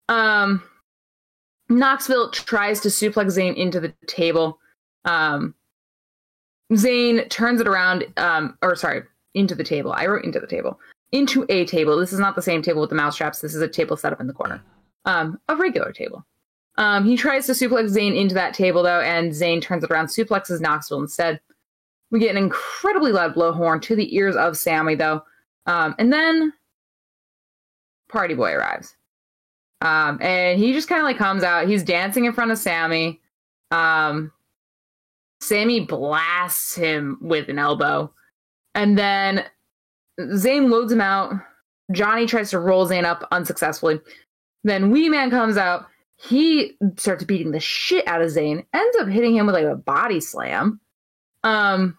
Um, 0.09 0.63
Knoxville 1.69 2.31
tries 2.31 2.79
to 2.81 2.89
suplex 2.89 3.37
Zayn 3.37 3.55
into 3.55 3.79
the 3.79 3.93
table. 4.07 4.59
Um, 5.05 5.53
Zayn 6.73 7.29
turns 7.29 7.61
it 7.61 7.67
around, 7.67 8.05
um, 8.17 8.57
or 8.61 8.75
sorry, 8.75 9.03
into 9.33 9.55
the 9.55 9.63
table. 9.63 9.93
I 9.93 10.05
wrote 10.05 10.25
into 10.25 10.39
the 10.39 10.47
table. 10.47 10.79
Into 11.11 11.45
a 11.49 11.65
table. 11.65 11.97
This 11.97 12.13
is 12.13 12.19
not 12.19 12.35
the 12.35 12.41
same 12.41 12.61
table 12.61 12.81
with 12.81 12.89
the 12.89 12.95
mousetraps. 12.95 13.41
This 13.41 13.55
is 13.55 13.61
a 13.61 13.67
table 13.67 13.97
set 13.97 14.13
up 14.13 14.21
in 14.21 14.27
the 14.27 14.33
corner. 14.33 14.61
Um, 15.05 15.39
a 15.47 15.55
regular 15.55 15.91
table. 15.91 16.25
Um, 16.77 17.05
he 17.05 17.17
tries 17.17 17.45
to 17.47 17.51
suplex 17.51 17.89
Zayn 17.89 18.15
into 18.15 18.35
that 18.35 18.53
table 18.53 18.83
though, 18.83 19.01
and 19.01 19.31
Zayn 19.31 19.61
turns 19.61 19.83
it 19.83 19.91
around, 19.91 20.07
suplexes 20.07 20.61
Knoxville 20.61 21.01
instead. 21.01 21.41
We 22.09 22.19
get 22.19 22.31
an 22.31 22.37
incredibly 22.37 23.11
loud 23.11 23.35
blowhorn 23.35 23.81
to 23.83 23.95
the 23.95 24.15
ears 24.15 24.35
of 24.35 24.57
Sami 24.57 24.95
though, 24.95 25.23
um, 25.65 25.93
and 25.99 26.11
then 26.11 26.53
Party 28.07 28.33
Boy 28.33 28.53
arrives. 28.53 28.95
Um, 29.81 30.19
and 30.21 30.59
he 30.59 30.73
just 30.73 30.89
kind 30.89 30.99
of 30.99 31.05
like 31.05 31.17
comes 31.17 31.43
out. 31.43 31.67
He's 31.67 31.83
dancing 31.83 32.25
in 32.25 32.33
front 32.33 32.51
of 32.51 32.57
Sami. 32.57 33.21
Um, 33.71 34.31
Sami 35.41 35.81
blasts 35.81 36.75
him 36.75 37.17
with 37.21 37.49
an 37.49 37.59
elbow. 37.59 38.13
And 38.79 38.97
then 38.97 39.43
Zayn 40.21 40.69
loads 40.69 40.93
him 40.93 41.01
out. 41.01 41.33
Johnny 41.91 42.25
tries 42.25 42.49
to 42.51 42.59
roll 42.59 42.87
Zayn 42.87 43.03
up 43.03 43.27
unsuccessfully. 43.29 43.99
Then 44.63 44.89
Wee 44.89 45.09
Man 45.09 45.29
comes 45.29 45.57
out. 45.57 45.87
He 46.15 46.77
starts 46.95 47.25
beating 47.25 47.51
the 47.51 47.59
shit 47.59 48.07
out 48.07 48.21
of 48.21 48.29
Zayn, 48.29 48.65
Ends 48.73 48.97
up 49.01 49.09
hitting 49.09 49.35
him 49.35 49.47
with 49.47 49.55
like 49.55 49.65
a 49.65 49.75
body 49.75 50.21
slam. 50.21 50.79
Um, 51.43 51.97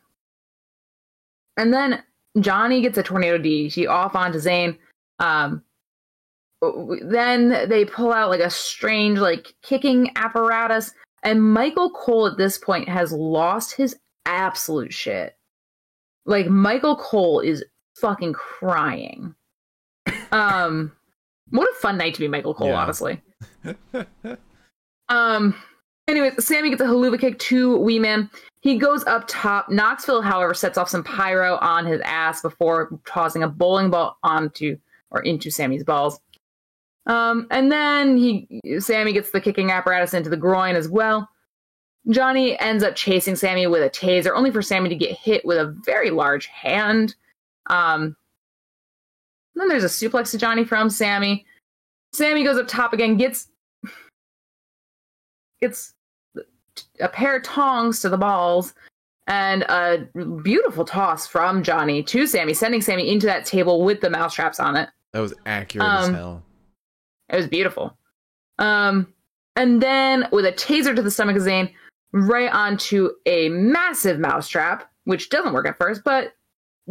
and 1.58 1.70
then 1.70 2.02
Johnny 2.38 2.80
gets 2.80 2.96
a 2.96 3.02
tornado 3.02 3.36
DDT 3.36 3.86
off 3.86 4.16
onto 4.16 4.38
Zayn. 4.38 4.78
Um, 5.18 5.62
then 6.62 7.68
they 7.68 7.84
pull 7.84 8.10
out 8.10 8.30
like 8.30 8.40
a 8.40 8.48
strange 8.48 9.18
like 9.18 9.52
kicking 9.62 10.10
apparatus 10.16 10.92
and 11.22 11.42
michael 11.42 11.90
cole 11.90 12.26
at 12.26 12.36
this 12.36 12.58
point 12.58 12.86
has 12.86 13.12
lost 13.12 13.74
his 13.74 13.96
absolute 14.26 14.92
shit 14.92 15.38
like 16.30 16.46
michael 16.48 16.96
cole 16.96 17.40
is 17.40 17.62
fucking 17.96 18.32
crying. 18.32 19.34
Um 20.32 20.92
what 21.50 21.68
a 21.68 21.74
fun 21.80 21.98
night 21.98 22.14
to 22.14 22.20
be 22.20 22.28
michael 22.28 22.54
cole 22.54 22.68
Yeah. 22.68 22.76
honestly. 22.76 23.20
Um 25.08 25.54
anyways 26.08 26.44
sami 26.44 26.70
gets 26.70 26.80
a 26.80 26.84
Helluva 26.86 27.18
Kick 27.18 27.38
to 27.40 27.76
wee 27.78 27.98
man. 27.98 28.30
He 28.60 28.76
goes 28.78 29.04
up 29.04 29.24
top. 29.26 29.70
Knoxville 29.70 30.22
however 30.22 30.54
sets 30.54 30.76
off 30.78 30.88
some 30.88 31.02
pyro 31.02 31.56
on 31.56 31.86
his 31.86 32.00
ass 32.04 32.42
before 32.42 32.90
tossing 33.06 33.42
a 33.42 33.48
bowling 33.48 33.90
ball 33.90 34.18
onto 34.22 34.76
or 35.10 35.22
into 35.22 35.50
sami's 35.50 35.82
balls. 35.82 36.20
Um, 37.06 37.46
and 37.50 37.72
then 37.72 38.16
he 38.16 38.60
Sami 38.78 39.12
gets 39.12 39.30
the 39.32 39.40
kicking 39.40 39.70
apparatus 39.72 40.14
into 40.14 40.30
the 40.30 40.36
groin 40.36 40.76
as 40.76 40.88
well. 40.88 41.28
Johnny 42.10 42.58
ends 42.58 42.82
up 42.82 42.94
chasing 42.96 43.36
Sami 43.36 43.66
with 43.66 43.82
a 43.82 43.90
taser, 43.90 44.32
only 44.34 44.50
for 44.50 44.62
Sami 44.62 44.88
to 44.88 44.96
get 44.96 45.12
hit 45.16 45.44
with 45.44 45.58
a 45.58 45.66
very 45.84 46.10
large 46.10 46.46
hand. 46.46 47.14
Um, 47.68 48.16
then 49.54 49.68
there's 49.68 49.84
a 49.84 49.86
suplex 49.86 50.30
to 50.32 50.38
Johnny 50.38 50.64
from 50.64 50.90
Sami. 50.90 51.46
Sami 52.12 52.42
goes 52.44 52.58
up 52.58 52.66
top 52.68 52.92
again, 52.92 53.16
gets 53.16 53.48
gets 55.60 55.94
a 57.00 57.08
pair 57.08 57.36
of 57.36 57.42
tongs 57.42 58.00
to 58.00 58.08
the 58.08 58.16
balls, 58.16 58.72
And 59.30 59.62
a 59.62 60.08
beautiful 60.42 60.84
toss 60.84 61.24
from 61.24 61.62
Johnny 61.62 62.02
to 62.02 62.26
Sami, 62.26 62.52
sending 62.52 62.80
Sami 62.80 63.08
into 63.08 63.26
that 63.26 63.44
table 63.44 63.84
with 63.84 64.00
the 64.00 64.10
mousetraps 64.10 64.58
on 64.58 64.74
it. 64.74 64.88
That 65.12 65.20
was 65.20 65.32
accurate 65.46 65.86
as 65.86 66.08
Um, 66.08 66.14
hell. 66.14 66.42
It 67.28 67.36
was 67.36 67.46
beautiful. 67.46 67.96
Um, 68.58 69.06
and 69.54 69.80
then 69.80 70.26
with 70.32 70.46
a 70.46 70.52
taser 70.52 70.96
to 70.96 71.02
the 71.02 71.12
stomach 71.12 71.36
of 71.36 71.42
Zayn, 71.42 71.72
right 72.12 72.52
onto 72.52 73.10
a 73.26 73.48
massive 73.50 74.18
mousetrap, 74.18 74.90
which 75.04 75.28
doesn't 75.28 75.52
work 75.52 75.66
at 75.66 75.78
first, 75.78 76.02
but 76.04 76.34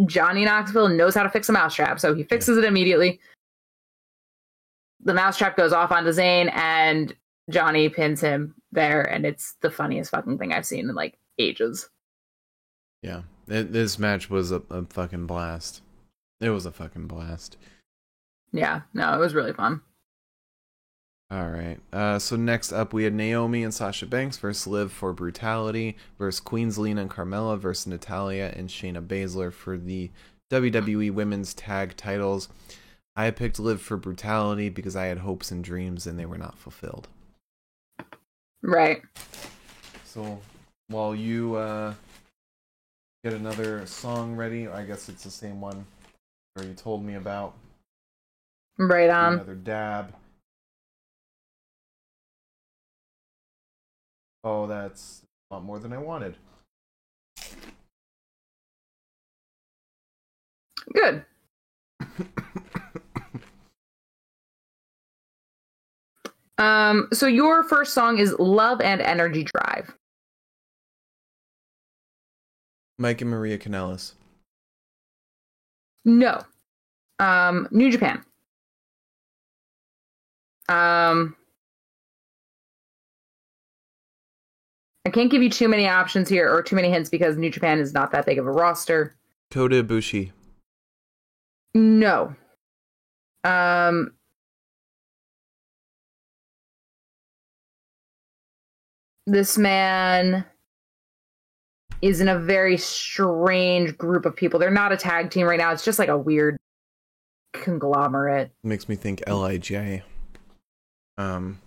Johnny 0.06 0.46
Knoxville 0.46 0.90
knows 0.90 1.16
how 1.16 1.24
to 1.24 1.30
fix 1.30 1.50
a 1.50 1.54
mousetrap, 1.54 2.00
so 2.00 2.14
he 2.14 2.24
fixes 2.24 2.58
it 2.58 2.64
immediately. 2.64 3.20
The 5.02 5.14
mousetrap 5.14 5.58
goes 5.58 5.74
off 5.74 5.92
onto 5.92 6.12
Zayn, 6.12 6.54
and 6.54 7.16
Johnny 7.50 7.90
pins 7.90 8.22
him 8.22 8.56
there, 8.72 9.02
and 9.02 9.26
it's 9.26 9.56
the 9.62 9.72
funniest 9.72 10.12
fucking 10.12 10.38
thing 10.38 10.54
I've 10.54 10.66
seen 10.66 10.90
in 10.90 10.96
like 10.96 11.18
ages. 11.38 11.90
Yeah, 13.02 13.22
it, 13.48 13.72
this 13.72 13.98
match 13.98 14.30
was 14.30 14.52
a, 14.52 14.62
a 14.70 14.86
fucking 14.86 15.26
blast. 15.26 15.82
It 16.42 16.50
was 16.50 16.66
a 16.66 16.72
fucking 16.72 17.08
blast. 17.08 17.58
Yeah, 18.52 18.82
no, 18.94 19.14
it 19.14 19.20
was 19.20 19.34
really 19.34 19.54
fun. 19.54 19.82
All 21.32 21.50
right. 21.50 21.78
Uh, 21.94 22.18
so 22.18 22.36
next 22.36 22.72
up, 22.72 22.92
we 22.92 23.04
had 23.04 23.14
Naomi 23.14 23.64
and 23.64 23.74
Sasha 23.74 24.08
Banks 24.08 24.38
versus 24.38 24.66
Liv 24.66 24.92
for 24.92 25.14
Brutality 25.14 25.96
versus 26.18 26.40
Queen 26.40 26.70
Zelina 26.70 27.02
and 27.02 27.10
Carmella 27.10 27.58
versus 27.60 27.86
Natalya 27.86 28.52
and 28.56 28.68
Shayna 28.68 29.06
Baszler 29.06 29.54
for 29.54 29.78
the 29.78 30.10
WWE 30.52 31.12
Women's 31.14 31.54
Tag 31.54 31.96
Titles. 31.96 32.50
I 33.16 33.30
picked 33.30 33.60
Liv 33.60 33.80
for 33.80 33.96
Brutality 33.98 34.70
because 34.70 34.96
I 34.96 35.06
had 35.06 35.20
hopes 35.20 35.52
and 35.52 35.64
dreams 35.64 36.08
and 36.08 36.18
they 36.18 36.26
were 36.26 36.38
not 36.38 36.58
fulfilled. 36.58 37.08
Right. 38.64 39.02
So 40.06 40.40
while 40.88 41.14
you 41.14 41.56
uh, 41.56 41.94
get 43.24 43.34
another 43.34 43.86
song 43.86 44.36
ready, 44.36 44.68
I 44.68 44.84
guess 44.84 45.10
it's 45.10 45.24
the 45.24 45.30
same 45.30 45.62
one 45.62 45.86
where 46.54 46.66
you 46.66 46.74
told 46.74 47.04
me 47.04 47.16
about. 47.16 47.54
Right 48.80 49.10
on. 49.10 49.34
another 49.34 49.56
dab. 49.56 50.16
Oh, 54.44 54.68
that's 54.68 55.24
a 55.50 55.56
lot 55.56 55.64
more 55.64 55.80
than 55.80 55.94
I 55.94 55.98
wanted. 55.98 56.36
Good. 60.94 61.26
Um, 66.60 67.08
so 67.14 67.26
your 67.26 67.64
first 67.64 67.94
song 67.94 68.20
is 68.20 68.36
Love 68.38 68.82
and 68.82 69.00
Energy 69.00 69.46
Drive. 69.46 69.96
Mike 72.98 73.22
and 73.22 73.30
Maria 73.30 73.58
Kanellis. 73.58 74.12
No. 76.04 76.42
Um, 77.20 77.70
New 77.72 77.90
Japan. 77.90 78.26
Um, 80.68 81.38
I 85.10 85.12
can't 85.12 85.32
give 85.32 85.42
you 85.42 85.50
too 85.50 85.68
many 85.68 85.88
options 85.88 86.30
here 86.30 86.48
or 86.54 86.62
too 86.62 86.76
many 86.76 86.92
hints 86.92 87.10
because 87.10 87.36
New 87.36 87.50
Japan 87.50 87.80
is 87.80 87.96
not 87.96 88.12
that 88.12 88.28
big 88.28 88.38
of 88.38 88.46
a 88.46 88.52
roster. 88.52 89.16
Kota 89.50 89.84
Ibushi. 89.84 90.32
No. 91.74 92.36
Um, 93.44 94.12
this 99.26 99.58
man 99.58 100.46
is 102.04 102.22
in 102.22 102.28
a 102.28 102.38
very 102.38 102.78
strange 102.78 103.98
group 103.98 104.28
of 104.28 104.36
people. 104.36 104.60
They're 104.60 104.70
not 104.70 104.92
a 104.92 104.98
tag 104.98 105.32
team 105.32 105.48
right 105.48 105.58
now. 105.58 105.72
It's 105.72 105.84
just 105.84 105.98
like 105.98 106.10
a 106.10 106.18
weird 106.20 106.56
conglomerate. 107.54 108.52
Makes 108.64 108.88
me 108.88 108.96
think 108.96 109.24
Lij. 109.28 110.04
Um. 111.18 111.58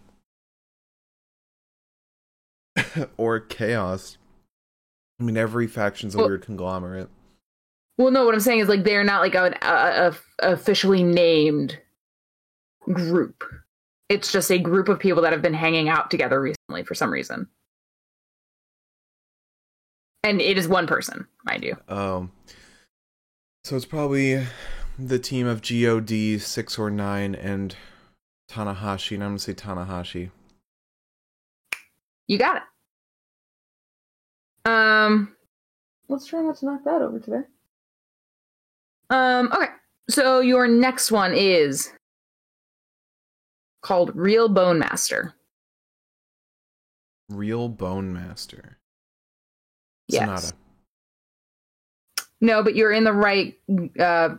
or 3.17 3.41
Chaos. 3.41 4.19
I 5.21 5.25
mean, 5.25 5.37
every 5.37 5.67
faction's 5.67 6.15
a 6.15 6.19
Well- 6.19 6.29
weird 6.29 6.43
conglomerate. 6.43 7.09
Well, 7.99 8.11
no, 8.11 8.25
what 8.25 8.35
I'm 8.35 8.41
saying 8.41 8.61
is 8.61 8.69
like 8.69 8.85
they're 8.85 9.05
not 9.05 9.21
like 9.21 9.35
an 9.35 9.55
a, 9.63 10.13
a, 10.41 10.53
officially 10.53 11.03
named 11.03 11.79
group. 12.91 13.45
It's 14.09 14.33
just 14.33 14.51
a 14.51 14.59
group 14.59 14.89
of 14.89 14.99
people 14.99 15.23
that 15.23 15.33
have 15.33 15.43
been 15.43 15.55
hanging 15.55 15.89
out 15.89 16.11
together 16.11 16.41
recently 16.41 16.85
for 16.85 16.95
some 16.95 17.13
reason. 17.13 17.49
And 20.25 20.41
it 20.41 20.57
is 20.57 20.69
one 20.69 20.87
person, 20.87 21.27
mind 21.45 21.65
you. 21.65 21.77
Um. 21.87 22.33
So 23.65 23.77
it's 23.77 23.85
probably 23.85 24.47
the 24.99 25.19
team 25.19 25.47
of 25.47 25.63
God, 25.63 26.41
six 26.41 26.79
or 26.79 26.91
nine, 26.91 27.35
and 27.35 27.77
Tanahashi, 28.51 29.15
and 29.15 29.23
I'm 29.23 29.31
gonna 29.31 29.39
say 29.39 29.55
Tanahashi. 29.55 30.31
You 32.27 32.39
got 32.39 32.57
it. 32.57 32.63
Um, 34.65 35.35
let's 36.09 36.27
try 36.27 36.41
not 36.43 36.57
to 36.59 36.67
knock 36.67 36.85
that 36.85 37.03
over 37.03 37.19
today. 37.19 37.43
Um, 39.11 39.53
okay. 39.53 39.67
So 40.09 40.41
your 40.41 40.67
next 40.69 41.11
one 41.11 41.33
is 41.35 41.93
called 43.83 44.15
Real 44.15 44.49
Bone 44.49 44.79
Master. 44.79 45.35
Real 47.29 47.69
Bone 47.69 48.13
Master. 48.13 48.79
Yes. 50.09 50.53
SANADA. 50.53 50.53
No, 52.41 52.63
but 52.63 52.75
you're 52.75 52.93
in 52.93 53.05
the 53.05 53.13
right. 53.13 53.57
Uh, 53.99 54.37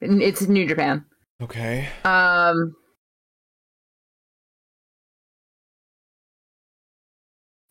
it's 0.00 0.42
New 0.42 0.66
Japan. 0.66 1.04
Okay. 1.42 1.88
Um, 2.04 2.76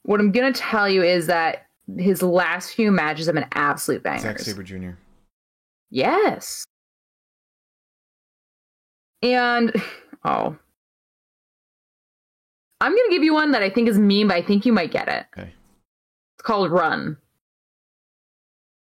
what 0.04 0.20
I'm 0.20 0.32
gonna 0.32 0.54
tell 0.54 0.88
you 0.88 1.04
is 1.04 1.28
that 1.28 1.68
his 1.98 2.22
last 2.22 2.74
few 2.74 2.92
matches 2.92 3.26
have 3.26 3.36
been 3.36 3.48
absolute 3.54 4.04
bangers. 4.04 4.24
Zack. 4.24 4.40
Sabre 4.40 4.64
Jr. 4.64 4.92
Yes. 5.90 6.66
And 9.22 9.72
oh, 10.26 10.56
I'm 12.82 12.92
gonna 12.92 13.10
give 13.10 13.24
you 13.24 13.34
one 13.34 13.52
that 13.52 13.64
I 13.64 13.70
think 13.70 13.88
is 13.88 13.98
mean, 13.98 14.28
but 14.28 14.36
I 14.36 14.42
think 14.42 14.66
you 14.66 14.74
might 14.74 14.92
get 14.92 15.08
it. 15.08 15.26
Okay. 15.38 15.54
It's 16.36 16.44
called 16.44 16.72
Run. 16.72 17.18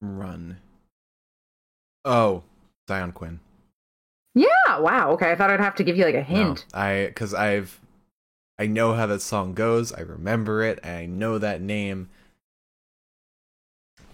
Run. 0.01 0.59
Oh, 2.05 2.43
Xyon 2.89 3.14
Quinn. 3.14 3.39
Yeah. 4.35 4.79
Wow. 4.79 5.12
Okay. 5.12 5.31
I 5.31 5.37
thought 5.37 5.51
I'd 5.51 5.61
have 5.61 5.77
to 5.77 5.85
give 5.85 5.97
you 5.97 6.05
like 6.05 6.14
a 6.14 6.23
hint. 6.23 6.66
No, 6.73 6.81
I 6.81 7.07
because 7.07 7.35
I've 7.35 7.79
I 8.59 8.66
know 8.66 8.92
how 8.94 9.07
that 9.07 9.20
song 9.22 9.55
goes. 9.55 9.92
I 9.92 10.00
remember 10.00 10.62
it. 10.62 10.84
I 10.84 11.07
know 11.07 11.38
that 11.38 11.61
name. 11.61 12.09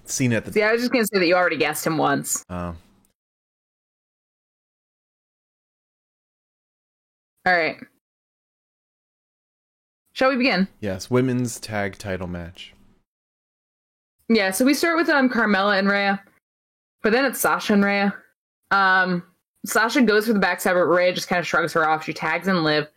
Seen 0.04 0.32
at 0.32 0.44
the 0.46 0.52
See, 0.52 0.62
I 0.62 0.72
was 0.72 0.80
just 0.80 0.92
gonna 0.92 1.04
say 1.04 1.18
that 1.18 1.26
you 1.26 1.34
already 1.34 1.58
guessed 1.58 1.86
him 1.86 1.98
once. 1.98 2.44
oh. 2.48 2.74
All 7.46 7.54
right. 7.54 7.76
Shall 10.12 10.30
we 10.30 10.36
begin? 10.36 10.66
yes, 10.80 11.10
women's 11.10 11.60
tag 11.60 11.96
title 11.98 12.26
match. 12.26 12.74
Yeah, 14.28 14.50
so 14.50 14.64
we 14.64 14.74
start 14.74 14.96
with 14.96 15.08
um 15.08 15.28
Carmella 15.30 15.78
and 15.78 15.88
Rhea, 15.88 16.22
but 17.02 17.12
then 17.12 17.24
it's 17.24 17.40
Sasha 17.40 17.72
and 17.74 17.84
Rhea. 17.84 18.14
Um, 18.70 19.22
Sasha 19.64 20.02
goes 20.02 20.26
for 20.26 20.32
the 20.34 20.40
backstab, 20.40 20.74
but 20.74 20.84
Rhea 20.86 21.12
just 21.14 21.28
kind 21.28 21.38
of 21.38 21.46
shrugs 21.46 21.72
her 21.72 21.88
off. 21.88 22.04
She 22.04 22.12
tags 22.12 22.48
and 22.48 22.64
Liv. 22.64 22.88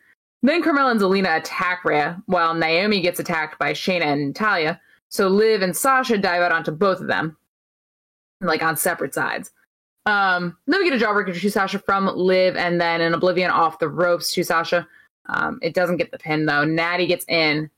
Then 0.44 0.64
Carmella 0.64 0.92
and 0.92 1.00
Zelina 1.00 1.38
attack 1.38 1.86
Rhea, 1.86 2.22
while 2.26 2.54
Naomi 2.54 3.02
gets 3.02 3.20
attacked 3.20 3.60
by 3.60 3.74
Shayna 3.74 4.06
and 4.06 4.28
Natalya. 4.28 4.80
So 5.10 5.28
Liv 5.28 5.62
and 5.62 5.76
Sasha 5.76 6.18
dive 6.18 6.42
out 6.42 6.52
onto 6.52 6.72
both 6.72 7.00
of 7.00 7.08
them, 7.08 7.38
like 8.40 8.64
on 8.64 8.78
separate 8.78 9.14
sides. 9.14 9.52
Um, 10.06 10.58
then 10.66 10.80
we 10.80 10.90
get 10.90 11.00
a 11.00 11.06
jawbreaker 11.06 11.40
to 11.40 11.52
Sasha 11.52 11.80
from 11.80 12.08
Liv, 12.08 12.56
and 12.56 12.82
then 12.82 13.02
an 13.02 13.14
Oblivion 13.14 13.52
off 13.52 13.80
the 13.80 13.90
ropes 13.90 14.34
to 14.34 14.44
Sasha. 14.44 14.88
Um, 15.28 15.60
it 15.62 15.76
doesn't 15.76 15.98
get 15.98 16.12
the 16.12 16.18
pin 16.18 16.46
though. 16.46 16.66
Natty 16.66 17.06
gets 17.06 17.26
in, 17.28 17.70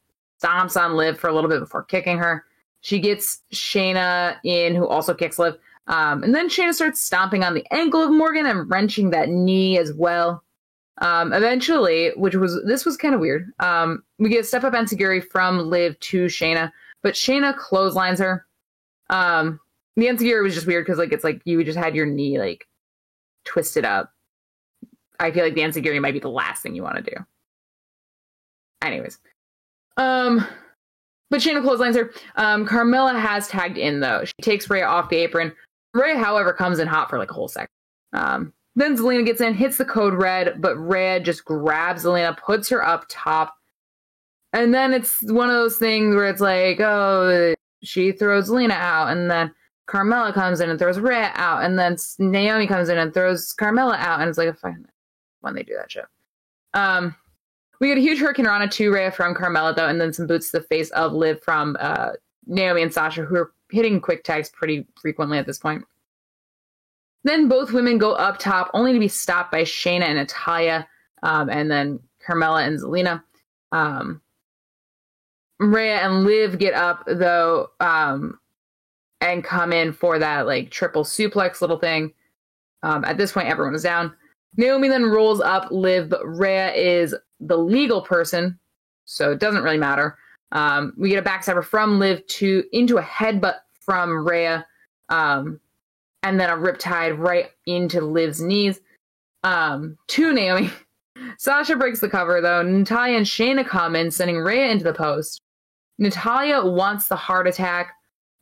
stomps 0.42 0.80
on 0.80 0.96
Liv 0.96 1.20
for 1.20 1.28
a 1.28 1.34
little 1.34 1.50
bit 1.50 1.60
before 1.60 1.84
kicking 1.84 2.18
her. 2.18 2.46
She 2.80 3.00
gets 3.00 3.42
Shayna 3.54 4.38
in, 4.44 4.76
who 4.76 4.88
also 4.88 5.14
kicks 5.14 5.38
Liv. 5.38 5.58
Um, 5.88 6.24
and 6.24 6.34
then 6.34 6.50
Shayna 6.50 6.74
starts 6.74 7.02
stomping 7.02 7.44
on 7.44 7.54
the 7.54 7.66
ankle 7.72 8.02
of 8.02 8.12
Morgan 8.12 8.46
and 8.46 8.70
wrenching 8.70 9.10
that 9.10 9.28
knee 9.30 9.78
as 9.78 9.92
well. 9.94 10.44
Um, 11.00 11.34
eventually, 11.34 12.12
which 12.16 12.36
was 12.36 12.62
this 12.66 12.86
was 12.86 12.98
kind 12.98 13.16
of 13.16 13.20
weird. 13.20 13.52
Um, 13.60 14.04
we 14.20 14.30
get 14.30 14.42
a 14.42 14.44
step 14.44 14.64
up 14.64 14.74
Enzuigiri 14.74 15.24
from 15.32 15.70
Liv 15.70 16.00
to 16.02 16.26
Shayna, 16.26 16.72
but 17.02 17.16
Shayna 17.16 17.58
clotheslines 17.58 18.20
her. 18.20 18.46
Um, 19.10 19.60
the 19.96 20.08
Enzuigiri 20.08 20.44
was 20.44 20.54
just 20.54 20.68
weird 20.68 20.86
because 20.86 21.00
like 21.00 21.12
it's 21.12 21.24
like 21.24 21.42
you 21.46 21.64
just 21.64 21.78
had 21.78 21.96
your 21.96 22.06
knee 22.06 22.38
like 22.40 22.68
twisted 23.44 23.86
up. 23.86 24.12
I 25.20 25.32
feel 25.32 25.44
like 25.44 25.56
the 25.56 25.62
Enzuigiri 25.62 26.00
might 26.02 26.14
be 26.14 26.20
the 26.20 26.30
last 26.30 26.62
thing 26.62 26.76
you 26.76 26.84
want 26.84 26.98
to 26.98 27.02
do. 27.02 27.16
Anyways, 28.84 29.18
um, 29.98 30.46
but 31.32 31.42
Shayna 31.42 31.64
clotheslines 31.64 31.96
her. 31.96 32.12
Um, 32.36 32.68
Carmella 32.68 33.20
has 33.20 33.48
tagged 33.48 33.78
in 33.78 34.00
though. 34.00 34.26
She 34.26 34.34
takes 34.42 34.70
Rhea 34.70 34.86
off 34.86 35.10
the 35.10 35.18
apron. 35.18 35.54
Rhea, 35.94 36.18
however, 36.18 36.54
comes 36.54 36.80
in 36.80 36.88
hot 36.88 37.10
for 37.10 37.18
like 37.18 37.32
a 37.32 37.34
whole 37.34 37.48
second. 37.48 37.70
Um, 38.14 38.54
then 38.76 38.98
Zelina 38.98 39.26
gets 39.26 39.42
in, 39.42 39.54
hits 39.54 39.78
the 39.78 39.86
code 39.86 40.14
red, 40.14 40.62
but 40.62 40.78
red 40.78 41.26
just 41.26 41.46
grabs 41.46 42.06
Zelina, 42.06 42.38
puts 42.38 42.70
her 42.70 42.86
up 42.86 43.06
top. 43.10 43.56
And 44.52 44.74
then 44.74 44.94
it's 44.94 45.22
one 45.24 45.50
of 45.50 45.56
those 45.56 45.78
things 45.78 46.16
where 46.16 46.28
it's 46.28 46.42
like, 46.42 46.80
oh, 46.80 47.54
she 47.84 48.12
throws 48.12 48.50
Zelina 48.50 48.72
out, 48.72 49.10
and 49.10 49.30
then 49.30 49.54
Carmella 49.88 50.34
comes 50.34 50.60
in 50.60 50.70
and 50.70 50.80
throws 50.80 51.00
Rhea 51.00 51.32
out, 51.36 51.64
and 51.64 51.78
then 51.78 51.98
Naomi 52.20 52.68
comes 52.68 52.90
in 52.90 52.98
and 52.98 53.14
throws 53.14 53.54
Carmella 53.54 53.98
out, 53.98 54.22
and 54.22 54.30
it's 54.30 54.38
like 54.38 54.56
when 55.42 55.56
they 55.56 55.64
do 55.64 55.76
that 55.76 55.92
shit. 55.92 56.06
Um, 56.74 57.16
we 57.80 57.88
get 57.90 57.98
a 57.98 58.02
huge 58.02 58.20
hurricanrana 58.20 58.72
to 58.72 58.92
Rhea 58.94 59.12
from 59.12 59.36
Carmella 59.36 59.76
though, 59.76 59.88
and 59.88 60.00
then 60.00 60.14
some 60.14 60.26
boots 60.26 60.52
to 60.52 60.60
the 60.60 60.66
face 60.66 60.90
of 60.92 61.14
Liv 61.14 61.42
from 61.44 61.76
uh, 61.80 62.12
Naomi 62.48 62.82
and 62.82 62.94
Sasha, 62.94 63.24
who 63.24 63.36
are 63.36 63.52
hitting 63.72 64.00
quick 64.00 64.24
tags 64.24 64.50
pretty 64.50 64.86
frequently 65.02 65.38
at 65.38 65.46
this 65.46 65.60
point. 65.60 65.84
Then 67.24 67.48
both 67.48 67.72
women 67.72 67.98
go 67.98 68.14
up 68.14 68.38
top, 68.38 68.70
only 68.74 68.94
to 68.94 69.00
be 69.00 69.08
stopped 69.08 69.52
by 69.52 69.64
Shayna 69.64 70.04
and 70.04 70.18
Natalya, 70.18 70.88
um, 71.24 71.50
and 71.50 71.72
then 71.72 72.00
Carmella 72.26 72.68
and 72.68 72.80
Zelina. 72.80 73.24
Um, 73.72 74.22
Rhea 75.60 76.00
and 76.00 76.26
Liv 76.26 76.60
get 76.60 76.74
up 76.74 77.04
though, 77.08 77.70
um, 77.80 78.40
and 79.22 79.44
come 79.44 79.72
in 79.72 79.94
for 79.94 80.20
that 80.20 80.46
like 80.46 80.70
triple 80.70 81.04
suplex 81.04 81.62
little 81.62 81.80
thing. 81.80 82.12
Um, 82.84 83.06
at 83.06 83.18
this 83.18 83.32
point, 83.32 83.48
everyone 83.48 83.76
is 83.76 83.84
down. 83.84 84.14
Naomi 84.58 84.90
then 84.90 85.06
rolls 85.06 85.40
up 85.40 85.72
Liv, 85.72 86.10
but 86.10 86.26
Rhea 86.26 86.74
is 86.74 87.16
the 87.40 87.58
legal 87.58 88.02
person, 88.02 88.60
so 89.06 89.32
it 89.32 89.40
doesn't 89.40 89.64
really 89.64 89.78
matter. 89.78 90.18
Um, 90.52 90.94
we 90.98 91.10
get 91.10 91.26
a 91.26 91.28
backstabber 91.28 91.64
from 91.64 92.00
Liv 92.00 92.26
to 92.28 92.64
into 92.72 92.98
a 92.98 93.02
headbutt 93.02 93.56
from 93.80 94.28
Rhea, 94.28 94.66
um, 95.10 95.60
and 96.24 96.40
then 96.40 96.50
a 96.50 96.54
riptide 96.54 97.20
right 97.20 97.52
into 97.66 98.02
Liv's 98.02 98.42
knees. 98.42 98.80
Um, 99.44 99.98
to 100.08 100.34
Naomi. 100.34 100.72
Sasha 101.38 101.76
breaks 101.76 102.00
the 102.00 102.10
cover 102.10 102.42
though. 102.42 102.62
Natalya 102.64 103.18
and 103.18 103.26
Shayna 103.26 103.68
come 103.68 103.96
in, 103.96 104.10
sending 104.10 104.38
Rhea 104.38 104.70
into 104.70 104.84
the 104.84 104.94
post. 104.94 105.42
Natalya 106.00 106.66
wants 106.66 107.08
the 107.08 107.16
heart 107.16 107.48
attack, 107.48 107.94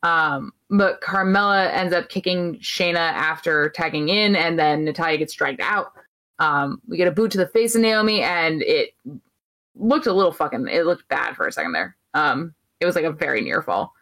um, 0.02 0.52
but 0.70 1.00
Carmella 1.00 1.70
ends 1.72 1.92
up 1.92 2.08
kicking 2.08 2.58
Shayna 2.60 2.96
after 2.96 3.68
tagging 3.70 4.08
in, 4.08 4.36
and 4.36 4.58
then 4.58 4.84
Natalya 4.84 5.18
gets 5.18 5.34
dragged 5.34 5.60
out. 5.60 5.92
Um, 6.38 6.80
we 6.88 6.96
get 6.96 7.08
a 7.08 7.12
boot 7.12 7.30
to 7.32 7.38
the 7.38 7.46
face 7.48 7.74
of 7.74 7.82
Naomi, 7.82 8.22
and 8.22 8.62
it 8.62 8.94
looked 9.74 10.06
a 10.06 10.12
little 10.12 10.32
fucking. 10.32 10.68
It 10.68 10.86
looked 10.86 11.08
bad 11.08 11.36
for 11.36 11.46
a 11.46 11.52
second 11.52 11.72
there. 11.72 11.96
Um, 12.14 12.54
it 12.80 12.86
was 12.86 12.96
like 12.96 13.04
a 13.04 13.12
very 13.12 13.40
near 13.42 13.62
fall. 13.62 13.92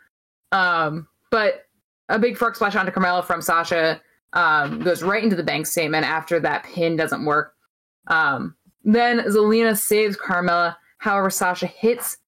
Um, 0.52 1.08
but 1.30 1.66
a 2.10 2.18
big 2.18 2.36
frog 2.36 2.56
splash 2.56 2.76
onto 2.76 2.92
Carmella 2.92 3.24
from 3.24 3.40
Sasha 3.40 4.00
um, 4.32 4.80
goes 4.80 5.02
right 5.02 5.22
into 5.22 5.36
the 5.36 5.42
bank 5.42 5.66
statement 5.66 6.04
after 6.04 6.38
that 6.40 6.64
pin 6.64 6.96
doesn't 6.96 7.24
work. 7.24 7.54
Um, 8.08 8.56
then 8.84 9.20
Zelina 9.20 9.76
saves 9.78 10.16
Carmella. 10.16 10.76
However, 10.98 11.30
Sasha 11.30 11.66
hits 11.66 12.18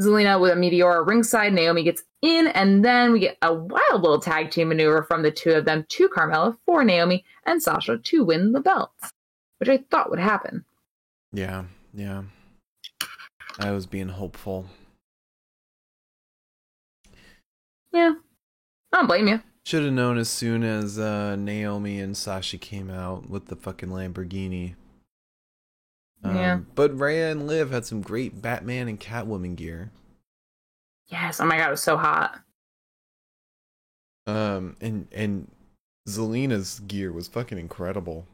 Zelina 0.00 0.40
with 0.40 0.52
a 0.52 0.54
Meteora 0.54 1.06
ringside. 1.06 1.52
Naomi 1.52 1.82
gets 1.82 2.02
in, 2.22 2.48
and 2.48 2.84
then 2.84 3.12
we 3.12 3.20
get 3.20 3.36
a 3.42 3.52
wild 3.52 4.02
little 4.02 4.20
tag 4.20 4.50
team 4.50 4.68
maneuver 4.68 5.02
from 5.02 5.22
the 5.22 5.30
two 5.30 5.50
of 5.50 5.64
them 5.64 5.84
to 5.90 6.08
Carmella 6.08 6.56
for 6.64 6.84
Naomi 6.84 7.24
and 7.46 7.62
Sasha 7.62 7.98
to 7.98 8.24
win 8.24 8.52
the 8.52 8.60
belts, 8.60 9.12
which 9.58 9.68
I 9.68 9.78
thought 9.90 10.10
would 10.10 10.18
happen. 10.18 10.64
Yeah, 11.32 11.64
yeah. 11.92 12.22
I 13.58 13.70
was 13.70 13.86
being 13.86 14.08
hopeful. 14.08 14.66
Yeah, 17.92 18.14
I 18.94 18.98
don't 18.98 19.06
blame 19.08 19.26
you. 19.26 19.42
Should 19.66 19.82
have 19.82 19.92
known 19.92 20.18
as 20.18 20.28
soon 20.28 20.62
as 20.62 21.00
uh, 21.00 21.34
Naomi 21.34 21.98
and 21.98 22.16
Sasha 22.16 22.58
came 22.58 22.90
out 22.90 23.28
with 23.28 23.46
the 23.46 23.56
fucking 23.56 23.88
Lamborghini. 23.88 24.76
Um, 26.22 26.36
Yeah. 26.36 26.60
But 26.76 26.96
Rhea 26.96 27.32
and 27.32 27.48
Liv 27.48 27.72
had 27.72 27.84
some 27.84 28.02
great 28.02 28.40
Batman 28.40 28.86
and 28.86 29.00
Catwoman 29.00 29.56
gear. 29.56 29.90
Yes. 31.08 31.40
Oh 31.40 31.44
my 31.44 31.56
god, 31.56 31.68
it 31.68 31.72
was 31.72 31.82
so 31.82 31.96
hot. 31.96 32.40
Um, 34.28 34.76
and 34.80 35.08
and 35.10 35.50
Zelina's 36.08 36.78
gear 36.78 37.12
was 37.12 37.26
fucking 37.26 37.58
incredible. 37.58 38.26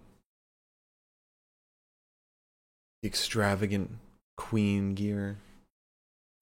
Extravagant 3.03 3.93
queen 4.37 4.95
gear. 4.95 5.39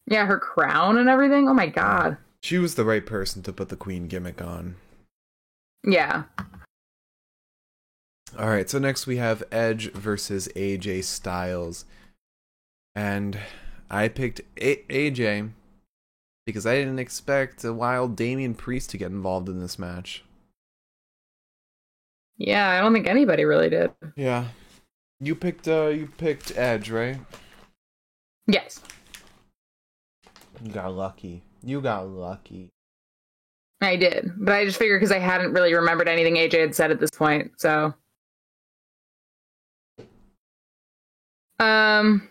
Yeah, 0.06 0.26
her 0.26 0.40
crown 0.40 0.98
and 0.98 1.08
everything. 1.08 1.48
Oh 1.48 1.54
my 1.54 1.68
god. 1.68 2.16
She 2.42 2.58
was 2.58 2.74
the 2.74 2.84
right 2.84 3.04
person 3.04 3.42
to 3.42 3.52
put 3.52 3.68
the 3.68 3.76
queen 3.76 4.06
gimmick 4.06 4.40
on. 4.40 4.76
Yeah. 5.84 6.24
All 8.38 8.48
right, 8.48 8.68
so 8.68 8.78
next 8.78 9.06
we 9.06 9.16
have 9.16 9.42
Edge 9.50 9.90
versus 9.92 10.48
AJ 10.54 11.04
Styles. 11.04 11.84
And 12.94 13.38
I 13.90 14.08
picked 14.08 14.40
a- 14.60 14.84
AJ 14.88 15.50
because 16.46 16.66
I 16.66 16.74
didn't 16.76 16.98
expect 16.98 17.64
a 17.64 17.72
wild 17.72 18.16
Damian 18.16 18.54
Priest 18.54 18.90
to 18.90 18.98
get 18.98 19.10
involved 19.10 19.48
in 19.48 19.60
this 19.60 19.78
match. 19.78 20.24
Yeah, 22.36 22.68
I 22.68 22.80
don't 22.80 22.92
think 22.92 23.06
anybody 23.08 23.44
really 23.44 23.68
did. 23.68 23.90
Yeah. 24.16 24.48
You 25.20 25.34
picked 25.34 25.66
uh 25.66 25.88
you 25.88 26.06
picked 26.18 26.56
Edge, 26.56 26.90
right? 26.90 27.18
Yes. 28.46 28.80
You 30.62 30.70
got 30.70 30.94
lucky. 30.94 31.42
You 31.62 31.80
got 31.80 32.08
lucky. 32.08 32.70
I 33.80 33.96
did. 33.96 34.32
But 34.36 34.54
I 34.54 34.64
just 34.64 34.78
figured 34.78 35.00
because 35.00 35.12
I 35.12 35.18
hadn't 35.18 35.52
really 35.52 35.74
remembered 35.74 36.08
anything 36.08 36.34
AJ 36.34 36.60
had 36.60 36.74
said 36.74 36.90
at 36.90 37.00
this 37.00 37.10
point, 37.10 37.52
so 37.56 37.94
Um 41.60 42.28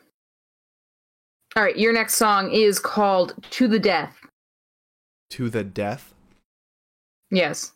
All 1.55 1.63
right, 1.63 1.77
your 1.77 1.93
next 1.93 2.15
song 2.15 2.51
is 2.51 2.79
called 2.79 3.33
To 3.51 3.67
the 3.67 3.79
Death. 3.79 4.17
To 5.31 5.49
the 5.49 5.63
death. 5.63 6.13
Yes. 7.29 7.73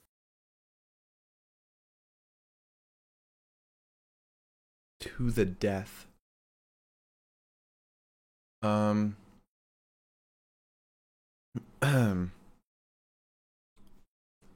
To 5.01 5.31
the 5.31 5.45
death. 5.45 6.07
Um 8.61 9.15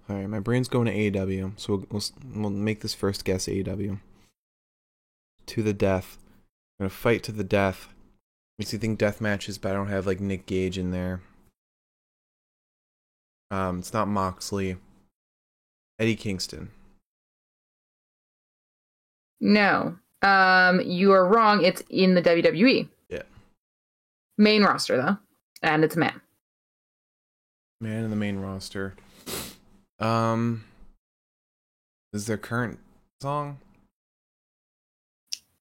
All 0.08 0.16
right, 0.16 0.28
my 0.28 0.40
brain's 0.40 0.68
going 0.68 0.86
to 0.86 0.94
AEW, 0.94 1.60
so 1.60 1.74
we'll, 1.74 1.86
we'll 1.90 2.42
we'll 2.42 2.50
make 2.52 2.82
this 2.82 2.94
first 2.94 3.26
guess 3.26 3.48
AEW. 3.48 4.00
To 5.48 5.64
the 5.64 5.74
death. 5.74 6.18
I'm 6.80 6.86
gonna 6.86 6.90
fight 6.90 7.24
to 7.24 7.32
the 7.32 7.44
death. 7.44 7.90
Makes 8.60 8.74
you 8.74 8.80
think 8.80 9.00
death 9.00 9.20
matches, 9.20 9.58
but 9.58 9.72
I 9.72 9.74
don't 9.74 9.90
have 9.90 10.06
like 10.06 10.20
Nick 10.20 10.46
Gage 10.46 10.78
in 10.78 10.92
there. 10.92 11.22
Um, 13.50 13.80
it's 13.80 13.94
not 13.94 14.08
Moxley. 14.08 14.78
Eddie 16.00 16.16
Kingston. 16.16 16.70
No. 19.42 19.98
Um 20.22 20.82
you 20.82 21.12
are 21.14 21.28
wrong. 21.28 21.64
It's 21.64 21.84
in 21.90 22.16
the 22.16 22.22
WWE. 22.22 22.88
Yeah. 23.10 23.24
Main 24.38 24.64
roster 24.64 24.98
though. 24.98 25.18
And 25.62 25.84
it's 25.84 25.96
a 25.96 26.00
man. 26.00 26.22
Man 27.82 28.04
in 28.04 28.10
the 28.10 28.16
main 28.16 28.38
roster. 28.38 28.96
Um, 30.00 30.64
is 32.14 32.26
their 32.26 32.38
current 32.38 32.80
song? 33.22 33.60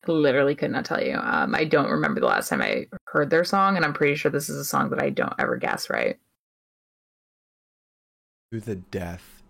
Literally 0.06 0.54
could 0.54 0.70
not 0.70 0.84
tell 0.84 1.02
you. 1.02 1.16
Um 1.16 1.54
I 1.54 1.64
don't 1.64 1.90
remember 1.90 2.20
the 2.20 2.26
last 2.26 2.48
time 2.48 2.60
I 2.60 2.86
heard 3.06 3.30
their 3.30 3.44
song, 3.44 3.76
and 3.76 3.84
I'm 3.84 3.94
pretty 3.94 4.16
sure 4.16 4.30
this 4.30 4.48
is 4.48 4.58
a 4.58 4.64
song 4.64 4.90
that 4.90 5.00
I 5.00 5.10
don't 5.10 5.32
ever 5.38 5.56
guess 5.56 5.88
right. 5.88 6.18
To 8.52 8.60
the 8.60 8.76
death. 8.76 9.42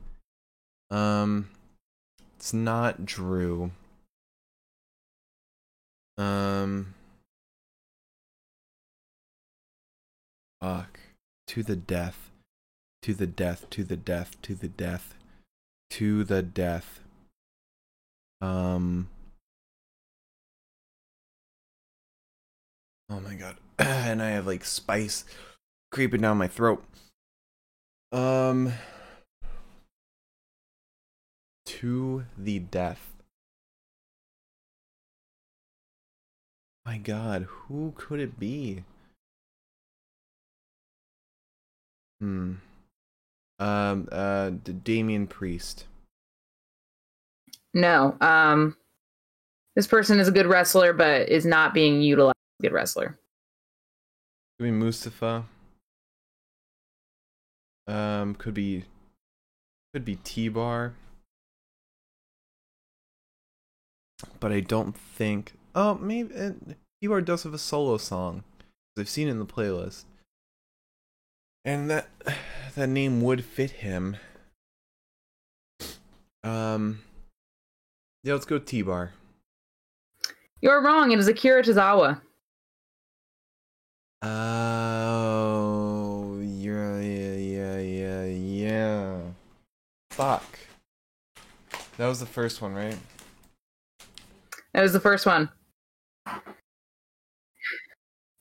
Um, 0.91 1.49
it's 2.37 2.55
not 2.55 3.05
Drew. 3.05 3.73
Um, 6.17 6.95
fuck. 10.61 11.01
To 11.49 11.62
the 11.62 11.77
death. 11.77 12.31
To 13.05 13.12
the 13.12 13.26
death. 13.26 13.68
To 13.68 13.84
the 13.84 13.98
death. 13.98 14.40
To 14.40 14.55
the 14.55 14.66
death. 14.66 15.14
To 15.90 16.24
the 16.24 16.40
death. 16.40 17.00
Um. 18.40 19.11
Oh 23.11 23.20
my 23.20 23.34
god. 23.34 23.57
and 23.78 24.22
I 24.22 24.30
have 24.30 24.46
like 24.46 24.64
spice 24.64 25.26
creeping 25.92 26.22
down 26.22 26.38
my 26.38 26.48
throat. 26.48 26.82
Um 28.11 28.72
to 31.66 32.24
the 32.38 32.59
death. 32.59 33.12
My 36.86 36.96
god, 36.96 37.42
who 37.42 37.92
could 37.96 38.20
it 38.20 38.38
be? 38.38 38.84
Hmm. 42.22 42.55
Um. 43.65 44.09
Uh. 44.12 44.51
Damian 44.83 45.27
Priest. 45.27 45.87
No. 47.73 48.17
Um, 48.21 48.77
this 49.75 49.87
person 49.87 50.21
is 50.21 50.29
a 50.29 50.33
good 50.33 50.47
wrestler, 50.47 50.93
but 50.93 51.29
is 51.29 51.47
not 51.47 51.73
being 51.73 52.03
utilized 52.03 52.37
as 52.37 52.65
a 52.65 52.69
good 52.69 52.75
wrestler. 52.75 53.19
Could 54.59 54.65
be 54.65 54.71
Mustafa. 54.71 55.45
Um. 57.87 58.35
Could 58.35 58.55
be. 58.55 58.85
Could 59.95 60.05
be 60.05 60.17
T 60.17 60.49
Bar. 60.49 60.95
But 64.41 64.53
I 64.53 64.61
don't 64.61 64.97
think. 64.97 65.53
Oh, 65.75 65.95
maybe 65.95 66.35
uh, 66.35 66.51
T 67.01 67.07
Bar 67.07 67.21
does 67.21 67.45
have 67.45 67.55
a 67.55 67.59
solo 67.59 67.97
song. 67.97 68.45
I've 68.99 69.09
seen 69.09 69.29
it 69.29 69.33
in 69.33 69.39
the 69.39 69.47
playlist, 69.47 70.05
and 71.65 71.91
that 71.91 72.09
that 72.75 72.89
name 72.89 73.21
would 73.23 73.45
fit 73.45 73.71
him. 73.71 74.17
Um. 76.43 77.01
Yeah, 78.23 78.35
let's 78.35 78.47
go 78.47 78.59
T 78.59 78.83
Bar. 78.83 79.12
You're 80.61 80.83
wrong. 80.83 81.12
It 81.12 81.19
is 81.19 81.29
Akira 81.29 81.62
Tozawa. 81.62 82.21
Oh, 84.23 86.39
yeah, 86.41 86.99
yeah, 86.99 87.37
yeah, 87.37 87.79
yeah, 87.79 88.25
yeah. 88.25 89.21
Fuck. 90.12 90.59
That 91.99 92.07
was 92.07 92.21
the 92.21 92.27
first 92.27 92.62
one, 92.62 92.73
right? 92.73 92.97
That 94.73 94.81
was 94.81 94.95
the 94.95 95.01
first 95.01 95.27
one. 95.27 95.51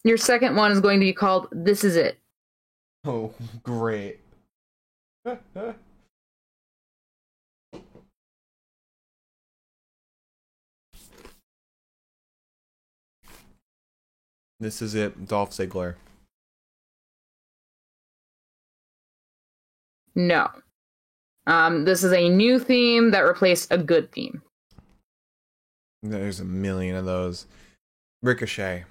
Your 0.06 0.16
second 0.16 0.56
one 0.56 0.72
is 0.72 0.80
going 0.80 1.02
to 1.02 1.06
be 1.06 1.12
called 1.12 1.50
This 1.52 1.84
Is 1.84 1.98
It. 1.98 2.18
Oh, 3.06 3.34
great. 3.64 4.22
this 14.62 14.82
is 14.82 14.96
it, 14.96 15.28
Dolph 15.28 15.52
Ziggler. 15.52 15.96
No. 20.16 20.48
Um, 21.46 21.84
this 21.84 22.06
is 22.06 22.14
a 22.14 22.30
new 22.30 22.58
theme 22.58 23.12
that 23.12 23.20
replaced 23.22 23.70
a 23.70 23.78
good 23.78 24.14
theme. 24.14 24.42
There's 26.02 26.40
a 26.40 26.46
million 26.46 26.96
of 26.96 27.04
those. 27.04 27.48
Ricochet. 28.22 28.86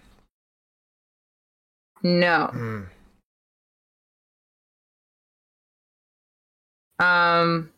No. 2.02 2.84
Um, 6.98 7.70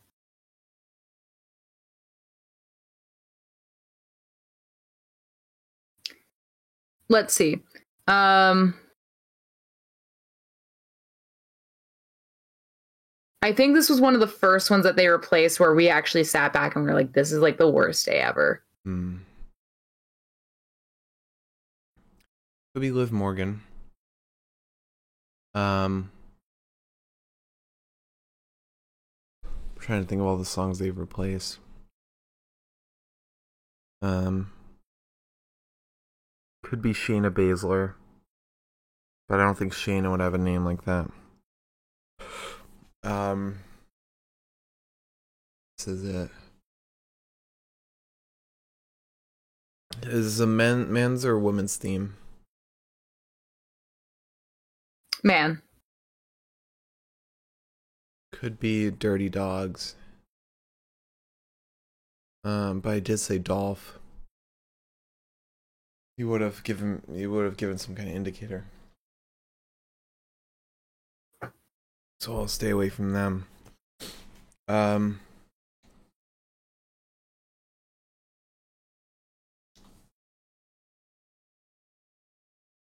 let's 7.09 7.35
see. 7.35 7.63
Um, 8.07 8.75
I 13.45 13.53
think 13.53 13.75
this 13.75 13.91
was 13.91 14.01
one 14.01 14.15
of 14.15 14.21
the 14.21 14.27
first 14.27 14.71
ones 14.71 14.85
that 14.85 14.97
they 14.97 15.07
replaced 15.09 15.61
where 15.61 15.75
we 15.75 15.91
actually 15.91 16.25
sat 16.25 16.55
back 16.55 16.75
and 16.75 16.85
we 16.85 16.91
are 16.91 16.95
like, 16.95 17.13
this 17.13 17.31
is 17.31 17.41
like 17.41 17.59
the 17.59 17.69
worst 17.69 18.07
day 18.07 18.21
ever. 18.21 18.63
Hmm. 18.85 19.17
Could 22.73 22.81
be 22.81 22.91
Liv 22.91 23.13
Morgan. 23.13 23.61
Um, 25.55 26.11
trying 29.85 30.03
to 30.03 30.09
think 30.09 30.21
of 30.21 30.27
all 30.27 30.39
the 30.39 30.45
songs 30.47 30.79
they've 30.79 30.97
replaced. 30.97 31.59
Um, 34.01 34.51
could 36.63 36.81
be 36.81 36.93
Shayna 36.93 37.31
Baszler, 37.31 37.93
but 39.29 39.41
I 39.41 39.45
don't 39.45 39.59
think 39.59 39.75
Shayna 39.75 40.11
would 40.11 40.21
have 40.21 40.33
a 40.33 40.39
name 40.39 40.65
like 40.65 40.85
that. 40.85 41.11
Um, 43.03 43.59
this 45.77 45.89
is 45.89 46.05
it. 46.05 46.31
Is 50.03 50.41
a 50.41 50.47
men, 50.47 50.91
men's 50.91 51.27
or 51.27 51.39
women's 51.39 51.77
theme? 51.77 52.15
Man, 55.23 55.61
Could 58.35 58.59
be 58.59 58.91
Dirty 58.91 59.29
Dawgs. 59.29 59.95
Um, 62.43 62.81
but 62.81 62.95
I 62.95 62.99
did 62.99 63.19
say 63.19 63.39
Dolph. 63.39 64.01
You 66.19 66.29
would 66.29 66.41
have 66.41 66.65
given 66.65 67.03
you 67.13 67.31
would 67.31 67.45
have 67.45 67.57
given 67.57 67.79
some 67.79 67.95
kind 67.95 68.09
of 68.09 68.15
indicator. 68.17 68.65
So 72.19 72.37
I'll 72.37 72.49
stay 72.49 72.71
away 72.71 72.89
from 72.89 73.13
them. 73.13 73.47
Um 74.67 75.21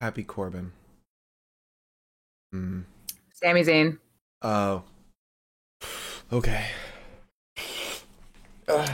Happy 0.02 0.24
Corbin. 0.24 0.72
Hmm. 2.52 2.82
Sami 3.34 3.62
Zayn. 3.62 4.00
Oh. 4.42 4.84
Okay. 6.34 6.66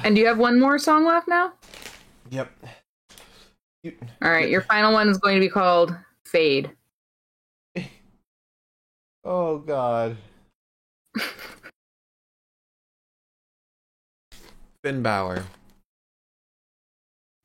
And 0.04 0.14
do 0.14 0.20
you 0.22 0.28
have 0.28 0.38
one 0.38 0.60
more 0.60 0.78
song 0.78 1.06
left 1.06 1.30
now? 1.30 1.54
Yep. 2.32 2.52
You, 3.82 3.94
All 4.22 4.30
right, 4.30 4.50
your 4.50 4.60
final 4.62 4.92
one 4.92 5.08
is 5.08 5.18
going 5.20 5.36
to 5.36 5.40
be 5.40 5.48
called 5.48 5.96
Fade. 6.26 6.70
oh 9.24 9.60
God. 9.60 10.18
Finn 14.84 15.02
Bálor. 15.02 15.42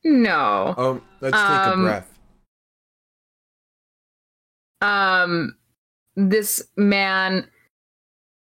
No. 0.02 0.74
Oh, 0.76 1.00
let's 1.20 1.36
take 1.36 1.44
a 1.44 1.72
Um, 1.72 1.82
breath. 1.84 2.18
Um, 4.82 5.56
this 6.16 6.66
man 6.76 7.48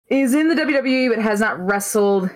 is 0.08 0.34
in 0.34 0.48
the 0.48 0.54
WWE 0.54 1.08
but 1.10 1.18
has 1.18 1.40
not 1.40 1.58
wrestled 1.58 2.30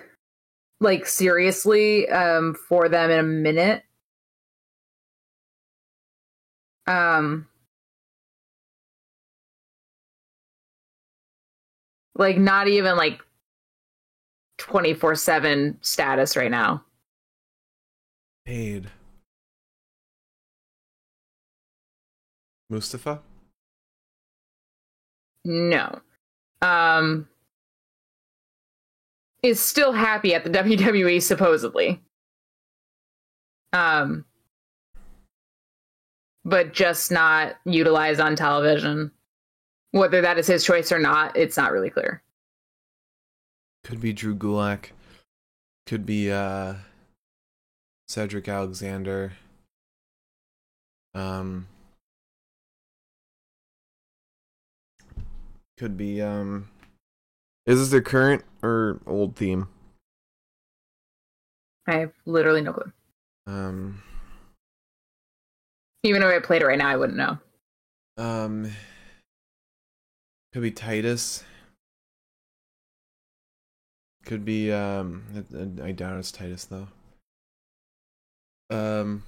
like 0.79 1.05
seriously 1.05 2.09
um 2.09 2.55
for 2.67 2.89
them 2.89 3.11
in 3.11 3.19
a 3.19 3.23
minute. 3.23 3.83
Um 6.87 7.47
like 12.15 12.37
not 12.37 12.67
even 12.67 12.97
like 12.97 13.21
24/7 14.59 15.77
status 15.81 16.35
right 16.35 16.51
now. 16.51 16.83
Paid. 18.45 18.89
Mustafa? 22.69 23.21
No. 25.45 26.01
Um 26.61 27.27
is 29.43 29.59
still 29.59 29.91
happy 29.91 30.33
at 30.33 30.43
the 30.43 30.49
WWE 30.59 31.21
supposedly. 31.21 32.01
Um 33.73 34.25
but 36.45 36.73
just 36.73 37.11
not 37.11 37.57
utilized 37.65 38.19
on 38.19 38.35
television. 38.35 39.11
Whether 39.91 40.21
that 40.21 40.37
is 40.39 40.47
his 40.47 40.63
choice 40.63 40.91
or 40.91 40.99
not, 40.99 41.35
it's 41.35 41.57
not 41.57 41.71
really 41.71 41.89
clear. 41.89 42.23
Could 43.83 43.99
be 43.99 44.13
Drew 44.13 44.35
Gulak. 44.35 44.91
Could 45.85 46.05
be 46.05 46.31
uh 46.31 46.75
Cedric 48.07 48.47
Alexander. 48.47 49.33
Um 51.13 51.67
Could 55.77 55.95
be 55.97 56.21
um 56.21 56.67
Is 57.65 57.79
this 57.79 57.89
their 57.89 58.01
current 58.01 58.43
or 58.61 58.99
old 59.05 59.35
theme? 59.35 59.67
I 61.87 61.97
have 61.99 62.11
literally 62.25 62.61
no 62.61 62.73
clue. 62.73 62.91
Um 63.47 64.03
Even 66.03 66.21
if 66.21 66.27
I 66.27 66.39
played 66.39 66.61
it 66.61 66.65
right 66.65 66.77
now, 66.77 66.87
I 66.89 66.97
wouldn't 66.97 67.17
know. 67.17 67.37
um 68.17 68.71
Could 70.53 70.61
be 70.61 70.71
Titus. 70.71 71.43
Could 74.25 74.45
be 74.45 74.71
um 74.71 75.23
I, 75.81 75.87
I 75.87 75.91
doubt 75.91 76.19
it's 76.19 76.31
Titus 76.31 76.65
though. 76.65 76.87
Um 78.69 79.23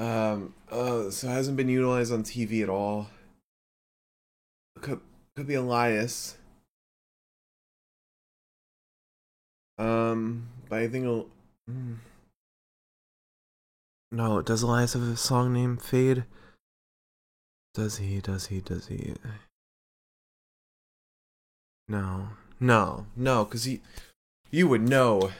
Um. 0.00 0.54
Uh. 0.70 1.10
So 1.10 1.28
hasn't 1.28 1.58
been 1.58 1.68
utilized 1.68 2.10
on 2.10 2.22
TV 2.24 2.62
at 2.62 2.70
all. 2.70 3.08
Could 4.80 5.00
could 5.36 5.46
be 5.46 5.54
Elias. 5.54 6.38
Um. 9.78 10.48
But 10.70 10.78
I 10.78 10.88
think. 10.88 11.04
It'll, 11.04 11.28
mm. 11.70 11.96
No. 14.10 14.40
Does 14.40 14.62
Elias 14.62 14.94
have 14.94 15.02
a 15.02 15.16
song 15.16 15.52
named 15.52 15.82
Fade? 15.82 16.24
Does 17.74 17.98
he? 17.98 18.20
Does 18.20 18.46
he? 18.46 18.60
Does 18.60 18.86
he? 18.86 19.14
No. 21.88 22.30
No. 22.58 23.04
No. 23.14 23.44
Because 23.44 23.64
he. 23.64 23.82
You 24.50 24.66
would 24.66 24.88
know 24.88 25.30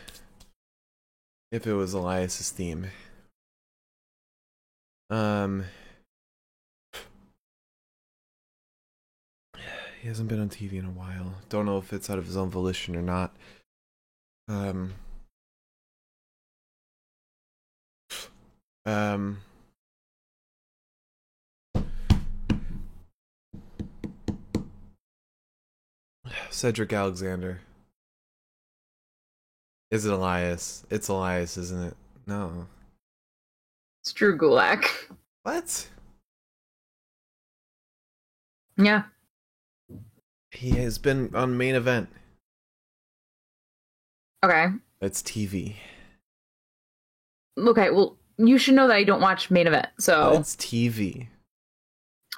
if 1.51 1.67
it 1.67 1.73
was 1.73 1.95
Elias's 1.95 2.51
theme. 2.51 2.89
Um, 5.11 5.65
he 10.01 10.07
hasn't 10.07 10.29
been 10.29 10.41
on 10.41 10.49
TV 10.49 10.75
in 10.75 10.85
a 10.85 10.91
while. 10.91 11.35
Don't 11.49 11.67
know 11.67 11.79
if 11.79 11.93
it's 11.93 12.09
out 12.09 12.19
of 12.19 12.27
his 12.27 12.37
own 12.37 12.49
volition 12.49 12.95
or 12.95 13.03
not. 13.03 13.35
Um, 14.49 14.95
um, 18.87 19.39
Cedric 26.51 26.93
Alexander. 26.93 27.61
Is 29.91 30.07
it 30.07 30.13
Elias? 30.13 30.85
It's 30.89 31.09
Elias, 31.09 31.57
isn't 31.57 31.83
it? 31.83 31.97
No. 32.27 32.69
It's 34.03 34.13
Drew 34.13 34.37
Gulak. 34.37 34.87
What? 35.43 35.89
Yeah. 38.77 39.03
He 40.51 40.71
has 40.71 40.99
been 40.99 41.35
on 41.35 41.57
main 41.57 41.75
event. 41.75 42.09
Okay. 44.45 44.67
It's 45.01 45.23
TV. 45.23 45.77
Okay. 47.59 47.91
Well, 47.91 48.17
you 48.39 48.57
should 48.59 48.75
know 48.75 48.89
that 48.89 48.97
I 48.97 49.05
don't 49.05 49.21
watch 49.21 49.51
main 49.51 49.67
event. 49.67 49.89
So. 49.99 50.33
It's 50.39 50.57
TV. 50.57 51.27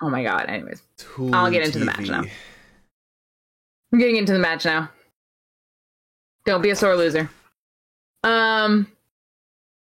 Oh 0.00 0.10
my 0.10 0.24
god. 0.24 0.46
Anyways, 0.48 0.82
I'll 1.32 1.50
get 1.50 1.64
into 1.64 1.78
the 1.78 1.84
match 1.84 2.08
now. 2.08 2.24
I'm 3.92 3.98
getting 3.98 4.16
into 4.16 4.32
the 4.32 4.38
match 4.38 4.64
now. 4.64 4.90
Don't 6.44 6.62
be 6.62 6.70
a 6.70 6.76
sore 6.76 6.96
loser. 6.96 7.30
Um. 8.24 8.88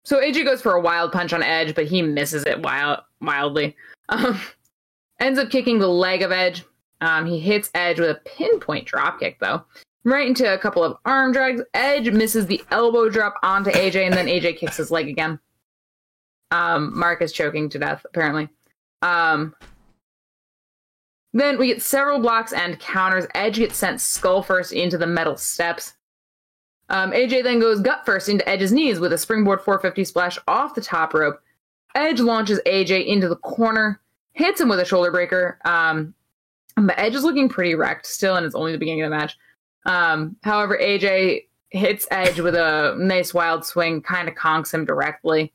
So 0.09 0.19
AJ 0.19 0.43
goes 0.43 0.59
for 0.59 0.73
a 0.73 0.81
wild 0.81 1.11
punch 1.11 1.33
on 1.33 1.43
Edge, 1.43 1.75
but 1.75 1.85
he 1.85 2.01
misses 2.01 2.43
it 2.47 2.63
wild 2.63 3.01
wildly. 3.21 3.75
Um, 4.09 4.41
ends 5.19 5.37
up 5.37 5.51
kicking 5.51 5.77
the 5.77 5.87
leg 5.87 6.23
of 6.23 6.31
Edge. 6.31 6.65
Um, 6.99 7.27
he 7.27 7.39
hits 7.39 7.69
Edge 7.75 7.99
with 7.99 8.09
a 8.09 8.21
pinpoint 8.25 8.87
dropkick, 8.87 9.35
though, 9.39 9.63
right 10.05 10.27
into 10.27 10.51
a 10.51 10.57
couple 10.57 10.83
of 10.83 10.97
arm 11.05 11.31
drags. 11.31 11.61
Edge 11.75 12.09
misses 12.09 12.47
the 12.47 12.59
elbow 12.71 13.07
drop 13.07 13.35
onto 13.43 13.69
AJ, 13.69 14.07
and 14.07 14.13
then 14.15 14.25
AJ 14.25 14.57
kicks 14.57 14.77
his 14.77 14.89
leg 14.89 15.09
again. 15.09 15.37
Um, 16.49 16.97
Mark 16.97 17.21
is 17.21 17.31
choking 17.31 17.69
to 17.69 17.77
death, 17.77 18.03
apparently. 18.03 18.49
Um, 19.03 19.53
then 21.33 21.59
we 21.59 21.67
get 21.67 21.83
several 21.83 22.17
blocks 22.17 22.51
and 22.51 22.79
counters. 22.79 23.27
Edge 23.35 23.57
gets 23.57 23.77
sent 23.77 24.01
skull 24.01 24.41
first 24.41 24.73
into 24.73 24.97
the 24.97 25.05
metal 25.05 25.37
steps. 25.37 25.93
Um, 26.89 27.11
AJ 27.11 27.43
then 27.43 27.59
goes 27.59 27.81
gut 27.81 28.05
first 28.05 28.29
into 28.29 28.47
Edge's 28.49 28.71
knees 28.71 28.99
with 28.99 29.13
a 29.13 29.17
springboard 29.17 29.61
450 29.61 30.03
splash 30.05 30.39
off 30.47 30.75
the 30.75 30.81
top 30.81 31.13
rope. 31.13 31.39
Edge 31.95 32.19
launches 32.19 32.59
AJ 32.65 33.05
into 33.07 33.27
the 33.27 33.35
corner, 33.35 34.01
hits 34.33 34.59
him 34.59 34.69
with 34.69 34.79
a 34.79 34.85
shoulder 34.85 35.11
breaker. 35.11 35.59
Um, 35.65 36.13
but 36.75 36.97
Edge 36.97 37.15
is 37.15 37.23
looking 37.23 37.49
pretty 37.49 37.75
wrecked 37.75 38.05
still, 38.05 38.35
and 38.35 38.45
it's 38.45 38.55
only 38.55 38.71
the 38.71 38.77
beginning 38.77 39.03
of 39.03 39.09
the 39.09 39.17
match. 39.17 39.37
Um, 39.85 40.35
however, 40.43 40.77
AJ 40.81 41.45
hits 41.69 42.07
Edge 42.11 42.39
with 42.39 42.55
a 42.55 42.95
nice 42.97 43.33
wild 43.33 43.65
swing, 43.65 44.01
kind 44.01 44.27
of 44.27 44.35
conks 44.35 44.73
him 44.73 44.85
directly. 44.85 45.53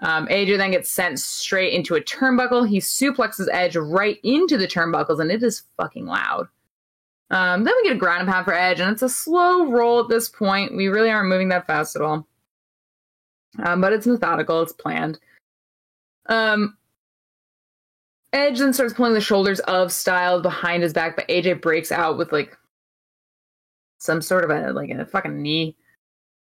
Um, 0.00 0.26
AJ 0.26 0.58
then 0.58 0.72
gets 0.72 0.90
sent 0.90 1.20
straight 1.20 1.72
into 1.72 1.94
a 1.94 2.00
turnbuckle. 2.00 2.68
He 2.68 2.78
suplexes 2.78 3.46
Edge 3.52 3.76
right 3.76 4.18
into 4.24 4.56
the 4.58 4.66
turnbuckles, 4.66 5.20
and 5.20 5.30
it 5.30 5.42
is 5.42 5.62
fucking 5.76 6.06
loud. 6.06 6.48
Um, 7.32 7.64
then 7.64 7.72
we 7.78 7.88
get 7.88 7.96
a 7.96 7.98
ground 7.98 8.20
and 8.20 8.30
pound 8.30 8.44
for 8.44 8.54
Edge, 8.54 8.78
and 8.78 8.90
it's 8.90 9.00
a 9.00 9.08
slow 9.08 9.66
roll 9.66 10.00
at 10.00 10.08
this 10.08 10.28
point. 10.28 10.76
We 10.76 10.88
really 10.88 11.10
aren't 11.10 11.30
moving 11.30 11.48
that 11.48 11.66
fast 11.66 11.96
at 11.96 12.02
all. 12.02 12.26
Um, 13.64 13.80
but 13.80 13.94
it's 13.94 14.06
methodical, 14.06 14.60
it's 14.60 14.72
planned. 14.72 15.18
Um, 16.26 16.76
Edge 18.34 18.58
then 18.58 18.74
starts 18.74 18.92
pulling 18.92 19.14
the 19.14 19.20
shoulders 19.20 19.60
of 19.60 19.92
Styles 19.92 20.42
behind 20.42 20.82
his 20.82 20.92
back, 20.92 21.16
but 21.16 21.28
AJ 21.28 21.62
breaks 21.62 21.90
out 21.90 22.18
with 22.18 22.32
like 22.32 22.56
some 23.98 24.20
sort 24.20 24.44
of 24.44 24.50
a 24.50 24.72
like 24.72 24.90
a 24.90 25.06
fucking 25.06 25.40
knee. 25.40 25.74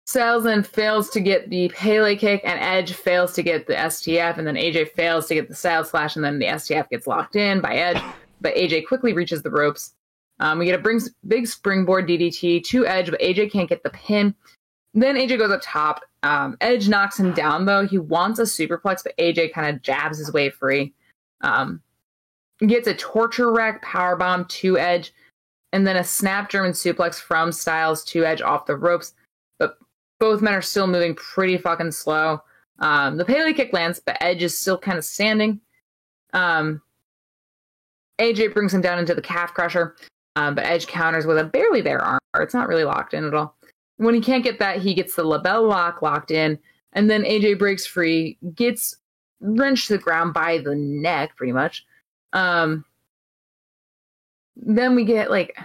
Styles 0.07 0.43
then 0.43 0.61
fails 0.61 1.09
to 1.11 1.21
get 1.21 1.49
the 1.49 1.69
Pele 1.69 2.17
kick, 2.17 2.41
and 2.43 2.59
Edge 2.59 2.93
fails 2.93 3.33
to 3.33 3.43
get 3.43 3.65
the 3.65 3.73
STF, 3.73 4.37
and 4.37 4.45
then 4.45 4.55
AJ 4.55 4.91
fails 4.91 5.27
to 5.27 5.35
get 5.35 5.47
the 5.47 5.55
Styles 5.55 5.89
Clash, 5.89 6.17
and 6.17 6.23
then 6.23 6.39
the 6.39 6.45
STF 6.45 6.89
gets 6.89 7.07
locked 7.07 7.37
in 7.37 7.61
by 7.61 7.75
Edge, 7.75 8.01
but 8.41 8.55
AJ 8.55 8.87
quickly 8.87 9.13
reaches 9.13 9.41
the 9.41 9.49
ropes. 9.49 9.93
Um, 10.39 10.59
we 10.59 10.65
get 10.65 10.79
a 10.79 10.99
big 11.27 11.47
springboard 11.47 12.07
DDT 12.07 12.63
to 12.65 12.85
Edge, 12.85 13.09
but 13.09 13.21
AJ 13.21 13.51
can't 13.51 13.69
get 13.69 13.83
the 13.83 13.89
pin. 13.91 14.35
Then 14.93 15.15
AJ 15.15 15.37
goes 15.37 15.51
up 15.51 15.61
top. 15.63 16.01
Um, 16.23 16.57
Edge 16.61 16.89
knocks 16.89 17.19
him 17.19 17.33
down, 17.33 17.65
though. 17.65 17.85
He 17.85 17.97
wants 17.97 18.39
a 18.39 18.43
superplex, 18.43 19.03
but 19.03 19.17
AJ 19.17 19.53
kind 19.53 19.73
of 19.73 19.81
jabs 19.81 20.17
his 20.17 20.33
way 20.33 20.49
free. 20.49 20.93
Um, 21.41 21.81
gets 22.65 22.87
a 22.87 22.93
torture 22.95 23.51
rack 23.51 23.83
powerbomb 23.83 24.47
to 24.49 24.77
Edge, 24.77 25.13
and 25.73 25.85
then 25.85 25.97
a 25.97 26.03
snap 26.03 26.49
German 26.49 26.71
suplex 26.71 27.15
from 27.15 27.51
Styles 27.51 28.03
to 28.05 28.25
Edge 28.25 28.41
off 28.41 28.65
the 28.65 28.75
ropes. 28.75 29.13
But 29.59 29.77
both 30.19 30.41
men 30.41 30.53
are 30.53 30.61
still 30.61 30.87
moving 30.87 31.15
pretty 31.15 31.57
fucking 31.57 31.91
slow. 31.91 32.41
Um, 32.79 33.17
the 33.17 33.25
Pele 33.25 33.53
kick 33.53 33.71
lands, 33.73 34.01
but 34.05 34.17
Edge 34.21 34.43
is 34.43 34.57
still 34.57 34.77
kind 34.77 34.97
of 34.97 35.05
standing. 35.05 35.61
Um, 36.33 36.81
AJ 38.19 38.53
brings 38.53 38.73
him 38.73 38.81
down 38.81 38.99
into 38.99 39.13
the 39.13 39.21
calf 39.21 39.53
crusher, 39.53 39.95
um, 40.35 40.55
but 40.55 40.65
Edge 40.65 40.87
counters 40.87 41.25
with 41.25 41.37
a 41.37 41.43
barely 41.43 41.81
there 41.81 42.01
arm. 42.01 42.19
It's 42.37 42.53
not 42.53 42.67
really 42.67 42.83
locked 42.83 43.13
in 43.13 43.25
at 43.25 43.33
all. 43.33 43.55
When 43.97 44.13
he 44.13 44.21
can't 44.21 44.43
get 44.43 44.59
that, 44.59 44.79
he 44.79 44.93
gets 44.93 45.15
the 45.15 45.23
LeBell 45.23 45.67
Lock 45.69 46.01
locked 46.01 46.31
in, 46.31 46.59
and 46.93 47.09
then 47.09 47.23
AJ 47.23 47.59
breaks 47.59 47.85
free, 47.85 48.37
gets 48.53 48.97
wrenched 49.39 49.87
to 49.87 49.93
the 49.93 50.03
ground 50.03 50.33
by 50.33 50.57
the 50.57 50.75
neck, 50.75 51.35
pretty 51.37 51.53
much. 51.53 51.85
Um, 52.33 52.83
then 54.55 54.95
we 54.95 55.05
get 55.05 55.29
like 55.29 55.57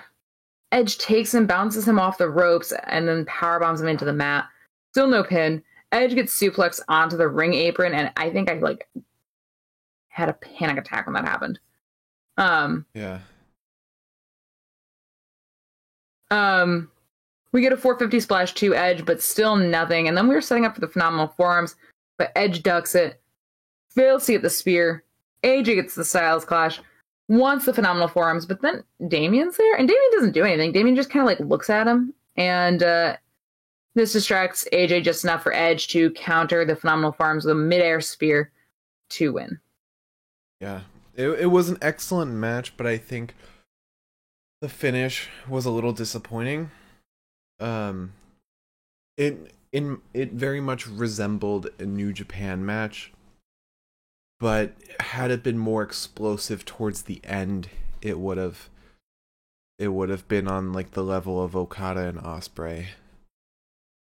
Edge 0.73 0.99
takes 0.99 1.35
him, 1.35 1.47
bounces 1.47 1.87
him 1.87 1.99
off 1.99 2.19
the 2.19 2.31
ropes, 2.31 2.73
and 2.87 3.09
then 3.09 3.25
power 3.27 3.59
bombs 3.59 3.81
him 3.81 3.89
into 3.89 4.05
the 4.05 4.13
mat. 4.13 4.47
Still 4.93 5.09
no 5.09 5.25
pin. 5.25 5.63
Edge 5.93 6.15
gets 6.15 6.39
suplexed 6.39 6.81
onto 6.89 7.17
the 7.17 7.27
ring 7.29 7.55
apron, 7.55 7.95
and 7.95 8.13
I 8.17 8.31
think 8.31 8.49
I 8.49 8.55
like 8.55 8.89
had 10.09 10.29
a 10.29 10.35
panic 10.35 10.79
attack 10.79 11.07
when 11.07 11.15
that 11.15 11.25
happened. 11.25 11.59
Um, 12.37 12.87
Yeah. 12.95 13.21
Um, 16.31 16.91
we 17.53 17.61
get 17.61 17.73
a 17.73 17.77
450 17.77 18.21
splash 18.21 18.55
to 18.55 18.75
Edge, 18.75 19.05
but 19.05 19.23
still 19.23 19.57
nothing. 19.57 20.07
And 20.07 20.17
then 20.17 20.29
we 20.29 20.35
were 20.35 20.41
setting 20.41 20.65
up 20.65 20.75
for 20.75 20.81
the 20.81 20.89
phenomenal 20.89 21.29
forearms, 21.37 21.77
but 22.19 22.33
Edge 22.37 22.63
ducks 22.63 22.95
it, 22.95 23.21
fails 23.89 24.27
to 24.27 24.33
get 24.33 24.43
the 24.43 24.51
spear. 24.51 25.05
AJ 25.43 25.77
gets 25.77 25.95
the 25.95 26.05
Styles 26.05 26.45
Clash, 26.45 26.81
wants 27.29 27.65
the 27.65 27.75
phenomenal 27.75 28.09
forearms, 28.09 28.47
but 28.47 28.61
then 28.63 28.85
Damian's 29.09 29.57
there, 29.57 29.77
and 29.77 29.89
Damian 29.89 30.11
doesn't 30.13 30.33
do 30.33 30.45
anything. 30.45 30.73
Damian 30.73 30.97
just 30.97 31.11
kind 31.11 31.23
of 31.23 31.27
like 31.27 31.41
looks 31.41 31.71
at 31.71 31.87
him, 31.87 32.13
and 32.37 32.83
uh, 32.83 33.17
this 33.95 34.13
distracts 34.13 34.69
AJ 34.73 35.05
just 35.05 35.25
enough 35.25 35.43
for 35.43 35.53
Edge 35.55 35.89
to 35.89 36.11
counter 36.11 36.65
the 36.65 36.77
phenomenal 36.77 37.13
forearms 37.13 37.45
with 37.45 37.53
a 37.53 37.59
midair 37.59 38.01
spear 38.01 38.53
to 39.11 39.33
win. 39.33 39.59
Yeah. 40.61 40.83
It 41.17 41.29
it 41.29 41.47
was 41.47 41.69
an 41.69 41.79
excellent 41.83 42.33
match, 42.33 42.77
but 42.77 42.87
I 42.87 42.97
think 42.97 43.35
the 44.61 44.69
finish 44.69 45.29
was 45.49 45.65
a 45.65 45.71
little 45.71 45.93
disappointing. 45.93 46.71
Um 47.59 48.13
it 49.17 49.55
in 49.73 50.01
it 50.15 50.33
very 50.33 50.61
much 50.61 50.87
resembled 50.87 51.69
a 51.79 51.85
New 51.85 52.13
Japan 52.13 52.65
match. 52.65 53.13
But 54.39 54.75
had 55.01 55.31
it 55.31 55.43
been 55.43 55.59
more 55.59 55.83
explosive 55.83 56.65
towards 56.65 57.03
the 57.03 57.21
end, 57.25 57.69
it 58.01 58.19
would 58.19 58.39
have 58.39 58.69
it 59.79 59.89
would 59.89 60.09
have 60.11 60.29
been 60.29 60.47
on 60.49 60.73
like 60.73 60.93
the 60.93 61.05
level 61.05 61.43
of 61.43 61.57
Okada 61.57 62.09
and 62.09 62.19
Ospreay. 62.19 62.87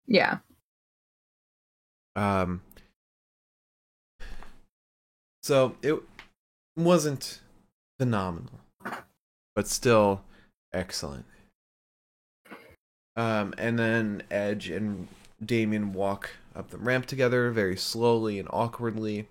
Yeah. 0.07 0.39
Um 2.15 2.63
so 5.43 5.77
it 5.83 6.03
wasn't 6.77 7.41
phenomenal, 7.99 8.61
but 9.55 9.69
still 9.69 10.23
excellent. 10.77 11.24
Um, 13.16 13.55
and 13.57 13.79
then 13.79 14.22
Edge 14.31 14.68
and 14.68 15.09
Damian 15.45 15.93
walk 15.93 16.31
up 16.55 16.70
the 16.70 16.79
ramp 16.79 17.07
together 17.07 17.51
very 17.51 17.77
slowly 17.77 18.39
and 18.39 18.49
awkwardly. 18.53 19.27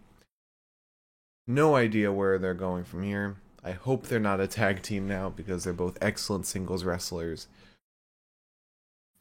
No 1.47 1.75
idea 1.75 2.11
where 2.11 2.39
they're 2.39 2.55
going 2.55 2.83
from 2.83 3.03
here. 3.03 3.35
I 3.63 3.71
hope 3.71 4.07
they're 4.07 4.19
not 4.19 4.39
a 4.39 4.47
tag 4.47 4.81
team 4.81 5.07
now 5.07 5.29
because 5.29 5.63
they're 5.63 5.73
both 5.73 5.97
excellent 6.01 6.47
singles 6.47 6.83
wrestlers. 6.83 7.47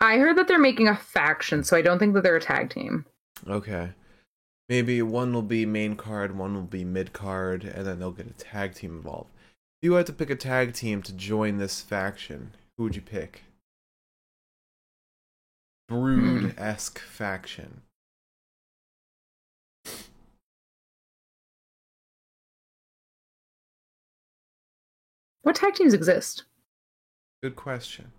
I 0.01 0.17
heard 0.19 0.37
that 0.37 0.49
they're 0.49 0.59
making 0.59 0.89
a 0.89 0.97
faction, 0.97 1.65
so 1.65 1.77
I 1.77 1.83
don't 1.83 1.99
think 1.99 2.15
that 2.15 2.23
they're 2.23 2.37
a 2.37 2.41
tag 2.41 2.71
team. 2.71 3.07
Okay. 3.49 3.91
Maybe 4.69 5.03
one 5.03 5.33
will 5.33 5.43
be 5.43 5.67
main 5.67 5.97
card, 5.97 6.37
one 6.37 6.55
will 6.55 6.63
be 6.63 6.85
mid 6.85 7.13
card, 7.13 7.65
and 7.65 7.87
then 7.87 7.99
they'll 7.99 8.13
get 8.13 8.27
a 8.27 8.33
tag 8.33 8.75
team 8.75 8.97
involved. 8.97 9.31
If 9.85 9.89
you 9.89 9.93
had 9.97 10.07
to 10.07 10.15
pick 10.15 10.31
a 10.31 10.35
tag 10.35 10.73
team 10.73 11.03
to 11.03 11.13
join 11.13 11.59
this 11.59 11.83
faction, 11.83 12.55
who 12.79 12.85
would 12.85 12.97
you 12.97 13.03
pick? 13.03 13.43
Brood 15.89 16.55
esque 16.57 16.99
hmm. 16.99 17.07
faction. 17.07 17.83
What 25.43 25.57
tag 25.57 25.75
teams 25.75 25.93
exist? 25.93 26.45
Good 27.43 27.55
question. 27.55 28.11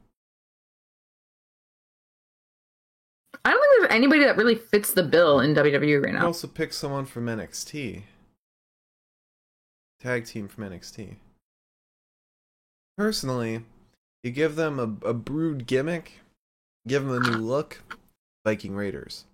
I 3.44 3.50
don't 3.50 3.60
think 3.60 3.80
there's 3.80 3.92
anybody 3.92 4.24
that 4.24 4.38
really 4.38 4.54
fits 4.54 4.94
the 4.94 5.02
bill 5.02 5.40
in 5.40 5.56
WWE 5.56 6.04
right 6.04 6.14
now. 6.14 6.20
You 6.20 6.20
could 6.20 6.28
also 6.28 6.48
pick 6.48 6.74
someone 6.74 7.06
from 7.06 7.26
NXT. 7.26 8.04
Tag 10.00 10.26
team 10.26 10.48
from 10.48 10.66
NXT. 10.66 11.16
Personally, 12.98 13.64
you 14.24 14.32
give 14.32 14.56
them 14.56 14.80
a, 14.80 15.10
a 15.10 15.14
brood 15.14 15.68
gimmick, 15.68 16.20
give 16.88 17.06
them 17.06 17.16
a 17.16 17.20
new 17.20 17.38
look, 17.38 17.84
Viking 18.46 18.76
Raiders. 18.76 19.26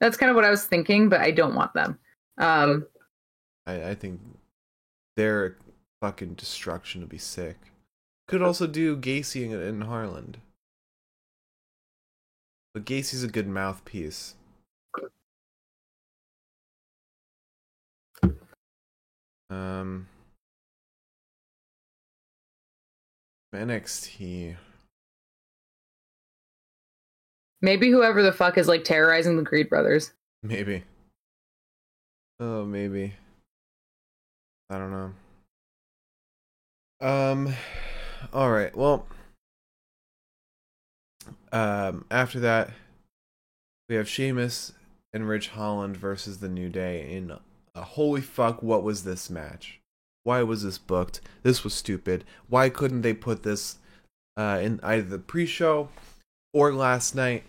That's 0.00 0.16
kind 0.16 0.30
of 0.30 0.36
what 0.36 0.44
I 0.44 0.50
was 0.50 0.64
thinking, 0.64 1.08
but 1.08 1.20
I 1.20 1.30
don't 1.30 1.54
want 1.54 1.74
them. 1.74 1.98
Um, 2.38 2.86
I, 3.66 3.90
I 3.90 3.94
think 3.94 4.20
their 5.16 5.56
fucking 6.00 6.34
destruction 6.34 7.02
would 7.02 7.10
be 7.10 7.18
sick. 7.18 7.56
Could 8.26 8.42
also 8.42 8.66
do 8.66 8.96
Gacy 8.96 9.44
and, 9.44 9.54
and 9.54 9.84
Harland. 9.84 10.38
But 12.72 12.84
Gacy's 12.84 13.24
a 13.24 13.28
good 13.28 13.48
mouthpiece. 13.48 14.34
Um, 19.50 20.06
NXT. 23.54 24.56
maybe 27.62 27.90
whoever 27.90 28.22
the 28.22 28.32
fuck 28.32 28.56
is 28.56 28.68
like 28.68 28.84
terrorizing 28.84 29.36
the 29.36 29.44
Creed 29.44 29.68
brothers. 29.68 30.12
Maybe. 30.42 30.84
Oh, 32.38 32.64
maybe. 32.64 33.14
I 34.70 34.78
don't 34.78 34.90
know. 34.90 35.12
Um 37.06 37.54
all 38.32 38.50
right. 38.50 38.74
Well, 38.76 39.06
um 41.52 42.04
after 42.10 42.40
that 42.40 42.70
we 43.88 43.96
have 43.96 44.08
Sheamus 44.08 44.72
and 45.12 45.28
Ridge 45.28 45.48
Holland 45.48 45.96
versus 45.96 46.38
the 46.38 46.48
New 46.48 46.68
Day 46.68 47.12
in 47.12 47.32
a 47.74 47.82
holy 47.82 48.20
fuck 48.20 48.62
what 48.62 48.82
was 48.82 49.04
this 49.04 49.28
match? 49.28 49.79
Why 50.30 50.44
was 50.44 50.62
this 50.62 50.78
booked? 50.78 51.20
This 51.42 51.64
was 51.64 51.74
stupid. 51.74 52.22
Why 52.48 52.68
couldn't 52.68 53.02
they 53.02 53.14
put 53.14 53.42
this 53.42 53.78
uh 54.36 54.60
in 54.62 54.78
either 54.80 55.02
the 55.02 55.18
pre-show 55.18 55.88
or 56.54 56.72
last 56.72 57.16
night? 57.16 57.42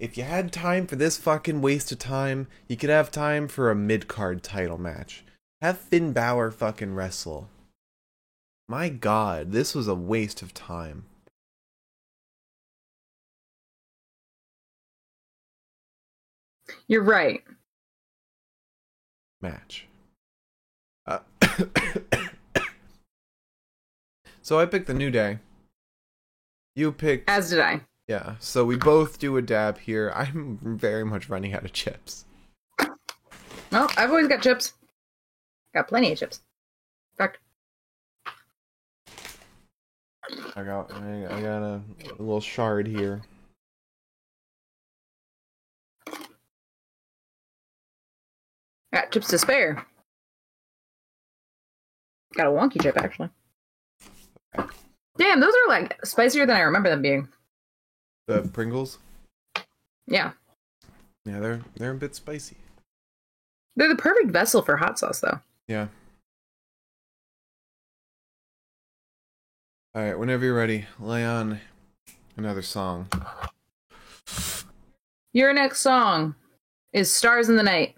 If 0.00 0.18
you 0.18 0.24
had 0.24 0.52
time 0.52 0.88
for 0.88 0.96
this 0.96 1.16
fucking 1.16 1.62
waste 1.62 1.92
of 1.92 2.00
time, 2.00 2.48
you 2.66 2.76
could 2.76 2.90
have 2.90 3.12
time 3.12 3.46
for 3.46 3.70
a 3.70 3.76
mid 3.76 4.08
card 4.08 4.42
title 4.42 4.78
match. 4.78 5.22
Have 5.62 5.78
Finn 5.78 6.12
Bálor 6.12 6.52
fucking 6.52 6.96
wrestle. 6.96 7.50
My 8.68 8.88
god, 8.88 9.52
this 9.52 9.72
was 9.72 9.86
a 9.86 9.94
waste 9.94 10.42
of 10.42 10.52
time. 10.52 11.04
You're 16.88 17.04
right. 17.04 17.44
Match. 19.40 19.86
So 24.44 24.60
I 24.60 24.66
picked 24.66 24.86
the 24.86 24.92
New 24.92 25.10
Day. 25.10 25.38
You 26.76 26.92
picked. 26.92 27.30
As 27.30 27.48
did 27.48 27.60
I. 27.60 27.80
Yeah, 28.06 28.34
so 28.40 28.62
we 28.62 28.76
both 28.76 29.18
do 29.18 29.38
a 29.38 29.42
dab 29.42 29.78
here. 29.78 30.12
I'm 30.14 30.58
very 30.62 31.02
much 31.02 31.30
running 31.30 31.54
out 31.54 31.64
of 31.64 31.72
chips. 31.72 32.26
Well, 33.72 33.90
I've 33.96 34.10
always 34.10 34.28
got 34.28 34.42
chips. 34.42 34.74
Got 35.72 35.88
plenty 35.88 36.12
of 36.12 36.18
chips. 36.18 36.42
In 37.12 37.16
fact, 37.16 37.38
I 40.54 40.62
got 40.62 40.92
I 40.92 41.24
I 41.24 41.40
got 41.40 41.62
a, 41.62 41.80
a 42.10 42.20
little 42.20 42.42
shard 42.42 42.86
here. 42.86 43.22
I 46.06 46.26
got 48.92 49.10
chips 49.10 49.28
to 49.28 49.38
spare. 49.38 49.86
Got 52.34 52.46
a 52.46 52.50
wonky 52.50 52.82
chip 52.82 52.96
actually. 52.96 53.30
Damn, 55.16 55.40
those 55.40 55.54
are 55.54 55.68
like 55.68 56.04
spicier 56.04 56.46
than 56.46 56.56
I 56.56 56.60
remember 56.60 56.90
them 56.90 57.02
being. 57.02 57.28
The 58.26 58.42
Pringles. 58.42 58.98
Yeah. 60.06 60.32
Yeah, 61.24 61.40
they're 61.40 61.60
they're 61.76 61.92
a 61.92 61.96
bit 61.96 62.14
spicy. 62.14 62.56
They're 63.76 63.88
the 63.88 63.96
perfect 63.96 64.30
vessel 64.30 64.62
for 64.62 64.76
hot 64.76 64.98
sauce 64.98 65.20
though. 65.20 65.40
Yeah. 65.68 65.88
All 69.94 70.02
right, 70.02 70.18
whenever 70.18 70.44
you're 70.44 70.56
ready, 70.56 70.86
lay 70.98 71.24
on 71.24 71.60
another 72.36 72.62
song. 72.62 73.08
Your 75.32 75.52
next 75.52 75.80
song 75.80 76.34
is 76.92 77.12
Stars 77.12 77.48
in 77.48 77.56
the 77.56 77.62
Night. 77.62 77.94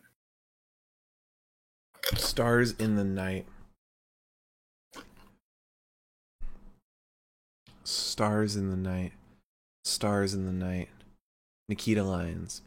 Stars 2.14 2.72
in 2.72 2.96
the 2.96 3.04
Night. 3.04 3.46
Stars 7.86 8.56
in 8.56 8.70
the 8.70 8.76
Night. 8.76 9.12
Stars 9.84 10.34
in 10.34 10.44
the 10.44 10.52
Night. 10.52 10.88
Nikita 11.68 12.02
Lyons. 12.02 12.62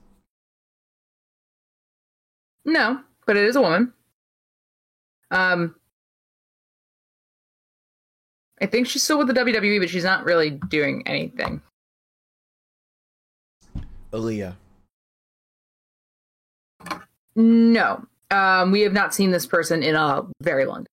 No, 2.63 3.01
but 3.25 3.35
it 3.35 3.43
is 3.43 3.55
a 3.55 3.61
woman. 3.61 3.93
Um 5.31 5.75
I 8.61 8.65
think 8.65 8.87
she's 8.87 9.03
still 9.03 9.17
with 9.17 9.27
the 9.27 9.33
WWE, 9.33 9.79
but 9.79 9.89
she's 9.89 10.03
not 10.03 10.25
really 10.25 10.51
doing 10.51 11.03
anything. 11.05 11.61
Aliyah. 14.13 14.55
No. 17.35 18.05
Um 18.31 18.71
we 18.71 18.81
have 18.81 18.93
not 18.93 19.13
seen 19.13 19.31
this 19.31 19.45
person 19.45 19.83
in 19.83 19.95
a 19.95 20.23
very 20.41 20.65
long 20.65 20.85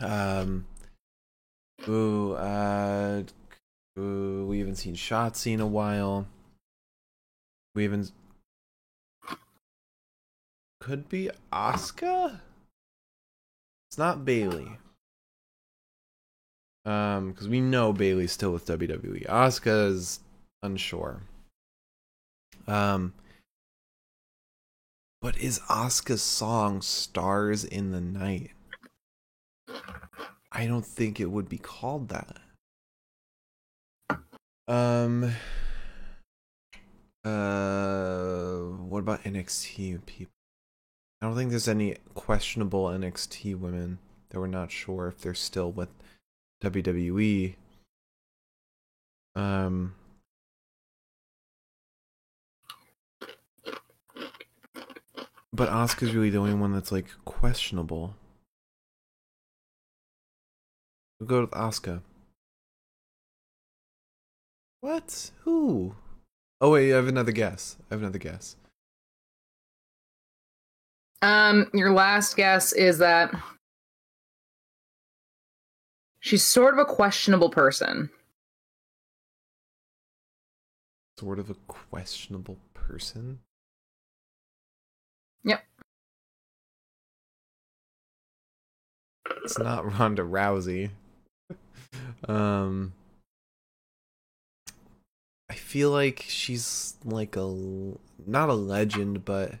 Um. 0.00 0.64
Ooh, 1.88 2.32
uh. 2.34 3.22
Ooh, 3.98 4.46
we 4.46 4.58
haven't 4.60 4.76
seen 4.76 4.94
Shotzi 4.94 5.52
in 5.52 5.60
a 5.60 5.66
while. 5.66 6.26
We 7.74 7.84
haven't. 7.84 8.12
Could 10.80 11.08
be 11.08 11.30
Asuka? 11.52 12.40
It's 13.90 13.98
not 13.98 14.24
Bayley. 14.24 14.78
Um, 16.84 17.32
because 17.32 17.48
we 17.48 17.60
know 17.60 17.92
Bayley's 17.92 18.32
still 18.32 18.52
with 18.52 18.66
WWE. 18.66 19.26
Asuka 19.26 19.90
is 19.90 20.20
unsure. 20.62 21.22
Um, 22.66 23.14
but 25.20 25.36
is 25.38 25.58
Asuka's 25.68 26.22
song 26.22 26.80
"Stars 26.82 27.64
in 27.64 27.90
the 27.90 28.00
Night"? 28.00 28.50
I 30.50 30.66
don't 30.66 30.86
think 30.86 31.20
it 31.20 31.30
would 31.30 31.48
be 31.48 31.58
called 31.58 32.08
that. 32.08 32.38
Um. 34.66 35.32
Uh, 37.24 38.58
what 38.88 39.00
about 39.00 39.22
NXT 39.24 40.04
people? 40.06 40.32
I 41.20 41.26
don't 41.26 41.36
think 41.36 41.50
there's 41.50 41.68
any 41.68 41.96
questionable 42.14 42.86
NXT 42.86 43.58
women 43.58 43.98
that 44.30 44.38
we're 44.38 44.46
not 44.46 44.70
sure 44.70 45.08
if 45.08 45.20
they're 45.20 45.34
still 45.34 45.70
with 45.70 45.88
WWE. 46.62 47.56
Um. 49.34 49.94
But 55.52 55.70
Asuka's 55.70 56.14
really 56.14 56.30
the 56.30 56.38
only 56.38 56.54
one 56.54 56.72
that's 56.72 56.92
like 56.92 57.08
questionable. 57.24 58.14
We'll 61.20 61.26
go 61.26 61.40
with 61.40 61.50
Asuka. 61.50 62.02
What? 64.80 65.32
Who? 65.40 65.94
Oh 66.60 66.70
wait, 66.70 66.92
I 66.92 66.96
have 66.96 67.08
another 67.08 67.32
guess. 67.32 67.76
I 67.90 67.94
have 67.94 68.02
another 68.02 68.18
guess. 68.18 68.56
Um, 71.20 71.68
your 71.74 71.90
last 71.92 72.36
guess 72.36 72.72
is 72.72 72.98
that 72.98 73.34
she's 76.20 76.44
sort 76.44 76.74
of 76.74 76.80
a 76.80 76.84
questionable 76.84 77.50
person. 77.50 78.10
Sort 81.18 81.40
of 81.40 81.50
a 81.50 81.54
questionable 81.66 82.58
person. 82.74 83.40
Yep. 85.42 85.64
It's 89.42 89.58
not 89.58 89.98
Ronda 89.98 90.22
Rousey. 90.22 90.90
Um 92.28 92.92
I 95.50 95.54
feel 95.54 95.90
like 95.90 96.24
she's 96.26 96.96
like 97.04 97.36
a 97.36 97.46
not 98.26 98.48
a 98.48 98.54
legend, 98.54 99.24
but 99.24 99.54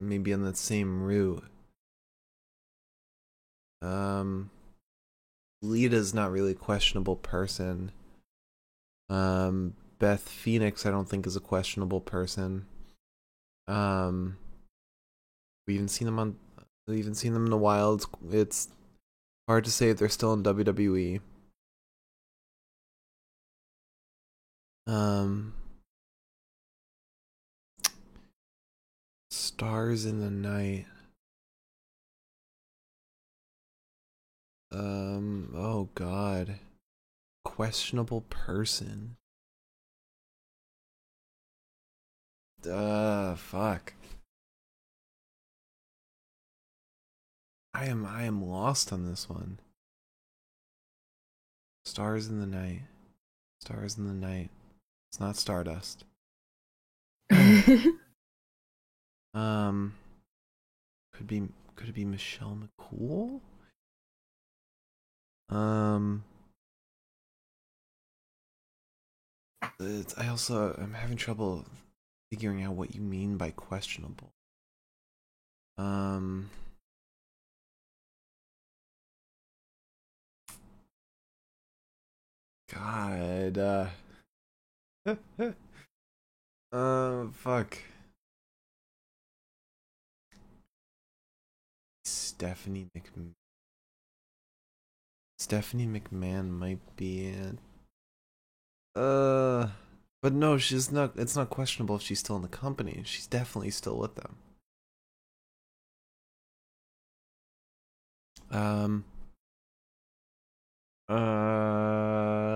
maybe 0.00 0.32
on 0.32 0.42
that 0.42 0.56
same 0.56 1.02
route. 1.02 1.44
Um 3.82 4.50
Lita's 5.62 6.12
not 6.14 6.30
really 6.30 6.52
a 6.52 6.54
questionable 6.54 7.16
person. 7.16 7.92
Um 9.08 9.74
Beth 9.98 10.28
Phoenix 10.28 10.84
I 10.84 10.90
don't 10.90 11.08
think 11.08 11.26
is 11.26 11.36
a 11.36 11.40
questionable 11.40 12.00
person. 12.00 12.66
Um 13.68 14.36
we 15.66 15.74
even 15.74 15.88
seen 15.88 16.06
them 16.06 16.18
on 16.18 16.36
we 16.88 16.98
even 16.98 17.14
seen 17.14 17.32
them 17.32 17.44
in 17.44 17.50
the 17.50 17.56
wild. 17.56 18.06
It's 18.30 18.68
hard 19.48 19.64
to 19.64 19.70
say 19.70 19.90
if 19.90 19.98
they're 19.98 20.08
still 20.08 20.32
in 20.32 20.42
WWE. 20.42 21.20
Um 24.86 25.54
Stars 29.30 30.04
in 30.04 30.20
the 30.20 30.30
Night. 30.30 30.86
Um 34.72 35.52
oh 35.56 35.88
god. 35.94 36.58
Questionable 37.44 38.22
person. 38.22 39.16
Uh 42.68 43.34
fuck. 43.36 43.95
I 47.76 47.84
am 47.84 48.06
I 48.06 48.22
am 48.22 48.42
lost 48.42 48.90
on 48.90 49.04
this 49.04 49.28
one. 49.28 49.60
Stars 51.84 52.26
in 52.26 52.40
the 52.40 52.46
night. 52.46 52.80
Stars 53.60 53.98
in 53.98 54.06
the 54.06 54.14
night. 54.14 54.48
It's 55.10 55.20
not 55.20 55.36
Stardust. 55.36 56.04
Um 59.34 59.92
could 61.12 61.26
be 61.26 61.42
could 61.74 61.90
it 61.90 61.94
be 61.94 62.06
Michelle 62.06 62.56
McCool? 62.56 63.40
Um 65.50 66.24
it's, 69.78 70.16
I 70.16 70.28
also 70.28 70.74
I'm 70.78 70.94
having 70.94 71.18
trouble 71.18 71.66
figuring 72.32 72.62
out 72.62 72.72
what 72.72 72.94
you 72.94 73.02
mean 73.02 73.36
by 73.36 73.50
questionable. 73.50 74.32
Um 75.76 76.48
God. 82.72 83.58
Uh, 83.58 83.86
uh 86.72 87.26
fuck. 87.32 87.78
Stephanie 92.04 92.86
McMahon. 92.96 93.32
Stephanie 95.38 95.86
McMahon 95.86 96.50
might 96.50 96.96
be 96.96 97.26
it. 97.28 97.58
Uh, 98.94 99.68
but 100.22 100.32
no, 100.32 100.58
she's 100.58 100.90
not. 100.90 101.12
It's 101.16 101.36
not 101.36 101.50
questionable 101.50 101.96
if 101.96 102.02
she's 102.02 102.20
still 102.20 102.36
in 102.36 102.42
the 102.42 102.48
company. 102.48 103.02
She's 103.04 103.26
definitely 103.26 103.70
still 103.70 103.96
with 103.98 104.14
them. 104.16 104.36
Um. 108.50 109.04
Uh, 111.08 112.55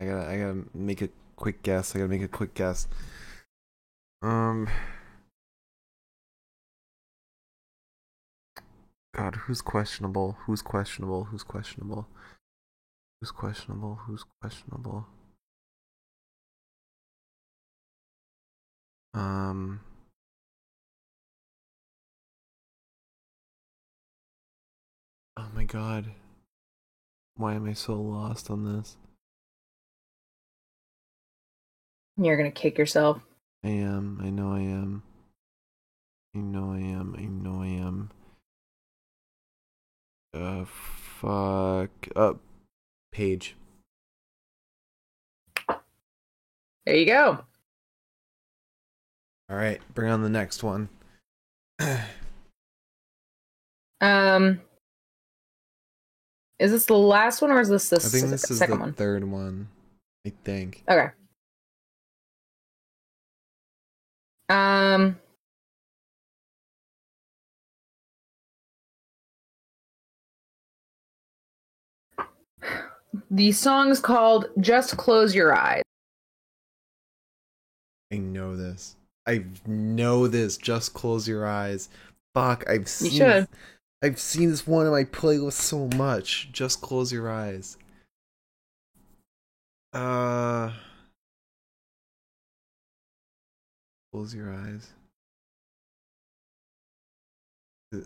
I 0.00 0.06
gotta, 0.06 0.28
I 0.28 0.36
gotta 0.38 0.64
make 0.74 1.02
a 1.02 1.08
quick 1.36 1.62
guess. 1.62 1.94
I 1.94 1.98
gotta 1.98 2.08
make 2.08 2.22
a 2.22 2.28
quick 2.28 2.54
guess. 2.54 2.88
Um, 4.22 4.68
God, 9.14 9.36
who's 9.36 9.60
questionable? 9.62 10.36
Who's 10.46 10.62
questionable? 10.62 11.24
Who's 11.24 11.44
questionable? 11.44 12.08
Who's 13.20 13.30
questionable? 13.30 14.00
Who's 14.06 14.24
questionable? 14.40 15.06
Um. 19.14 19.80
Oh 25.36 25.48
my 25.54 25.64
God. 25.64 26.10
Why 27.36 27.54
am 27.54 27.66
I 27.68 27.72
so 27.72 28.00
lost 28.00 28.50
on 28.50 28.64
this? 28.64 28.96
You're 32.16 32.36
gonna 32.36 32.50
kick 32.50 32.78
yourself. 32.78 33.20
I 33.64 33.68
am. 33.68 34.20
I 34.22 34.30
know 34.30 34.52
I 34.52 34.60
am. 34.60 35.02
I 36.34 36.38
know 36.38 36.72
I 36.72 36.78
am. 36.78 37.14
I 37.18 37.22
know 37.24 37.62
I 37.62 37.66
am. 37.66 38.10
Uh, 40.32 40.64
fuck. 40.64 41.90
Up. 42.16 42.40
Page. 43.12 43.56
There 46.86 46.96
you 46.96 47.06
go. 47.06 47.44
All 49.48 49.56
right. 49.56 49.80
Bring 49.94 50.10
on 50.10 50.22
the 50.22 50.28
next 50.28 50.62
one. 50.62 50.88
Um, 54.00 54.60
is 56.58 56.72
this 56.72 56.84
the 56.84 56.92
last 56.98 57.40
one 57.40 57.50
or 57.50 57.58
is 57.60 57.70
this 57.70 57.88
the 57.88 57.96
I 57.96 58.00
think 58.00 58.24
s- 58.24 58.30
this 58.30 58.50
is 58.50 58.58
second 58.58 58.74
the 58.76 58.80
one? 58.82 58.92
third 58.92 59.24
one. 59.24 59.68
I 60.26 60.32
think. 60.44 60.82
Okay. 60.86 61.08
Um. 64.48 65.18
The 73.30 73.52
song 73.52 73.90
is 73.90 74.00
called 74.00 74.46
"Just 74.60 74.96
Close 74.96 75.34
Your 75.34 75.54
Eyes." 75.54 75.82
I 78.12 78.16
know 78.18 78.56
this. 78.56 78.96
I 79.26 79.44
know 79.66 80.28
this. 80.28 80.56
Just 80.56 80.94
close 80.94 81.26
your 81.26 81.46
eyes. 81.46 81.88
Fuck. 82.34 82.64
I've 82.68 82.88
seen. 82.88 83.10
should. 83.12 83.48
I've 84.02 84.20
seen 84.20 84.50
this 84.50 84.66
one 84.66 84.86
in 84.86 84.92
my 84.92 85.04
playlist 85.04 85.52
so 85.52 85.88
much. 85.96 86.50
Just 86.52 86.80
close 86.80 87.12
your 87.12 87.30
eyes. 87.30 87.78
Uh. 89.92 90.72
Close 94.14 94.32
your 94.32 94.54
eyes. 94.54 94.92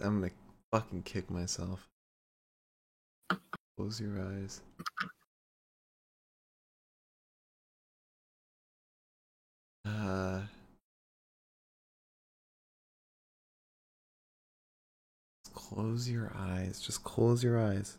I'm 0.02 0.20
gonna 0.22 0.30
fucking 0.72 1.02
kick 1.02 1.30
myself. 1.30 1.86
Close 3.76 4.00
your 4.00 4.18
eyes. 4.18 4.62
Uh. 9.84 10.40
Close 15.52 16.08
your 16.08 16.32
eyes. 16.34 16.80
Just 16.80 17.04
close 17.04 17.44
your 17.44 17.60
eyes. 17.60 17.98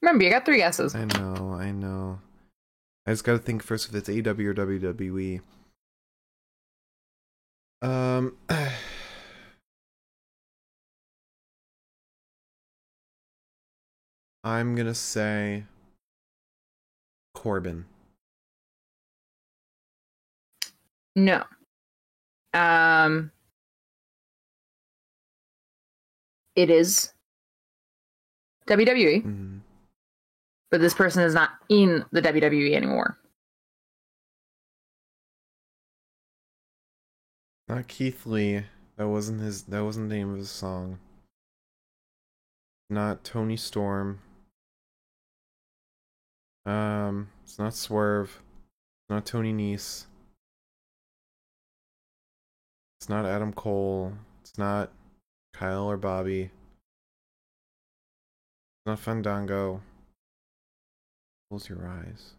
Remember, 0.00 0.22
you 0.22 0.30
got 0.30 0.44
three 0.44 0.58
guesses. 0.58 0.94
I 0.94 1.06
know, 1.06 1.56
I 1.58 1.72
know. 1.72 2.20
I 3.04 3.10
just 3.10 3.24
gotta 3.24 3.40
think 3.40 3.64
first 3.64 3.88
if 3.88 3.94
it's 3.96 4.08
AW 4.08 4.44
or 4.44 4.54
WWE. 4.54 5.40
Um. 7.82 8.36
I'm 14.44 14.74
gonna 14.74 14.94
say 14.94 15.64
Corbin. 17.34 17.84
No. 21.14 21.44
Um. 22.54 23.30
It 26.54 26.68
is 26.68 27.12
WWE, 28.68 29.22
Mhm. 29.22 29.60
but 30.70 30.80
this 30.82 30.92
person 30.92 31.22
is 31.22 31.32
not 31.34 31.50
in 31.70 32.04
the 32.12 32.20
WWE 32.20 32.74
anymore. 32.74 33.18
Not 37.72 37.88
Keith 37.88 38.26
Lee. 38.26 38.64
That 38.98 39.08
wasn't 39.08 39.40
his. 39.40 39.62
That 39.62 39.82
wasn't 39.82 40.10
the 40.10 40.16
name 40.16 40.32
of 40.32 40.36
his 40.36 40.50
song. 40.50 40.98
Not 42.90 43.24
Toni 43.24 43.56
Storm. 43.56 44.20
Um, 46.66 47.30
it's 47.42 47.58
not 47.58 47.72
Swerve. 47.72 48.28
It's 48.28 49.08
not 49.08 49.24
Tony 49.24 49.54
Nese. 49.54 50.04
It's 53.00 53.08
not 53.08 53.24
Adam 53.24 53.54
Cole. 53.54 54.12
It's 54.42 54.58
not 54.58 54.90
Kyle 55.54 55.90
or 55.90 55.96
Bobby. 55.96 56.42
It's 56.42 56.52
not 58.84 58.98
Fandango. 58.98 59.80
Close 61.48 61.70
your 61.70 61.88
eyes. 61.88 62.34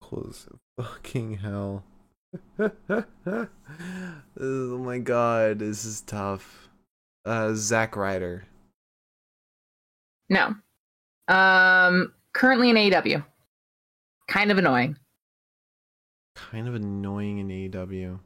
Close. 0.00 0.48
Fucking 0.80 1.34
hell. 1.34 1.84
Oh 4.40 4.78
my 4.78 4.98
god, 4.98 5.58
this 5.58 5.84
is 5.84 6.00
tough. 6.02 6.68
Uh, 7.24 7.54
Zack 7.54 7.96
Ryder. 7.96 8.44
No. 10.28 10.54
Um, 11.26 12.12
currently 12.32 12.70
in 12.70 12.76
AEW. 12.76 13.24
Kind 14.28 14.50
of 14.50 14.58
annoying. 14.58 14.96
Kind 16.36 16.68
of 16.68 16.74
annoying 16.74 17.38
in 17.38 17.48
AEW. 17.48 18.20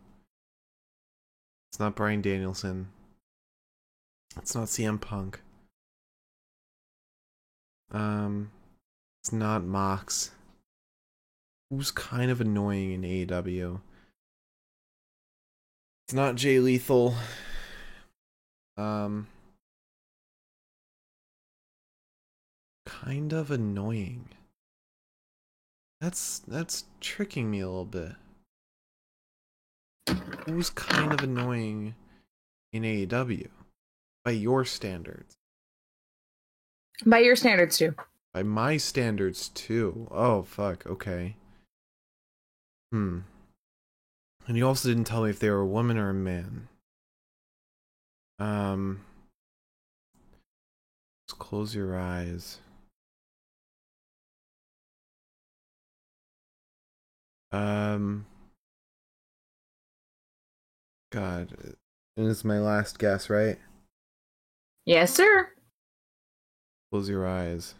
It's 1.70 1.80
not 1.80 1.96
Bryan 1.96 2.20
Danielson. 2.20 2.88
It's 4.36 4.54
not 4.54 4.68
CM 4.68 5.00
Punk. 5.00 5.40
Um, 7.90 8.50
it's 9.22 9.32
not 9.32 9.64
Mox. 9.64 10.32
Who's 11.70 11.90
kind 11.90 12.30
of 12.30 12.40
annoying 12.40 12.92
in 12.92 13.02
AEW? 13.02 13.80
It's 16.12 16.16
not 16.18 16.34
Jay 16.34 16.58
Lethal. 16.58 17.14
Um, 18.76 19.28
kind 22.84 23.32
of 23.32 23.50
annoying. 23.50 24.28
That's 26.02 26.40
that's 26.40 26.84
tricking 27.00 27.50
me 27.50 27.60
a 27.60 27.66
little 27.66 27.86
bit. 27.86 28.12
Who's 30.44 30.68
kind 30.68 31.14
of 31.14 31.20
annoying 31.20 31.94
in 32.74 32.82
AEW 32.82 33.48
by 34.22 34.32
your 34.32 34.66
standards? 34.66 35.32
By 37.06 37.20
your 37.20 37.36
standards, 37.36 37.78
too. 37.78 37.94
By 38.34 38.42
my 38.42 38.76
standards 38.76 39.48
too. 39.48 40.08
Oh 40.10 40.42
fuck. 40.42 40.84
Okay. 40.86 41.36
Hmm. 42.92 43.20
And 44.46 44.56
you 44.56 44.66
also 44.66 44.88
didn't 44.88 45.04
tell 45.04 45.22
me 45.22 45.30
if 45.30 45.38
they 45.38 45.50
were 45.50 45.60
a 45.60 45.66
woman 45.66 45.98
or 45.98 46.10
a 46.10 46.14
man. 46.14 46.68
Um. 48.38 49.00
Just 51.28 51.38
close 51.38 51.74
your 51.74 51.98
eyes. 51.98 52.58
Um. 57.52 58.26
God. 61.12 61.54
And 62.16 62.26
this 62.26 62.38
is 62.38 62.44
my 62.44 62.58
last 62.58 62.98
guess, 62.98 63.30
right? 63.30 63.58
Yes, 64.84 65.14
sir. 65.14 65.50
Close 66.90 67.08
your 67.08 67.26
eyes. 67.26 67.74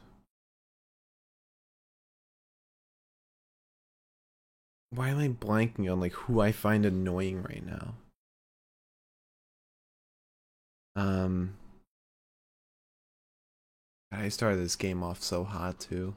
Why 4.94 5.08
am 5.08 5.18
I 5.18 5.28
blanking 5.28 5.90
on 5.90 6.00
like 6.00 6.12
who 6.12 6.40
I 6.40 6.52
find 6.52 6.84
annoying 6.84 7.42
right 7.42 7.64
now? 7.64 7.94
Um 10.94 11.56
I 14.12 14.28
started 14.28 14.58
this 14.58 14.76
game 14.76 15.02
off 15.02 15.22
so 15.22 15.44
hot 15.44 15.80
too. 15.80 16.14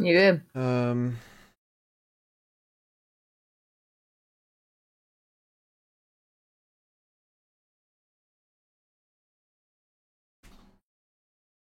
You 0.00 0.12
did. 0.12 0.42
Um 0.56 1.18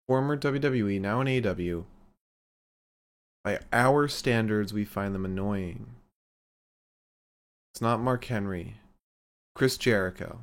Former 0.08 0.38
WWE, 0.38 1.00
now 1.00 1.22
in 1.22 1.28
AW. 1.28 1.84
By 3.50 3.58
our 3.74 4.08
standards, 4.08 4.74
we 4.74 4.86
find 4.86 5.16
them 5.16 5.26
annoying. 5.26 5.88
It's 7.74 7.82
not 7.82 8.00
Mark 8.00 8.26
Henry. 8.26 8.76
Chris 9.56 9.76
Jericho. 9.76 10.42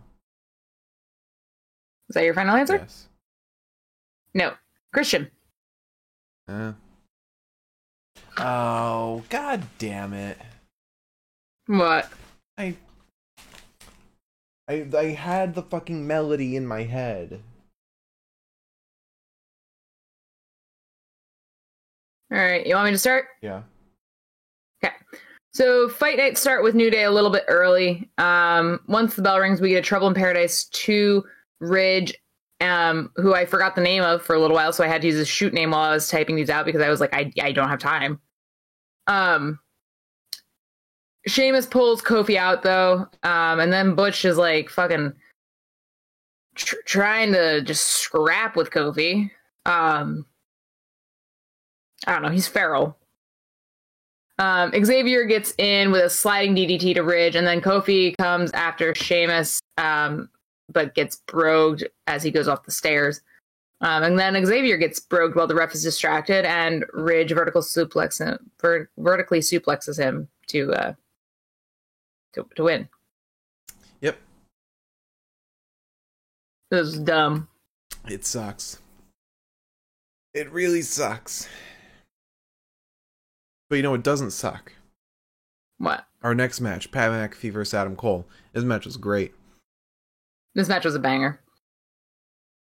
Is 2.08 2.14
that 2.14 2.24
your 2.24 2.34
final 2.34 2.56
answer? 2.56 2.78
Yes. 2.78 3.06
No. 4.34 4.54
Christian. 4.92 5.30
Eh. 6.48 6.72
Oh, 8.38 9.22
god 9.28 9.62
damn 9.78 10.12
it. 10.12 10.36
What? 11.68 12.10
I 12.58 12.74
I 14.66 14.88
I 14.98 15.04
had 15.12 15.54
the 15.54 15.62
fucking 15.62 16.04
melody 16.08 16.56
in 16.56 16.66
my 16.66 16.82
head. 16.82 17.40
All 22.32 22.38
right. 22.38 22.66
You 22.66 22.74
want 22.74 22.86
me 22.86 22.92
to 22.92 22.98
start? 22.98 23.26
Yeah. 23.40 23.62
Okay. 24.84 24.94
So 25.52 25.88
fight 25.88 26.18
nights 26.18 26.40
start 26.40 26.62
with 26.62 26.74
New 26.74 26.90
Day 26.90 27.04
a 27.04 27.10
little 27.10 27.30
bit 27.30 27.44
early. 27.48 28.10
Um, 28.18 28.80
once 28.88 29.14
the 29.14 29.22
bell 29.22 29.38
rings, 29.38 29.60
we 29.60 29.70
get 29.70 29.78
a 29.78 29.82
Trouble 29.82 30.08
in 30.08 30.14
Paradise 30.14 30.64
two 30.66 31.24
Ridge, 31.60 32.14
um, 32.60 33.10
who 33.16 33.34
I 33.34 33.46
forgot 33.46 33.74
the 33.74 33.80
name 33.80 34.02
of 34.02 34.22
for 34.22 34.34
a 34.34 34.40
little 34.40 34.56
while, 34.56 34.72
so 34.72 34.84
I 34.84 34.88
had 34.88 35.00
to 35.02 35.06
use 35.06 35.16
his 35.16 35.28
shoot 35.28 35.54
name 35.54 35.70
while 35.70 35.80
I 35.80 35.92
was 35.92 36.08
typing 36.08 36.36
these 36.36 36.50
out 36.50 36.66
because 36.66 36.82
I 36.82 36.90
was 36.90 37.00
like, 37.00 37.14
I 37.14 37.32
I 37.40 37.52
don't 37.52 37.68
have 37.68 37.78
time. 37.78 38.20
Um, 39.06 39.58
Sheamus 41.26 41.66
pulls 41.66 42.02
Kofi 42.02 42.36
out 42.36 42.62
though, 42.62 43.06
um, 43.22 43.60
and 43.60 43.72
then 43.72 43.94
Butch 43.94 44.24
is 44.24 44.36
like 44.36 44.68
fucking 44.68 45.12
tr- 46.54 46.76
trying 46.86 47.32
to 47.32 47.62
just 47.62 47.86
scrap 47.86 48.56
with 48.56 48.70
Kofi. 48.70 49.30
Um, 49.64 50.26
I 52.06 52.12
don't 52.12 52.22
know. 52.22 52.30
He's 52.30 52.48
feral. 52.48 52.96
Um, 54.38 54.72
Xavier 54.84 55.24
gets 55.24 55.54
in 55.56 55.90
with 55.90 56.04
a 56.04 56.10
sliding 56.10 56.54
DDT 56.54 56.94
to 56.94 57.02
Ridge, 57.02 57.36
and 57.36 57.46
then 57.46 57.60
Kofi 57.60 58.16
comes 58.18 58.50
after 58.52 58.94
Sheamus, 58.94 59.60
um, 59.78 60.28
but 60.70 60.94
gets 60.94 61.22
brogued 61.26 61.84
as 62.06 62.22
he 62.22 62.30
goes 62.30 62.48
off 62.48 62.64
the 62.64 62.70
stairs. 62.70 63.22
Um, 63.80 64.02
and 64.02 64.18
then 64.18 64.44
Xavier 64.44 64.76
gets 64.76 65.00
brogued 65.00 65.36
while 65.36 65.46
the 65.46 65.54
ref 65.54 65.74
is 65.74 65.82
distracted, 65.82 66.44
and 66.44 66.84
Ridge 66.92 67.32
vertical 67.32 67.62
suplex 67.62 68.18
him, 68.18 68.50
ver- 68.60 68.90
vertically 68.98 69.40
suplexes 69.40 69.98
him 69.98 70.28
to 70.48 70.72
uh, 70.72 70.92
to 72.34 72.46
to 72.56 72.64
win. 72.64 72.88
Yep. 74.00 74.18
This 76.70 76.80
was 76.80 76.98
dumb. 76.98 77.48
It 78.08 78.24
sucks. 78.24 78.78
It 80.32 80.50
really 80.52 80.82
sucks. 80.82 81.48
But 83.68 83.76
you 83.76 83.82
know 83.82 83.94
it 83.94 84.02
doesn't 84.02 84.30
suck. 84.30 84.72
What? 85.78 86.06
Our 86.22 86.34
next 86.34 86.60
match, 86.60 86.90
Pat 86.90 87.10
McAfee 87.10 87.52
versus 87.52 87.74
Adam 87.74 87.96
Cole. 87.96 88.26
This 88.52 88.64
match 88.64 88.84
was 88.86 88.96
great. 88.96 89.34
This 90.54 90.68
match 90.68 90.84
was 90.84 90.94
a 90.94 90.98
banger. 90.98 91.40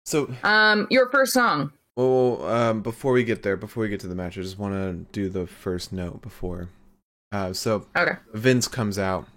So, 0.05 0.33
Um, 0.43 0.87
your 0.89 1.09
first 1.09 1.33
song. 1.33 1.71
well, 1.95 2.43
um, 2.45 2.81
before 2.81 3.11
we 3.13 3.23
get 3.23 3.43
there, 3.43 3.57
before 3.57 3.81
we 3.83 3.89
get 3.89 3.99
to 4.01 4.07
the 4.07 4.15
match, 4.15 4.37
I 4.37 4.41
just 4.41 4.57
want 4.59 4.73
to 4.75 5.05
do 5.11 5.29
the 5.29 5.47
first 5.47 5.91
note 5.91 6.21
before. 6.21 6.69
Uh, 7.31 7.53
so 7.53 7.87
Okay. 7.95 8.17
Vince 8.33 8.67
comes 8.67 8.99
out 8.99 9.27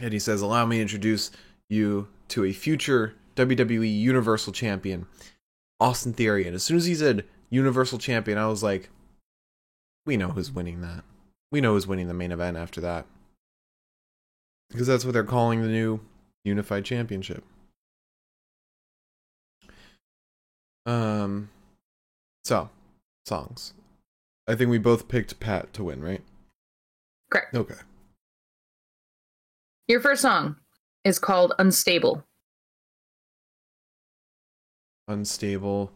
and 0.00 0.12
he 0.12 0.18
says, 0.18 0.40
Allow 0.42 0.66
me 0.66 0.76
to 0.76 0.82
introduce 0.82 1.30
you 1.68 2.08
to 2.28 2.44
a 2.44 2.52
future 2.52 3.14
WWE 3.36 3.88
Universal 4.00 4.52
Champion, 4.52 5.06
Austin 5.80 6.12
Theory. 6.12 6.46
And 6.46 6.54
as 6.54 6.62
soon 6.62 6.76
as 6.76 6.86
he 6.86 6.94
said 6.94 7.24
Universal 7.50 7.98
Champion, 7.98 8.36
I 8.38 8.46
was 8.48 8.62
like, 8.62 8.88
We 10.06 10.16
know 10.16 10.28
who's 10.28 10.50
winning 10.50 10.80
that. 10.80 11.04
We 11.52 11.60
know 11.60 11.74
who's 11.74 11.86
winning 11.86 12.08
the 12.08 12.14
main 12.14 12.32
event 12.32 12.56
after 12.56 12.80
that. 12.80 13.04
Because 14.70 14.86
that's 14.86 15.04
what 15.04 15.12
they're 15.12 15.24
calling 15.24 15.62
the 15.62 15.68
new 15.68 16.00
Unified 16.44 16.84
Championship. 16.84 17.44
Um, 20.86 21.50
so, 22.44 22.70
songs. 23.24 23.74
I 24.48 24.54
think 24.54 24.70
we 24.70 24.78
both 24.78 25.08
picked 25.08 25.40
Pat 25.40 25.72
to 25.74 25.84
win, 25.84 26.02
right? 26.02 26.22
Correct. 27.30 27.54
Okay. 27.54 27.74
Your 29.88 30.00
first 30.00 30.22
song 30.22 30.56
is 31.04 31.18
called 31.18 31.52
Unstable. 31.58 32.22
unstable. 35.08 35.92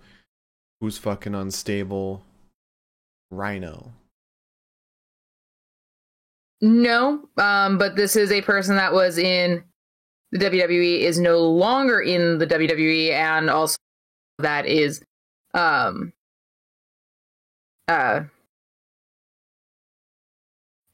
Who's 0.81 0.97
fucking 0.99 1.35
unstable? 1.35 2.23
Rhino. 3.31 3.93
No, 6.61 7.29
um, 7.39 7.79
but 7.79 7.97
this 7.97 8.17
is 8.17 8.31
a 8.31 8.43
person 8.43 8.77
that 8.77 8.93
was 8.93 9.17
in 9.17 9.65
the 10.33 10.39
WWE 10.39 11.01
is 11.01 11.19
no 11.19 11.41
longer 11.41 12.01
in 12.01 12.39
the 12.39 12.47
WWE, 12.47 13.11
and 13.13 13.49
also 13.51 13.77
that 14.39 14.67
is 14.67 15.03
um 15.55 16.13
uh 17.89 18.23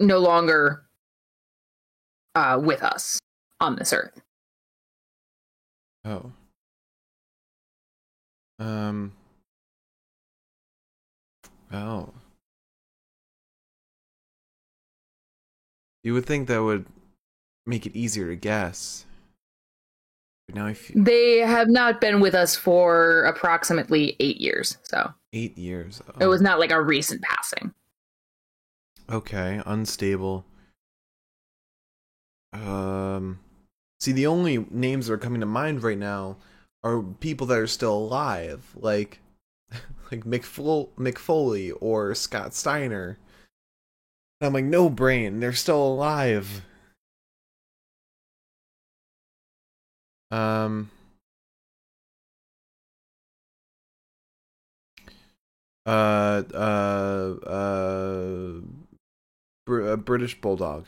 no 0.00 0.18
longer 0.18 0.84
uh 2.34 2.58
with 2.62 2.82
us 2.82 3.18
on 3.60 3.76
this 3.76 3.92
earth. 3.92 4.20
Oh. 6.04 6.30
Um. 8.58 9.12
Oh. 11.72 12.10
You 16.06 16.14
would 16.14 16.24
think 16.24 16.46
that 16.46 16.62
would 16.62 16.86
make 17.66 17.84
it 17.84 17.96
easier 17.96 18.28
to 18.28 18.36
guess. 18.36 19.06
But 20.46 20.54
now 20.54 20.66
I 20.66 20.74
feel 20.74 21.02
They 21.02 21.38
have 21.38 21.68
not 21.68 22.00
been 22.00 22.20
with 22.20 22.32
us 22.32 22.54
for 22.54 23.24
approximately 23.24 24.14
eight 24.20 24.36
years, 24.40 24.78
so 24.84 25.12
eight 25.32 25.58
years. 25.58 26.00
it 26.06 26.22
Oh, 26.22 26.28
was 26.28 26.40
not 26.40 26.60
like 26.60 26.70
a 26.70 26.80
recent 26.80 27.22
passing. 27.22 27.74
okay. 29.10 29.60
Unstable. 29.66 30.44
Um. 32.52 33.40
See, 33.98 34.12
the 34.12 34.28
only 34.28 34.64
names 34.70 35.08
that 35.08 35.14
are 35.14 35.18
coming 35.18 35.40
to 35.40 35.46
mind 35.46 35.82
right 35.82 35.98
now 35.98 36.36
are 36.84 37.02
people 37.02 37.48
that 37.48 37.58
are 37.58 37.66
still 37.66 37.94
alive, 37.96 38.62
like 38.76 39.18
like 40.12 40.24
McFol- 40.24 40.90
McFoley 40.96 41.72
or 41.80 42.14
Scott 42.14 42.54
Steiner. 42.54 43.18
And 44.40 44.46
I'm 44.48 44.52
like, 44.52 44.64
no 44.64 44.90
brain, 44.90 45.40
they're 45.40 45.52
still 45.52 45.82
alive. 45.82 46.62
Um. 50.30 50.90
Uh, 55.86 56.42
uh, 56.52 57.36
uh, 57.46 58.60
Br- 59.66 59.88
uh, 59.90 59.96
British 59.96 60.40
Bulldog. 60.40 60.86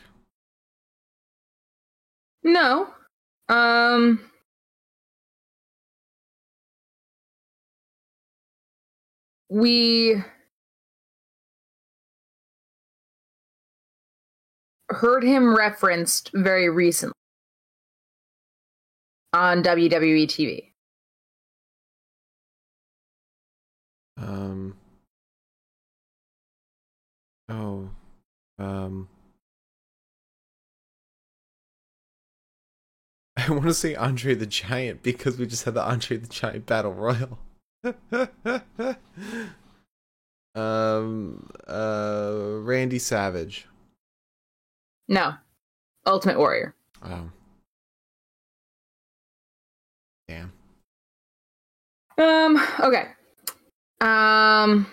No. 2.43 2.93
Um 3.49 4.19
we 9.49 10.23
heard 14.89 15.23
him 15.23 15.55
referenced 15.55 16.31
very 16.33 16.69
recently 16.69 17.13
on 19.33 19.63
WWE 19.63 20.25
TV. 20.25 20.65
Um. 24.17 24.75
Oh. 27.47 27.89
Um. 28.57 29.07
I 33.37 33.49
want 33.51 33.63
to 33.63 33.73
say 33.73 33.95
Andre 33.95 34.35
the 34.35 34.45
Giant 34.45 35.03
because 35.03 35.37
we 35.37 35.45
just 35.45 35.63
had 35.63 35.75
the 35.75 35.83
Andre 35.83 36.17
the 36.17 36.27
Giant 36.27 36.65
Battle 36.65 36.93
Royal. 36.93 37.39
um. 40.55 41.49
Uh. 41.67 42.57
Randy 42.61 42.99
Savage. 42.99 43.67
No. 45.09 45.33
Ultimate 46.05 46.37
Warrior. 46.37 46.75
Oh. 47.03 47.29
Damn. 50.27 50.53
Um 52.17 52.61
okay. 52.79 53.07
Um 53.99 54.85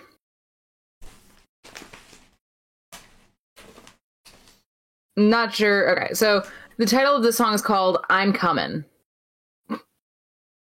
Not 5.15 5.53
sure. 5.53 5.91
Okay. 5.91 6.13
So 6.13 6.43
the 6.77 6.85
title 6.85 7.15
of 7.15 7.23
the 7.23 7.31
song 7.31 7.53
is 7.53 7.61
called 7.61 7.99
I'm 8.09 8.33
Coming. 8.33 8.83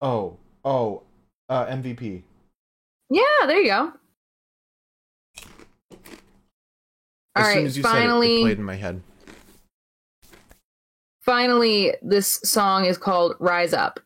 Oh. 0.02 0.38
Oh. 0.66 1.04
Uh. 1.48 1.66
MVP. 1.68 2.24
Yeah, 3.10 3.24
there 3.46 3.60
you 3.60 3.68
go. 3.68 3.94
All 7.36 7.44
As 7.44 7.54
soon 7.54 7.66
as 7.66 7.78
you 7.78 7.84
said 7.84 7.90
it, 7.90 7.92
finally, 7.92 8.38
it 8.38 8.42
played 8.42 8.58
in 8.60 8.64
my 8.64 8.76
head. 8.76 9.02
Finally, 11.26 11.96
this 12.02 12.40
song 12.44 12.86
is 12.86 12.98
called 12.98 13.36
"Rise 13.40 13.74
Up." 13.74 14.00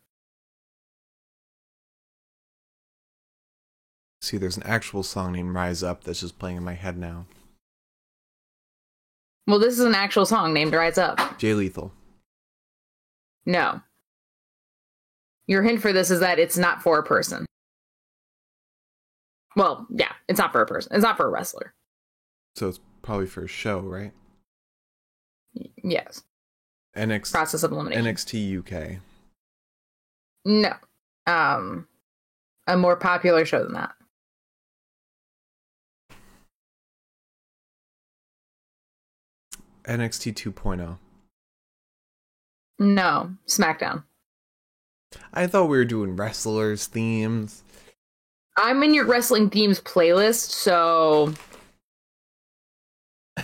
See, 4.22 4.38
there's 4.38 4.58
an 4.58 4.64
actual 4.64 5.04
song 5.04 5.34
named 5.34 5.54
Rise 5.54 5.84
Up 5.84 6.04
that's 6.04 6.20
just 6.20 6.40
playing 6.40 6.58
in 6.58 6.64
my 6.64 6.74
head 6.74 6.98
now. 6.98 7.28
Well, 9.46 9.60
this 9.60 9.80
is 9.80 9.86
an 9.86 9.96
actual 9.96 10.26
song 10.26 10.54
named 10.54 10.74
"Rise 10.74 10.98
Up." 10.98 11.38
Jay 11.38 11.54
Lethal. 11.54 11.94
No, 13.46 13.82
your 15.48 15.64
hint 15.64 15.82
for 15.82 15.94
this 15.94 16.12
is 16.12 16.20
that 16.20 16.40
it's 16.40 16.58
not 16.58 16.82
for 16.82 17.00
a 17.00 17.04
person. 17.04 17.46
Well, 19.56 19.88
yeah, 19.90 20.12
it's 20.28 20.38
not 20.38 20.52
for 20.52 20.62
a 20.62 20.68
person. 20.68 20.94
It's 20.94 21.04
not 21.04 21.18
for 21.18 21.26
a 21.26 21.30
wrestler. 21.30 21.74
So 22.56 22.68
it's 22.68 22.80
probably 23.02 23.28
for 23.28 23.46
a 23.46 23.48
show, 23.48 23.80
right? 23.80 24.12
Yes, 25.84 26.22
NXT, 26.98 27.32
process 27.32 27.64
of 27.64 27.72
elimination. 27.72 28.06
NXT 28.06 28.60
UK. 28.60 29.00
No, 30.46 30.74
um, 31.26 31.88
a 32.68 32.78
more 32.78 32.96
popular 32.96 33.46
show 33.46 33.64
than 33.64 33.74
that. 33.74 33.92
NXT 39.86 40.34
2.0. 40.34 40.98
No, 42.80 43.32
SmackDown. 43.48 44.04
I 45.34 45.48
thought 45.48 45.70
we 45.70 45.78
were 45.78 45.86
doing 45.86 46.16
wrestlers 46.16 46.86
themes. 46.88 47.64
I'm 48.58 48.84
in 48.84 48.94
your 48.94 49.06
wrestling 49.06 49.50
themes 49.50 49.80
playlist, 49.80 50.50
so 50.50 51.34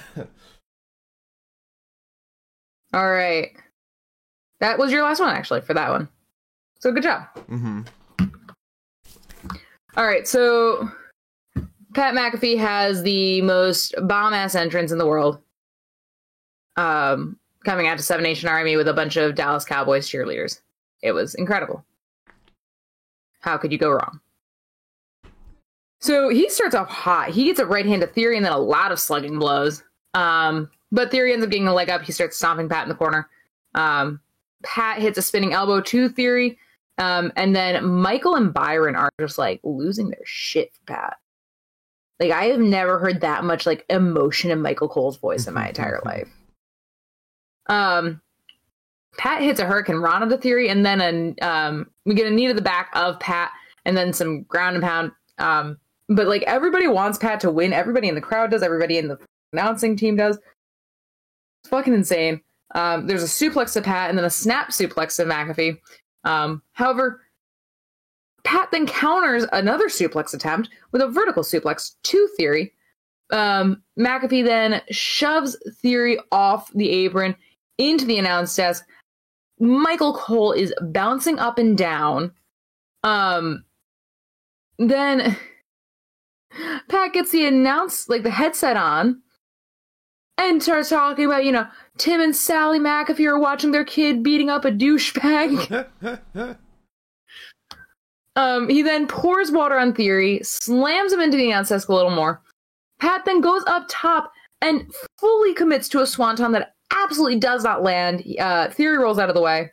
all 2.93 3.11
right. 3.11 3.51
That 4.59 4.77
was 4.77 4.91
your 4.91 5.03
last 5.03 5.19
one, 5.19 5.35
actually, 5.35 5.61
for 5.61 5.73
that 5.73 5.89
one. 5.89 6.07
So 6.79 6.91
good 6.91 7.03
job. 7.03 7.27
Mm-hmm. 7.49 7.81
All 9.95 10.05
right, 10.05 10.27
so 10.27 10.89
Pat 11.93 12.15
McAfee 12.15 12.57
has 12.57 13.03
the 13.03 13.41
most 13.41 13.93
bomb 14.07 14.33
ass 14.33 14.55
entrance 14.55 14.91
in 14.91 14.97
the 14.97 15.05
world. 15.05 15.39
Um, 16.75 17.37
coming 17.63 17.87
out 17.87 17.97
to 17.97 18.03
Seven 18.03 18.23
Nation 18.23 18.49
Army 18.49 18.75
with 18.75 18.87
a 18.87 18.93
bunch 18.93 19.15
of 19.17 19.35
Dallas 19.35 19.65
Cowboys 19.65 20.09
cheerleaders. 20.09 20.61
It 21.01 21.11
was 21.11 21.35
incredible. 21.35 21.85
How 23.41 23.57
could 23.57 23.71
you 23.71 23.77
go 23.77 23.91
wrong? 23.91 24.19
So 25.99 26.29
he 26.29 26.49
starts 26.49 26.75
off 26.75 26.89
hot. 26.89 27.29
He 27.29 27.45
gets 27.45 27.59
a 27.59 27.65
right 27.65 27.85
hand 27.85 28.01
to 28.01 28.07
Theory 28.07 28.35
and 28.35 28.45
then 28.45 28.51
a 28.51 28.57
lot 28.57 28.91
of 28.91 28.99
slugging 28.99 29.37
blows. 29.37 29.83
Um, 30.13 30.69
but 30.93 31.11
Theory 31.11 31.33
ends 31.33 31.43
up 31.43 31.51
getting 31.51 31.67
a 31.67 31.73
leg 31.73 31.89
up. 31.89 32.03
He 32.03 32.11
starts 32.11 32.37
stomping 32.37 32.69
Pat 32.69 32.83
in 32.83 32.89
the 32.89 32.95
corner. 32.95 33.27
Um, 33.73 34.21
Pat 34.63 35.01
hits 35.01 35.17
a 35.17 35.21
spinning 35.21 35.51
elbow 35.51 35.81
to 35.81 36.07
Theory. 36.07 36.57
Um, 36.99 37.33
and 37.35 37.55
then 37.55 37.83
Michael 37.83 38.35
and 38.35 38.53
Byron 38.53 38.95
are 38.95 39.09
just 39.19 39.39
like 39.39 39.59
losing 39.63 40.09
their 40.09 40.21
shit 40.23 40.71
for 40.73 40.93
Pat. 40.93 41.17
Like 42.19 42.31
I 42.31 42.45
have 42.45 42.59
never 42.59 42.99
heard 42.99 43.21
that 43.21 43.43
much 43.43 43.65
like 43.65 43.85
emotion 43.89 44.51
in 44.51 44.61
Michael 44.61 44.87
Cole's 44.87 45.17
voice 45.17 45.47
in 45.47 45.55
my 45.55 45.67
entire 45.67 45.99
life. 46.05 46.29
Um, 47.67 48.21
Pat 49.17 49.41
hits 49.41 49.59
a 49.59 49.65
Hurricanrana 49.65 50.29
to 50.29 50.37
Theory, 50.37 50.69
and 50.69 50.85
then 50.85 51.01
an 51.01 51.35
um, 51.41 51.89
we 52.05 52.13
get 52.13 52.27
a 52.27 52.31
knee 52.31 52.47
to 52.47 52.53
the 52.53 52.61
back 52.61 52.91
of 52.93 53.19
Pat, 53.19 53.51
and 53.85 53.97
then 53.97 54.13
some 54.13 54.43
ground 54.43 54.75
and 54.75 54.83
pound. 54.83 55.11
Um, 55.39 55.77
but 56.09 56.27
like 56.27 56.43
everybody 56.43 56.87
wants 56.87 57.17
Pat 57.17 57.39
to 57.41 57.51
win. 57.51 57.73
Everybody 57.73 58.07
in 58.07 58.15
the 58.15 58.21
crowd 58.21 58.51
does. 58.51 58.61
Everybody 58.61 58.99
in 58.99 59.07
the 59.07 59.17
announcing 59.51 59.95
team 59.95 60.15
does. 60.15 60.37
It's 61.63 61.69
fucking 61.69 61.93
insane. 61.93 62.41
Um, 62.75 63.07
there's 63.07 63.23
a 63.23 63.27
suplex 63.27 63.73
to 63.73 63.81
Pat, 63.81 64.09
and 64.09 64.17
then 64.17 64.25
a 64.25 64.29
snap 64.29 64.69
suplex 64.69 65.15
to 65.17 65.25
McAfee. 65.25 65.79
Um, 66.23 66.61
however, 66.73 67.21
Pat 68.43 68.69
then 68.71 68.87
counters 68.87 69.45
another 69.51 69.87
suplex 69.87 70.33
attempt 70.33 70.69
with 70.91 71.01
a 71.01 71.07
vertical 71.07 71.43
suplex 71.43 71.95
to 72.03 72.27
Theory. 72.35 72.73
Um, 73.31 73.81
McAfee 73.97 74.43
then 74.43 74.81
shoves 74.89 75.57
Theory 75.81 76.19
off 76.31 76.71
the 76.73 76.89
apron 76.89 77.35
into 77.77 78.05
the 78.05 78.19
announce 78.19 78.55
desk. 78.55 78.85
Michael 79.59 80.13
Cole 80.13 80.51
is 80.51 80.73
bouncing 80.81 81.39
up 81.39 81.57
and 81.57 81.77
down. 81.77 82.31
Um, 83.03 83.63
then 84.77 85.37
Pat 86.89 87.13
gets 87.13 87.31
the 87.31 87.45
announce 87.45 88.09
like 88.09 88.23
the 88.23 88.29
headset 88.29 88.77
on, 88.77 89.21
and 90.37 90.61
starts 90.61 90.89
talking 90.89 91.25
about, 91.25 91.45
you 91.45 91.51
know, 91.51 91.67
Tim 91.97 92.21
and 92.21 92.35
Sally 92.35 92.79
McAfee 92.79 93.27
are 93.27 93.39
watching 93.39 93.71
their 93.71 93.85
kid 93.85 94.23
beating 94.23 94.49
up 94.49 94.65
a 94.65 94.71
douchebag. 94.71 95.87
um, 98.35 98.69
he 98.69 98.81
then 98.81 99.07
pours 99.07 99.51
water 99.51 99.77
on 99.77 99.93
Theory, 99.93 100.41
slams 100.43 101.13
him 101.13 101.21
into 101.21 101.37
the 101.37 101.49
announce 101.49 101.69
desk 101.69 101.89
a 101.89 101.93
little 101.93 102.11
more. 102.11 102.41
Pat 102.99 103.25
then 103.25 103.41
goes 103.41 103.63
up 103.67 103.85
top 103.89 104.31
and 104.61 104.91
fully 105.19 105.53
commits 105.53 105.89
to 105.89 106.01
a 106.01 106.07
swanton 106.07 106.51
that 106.53 106.73
absolutely 106.91 107.39
does 107.39 107.63
not 107.63 107.83
land. 107.83 108.23
Uh, 108.39 108.69
Theory 108.69 108.97
rolls 108.97 109.19
out 109.19 109.29
of 109.29 109.35
the 109.35 109.41
way. 109.41 109.71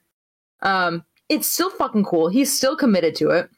Um, 0.63 1.05
it's 1.29 1.47
still 1.47 1.71
fucking 1.71 2.05
cool. 2.05 2.29
He's 2.29 2.53
still 2.53 2.77
committed 2.77 3.15
to 3.17 3.31
it. 3.31 3.49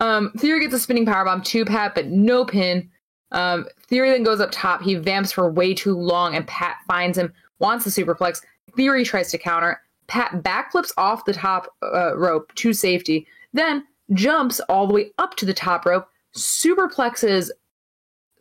Um, 0.00 0.32
Theory 0.38 0.60
gets 0.60 0.74
a 0.74 0.78
spinning 0.78 1.06
powerbomb 1.06 1.44
to 1.44 1.64
Pat, 1.64 1.94
but 1.94 2.06
no 2.06 2.44
pin. 2.44 2.90
Um, 3.32 3.66
Theory 3.88 4.10
then 4.10 4.22
goes 4.22 4.40
up 4.40 4.50
top. 4.52 4.82
He 4.82 4.94
vamps 4.94 5.32
for 5.32 5.50
way 5.50 5.74
too 5.74 5.96
long, 5.96 6.36
and 6.36 6.46
Pat 6.46 6.76
finds 6.86 7.18
him, 7.18 7.32
wants 7.58 7.84
the 7.84 7.90
superplex. 7.90 8.42
Theory 8.76 9.04
tries 9.04 9.30
to 9.32 9.38
counter. 9.38 9.80
Pat 10.06 10.42
backflips 10.42 10.92
off 10.96 11.24
the 11.24 11.32
top 11.32 11.68
uh, 11.82 12.16
rope 12.16 12.54
to 12.56 12.72
safety, 12.72 13.26
then 13.52 13.84
jumps 14.12 14.60
all 14.68 14.86
the 14.86 14.94
way 14.94 15.10
up 15.18 15.36
to 15.36 15.46
the 15.46 15.54
top 15.54 15.86
rope, 15.86 16.06
superplexes 16.36 17.50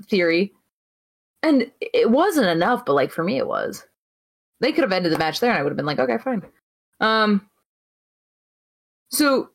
Theory, 0.08 0.52
and 1.44 1.72
it 1.80 2.10
wasn't 2.10 2.48
enough, 2.48 2.86
but 2.86 2.94
like 2.94 3.12
for 3.12 3.24
me, 3.24 3.38
it 3.38 3.48
was. 3.48 3.86
They 4.60 4.72
could 4.72 4.84
have 4.84 4.92
ended 4.92 5.12
the 5.12 5.18
match 5.18 5.40
there, 5.40 5.52
and 5.52 5.60
I 5.60 5.64
would 5.64 5.72
have 5.72 5.78
been 5.78 5.86
like, 5.86 6.00
okay, 6.00 6.18
fine. 6.18 6.44
Um, 7.00 7.48
so 9.10 9.50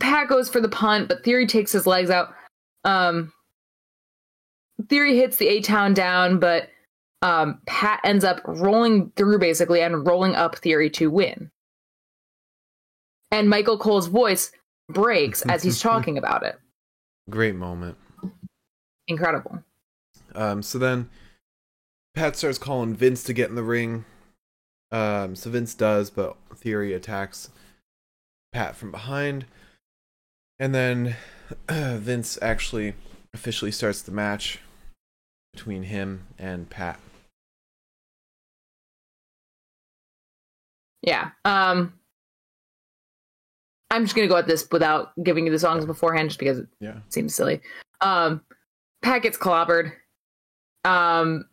Pat 0.00 0.28
goes 0.28 0.48
for 0.48 0.60
the 0.60 0.68
punt, 0.68 1.08
but 1.08 1.24
Theory 1.24 1.46
takes 1.46 1.72
his 1.72 1.86
legs 1.86 2.10
out. 2.10 2.34
Um, 2.84 3.32
Theory 4.88 5.16
hits 5.16 5.36
the 5.36 5.48
A 5.48 5.60
Town 5.60 5.94
down, 5.94 6.38
but 6.38 6.68
um, 7.22 7.60
Pat 7.66 8.00
ends 8.04 8.24
up 8.24 8.40
rolling 8.44 9.12
through 9.16 9.38
basically 9.38 9.80
and 9.80 10.06
rolling 10.06 10.34
up 10.34 10.56
Theory 10.56 10.90
to 10.90 11.10
win. 11.10 11.50
And 13.30 13.48
Michael 13.48 13.78
Cole's 13.78 14.08
voice 14.08 14.52
breaks 14.88 15.42
as 15.42 15.62
he's 15.62 15.80
talking 15.82 16.18
about 16.18 16.42
it. 16.42 16.58
Great 17.30 17.54
moment. 17.54 17.96
Incredible. 19.08 19.62
Um, 20.34 20.62
so 20.62 20.78
then 20.78 21.08
Pat 22.14 22.36
starts 22.36 22.58
calling 22.58 22.94
Vince 22.94 23.22
to 23.24 23.32
get 23.32 23.48
in 23.48 23.56
the 23.56 23.62
ring. 23.62 24.04
Um, 24.90 25.34
so 25.36 25.50
Vince 25.50 25.74
does, 25.74 26.10
but 26.10 26.36
Theory 26.54 26.92
attacks 26.92 27.50
Pat 28.52 28.76
from 28.76 28.90
behind. 28.90 29.46
And 30.58 30.74
then 30.74 31.16
Vince 31.68 32.38
actually 32.42 32.94
officially 33.32 33.70
starts 33.70 34.02
the 34.02 34.12
match 34.12 34.60
between 35.52 35.82
him 35.84 36.26
and 36.38 36.68
Pat. 36.70 36.98
Yeah. 41.02 41.30
Um 41.44 41.92
I'm 43.90 44.04
just 44.04 44.14
gonna 44.14 44.28
go 44.28 44.36
at 44.36 44.46
this 44.46 44.66
without 44.72 45.12
giving 45.22 45.44
you 45.46 45.52
the 45.52 45.58
songs 45.58 45.84
beforehand 45.84 46.30
just 46.30 46.38
because 46.38 46.58
it 46.58 46.68
Yeah. 46.80 46.98
seems 47.08 47.34
silly. 47.34 47.60
Um 48.00 48.40
Pat 49.02 49.22
gets 49.22 49.36
clobbered. 49.36 49.92
Um 50.84 51.44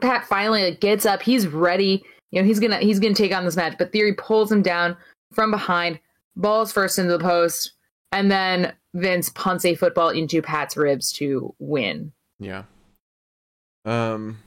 Pat 0.00 0.26
finally 0.26 0.62
like, 0.70 0.80
gets 0.80 1.06
up, 1.06 1.22
he's 1.22 1.46
ready. 1.46 2.04
You 2.30 2.42
know, 2.42 2.46
he's 2.46 2.60
gonna 2.60 2.78
he's 2.78 3.00
gonna 3.00 3.14
take 3.14 3.34
on 3.34 3.44
this 3.44 3.56
match, 3.56 3.74
but 3.78 3.92
Theory 3.92 4.14
pulls 4.14 4.52
him 4.52 4.62
down 4.62 4.96
from 5.32 5.50
behind, 5.50 5.98
balls 6.36 6.72
first 6.72 6.98
into 6.98 7.12
the 7.16 7.18
post, 7.24 7.72
and 8.12 8.30
then 8.30 8.72
Vince 8.94 9.30
punts 9.30 9.64
a 9.64 9.74
football 9.74 10.10
into 10.10 10.40
Pat's 10.42 10.76
ribs 10.76 11.12
to 11.12 11.54
win. 11.58 12.12
Yeah. 12.38 12.64
Um 13.86 14.42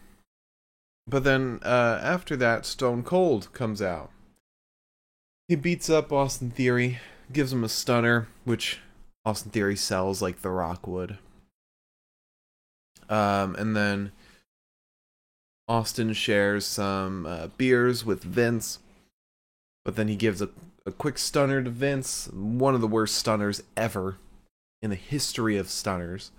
but 1.07 1.23
then 1.23 1.59
uh 1.63 1.99
after 2.03 2.35
that 2.35 2.65
Stone 2.65 3.03
Cold 3.03 3.51
comes 3.53 3.81
out. 3.81 4.11
He 5.47 5.55
beats 5.55 5.89
up 5.89 6.11
Austin 6.11 6.51
Theory, 6.51 6.99
gives 7.33 7.51
him 7.51 7.63
a 7.63 7.69
stunner, 7.69 8.27
which 8.43 8.79
Austin 9.25 9.49
Theory 9.49 9.75
sells 9.75 10.21
like 10.21 10.41
the 10.41 10.51
Rock 10.51 10.85
would. 10.85 11.17
Um 13.09 13.55
and 13.55 13.75
then 13.75 14.11
Austin 15.69 16.13
shares 16.13 16.65
some 16.65 17.27
uh, 17.27 17.47
beers 17.55 18.03
with 18.03 18.23
Vince, 18.23 18.79
but 19.85 19.95
then 19.95 20.07
he 20.07 20.15
gives 20.15 20.41
a, 20.41 20.49
a 20.83 20.91
quick 20.91 21.19
stunner 21.19 21.61
to 21.61 21.69
Vince, 21.69 22.27
one 22.33 22.73
of 22.73 22.81
the 22.81 22.87
worst 22.87 23.15
stunners 23.15 23.61
ever 23.77 24.17
in 24.81 24.89
the 24.89 24.95
history 24.95 25.57
of 25.57 25.69
stunners. 25.69 26.31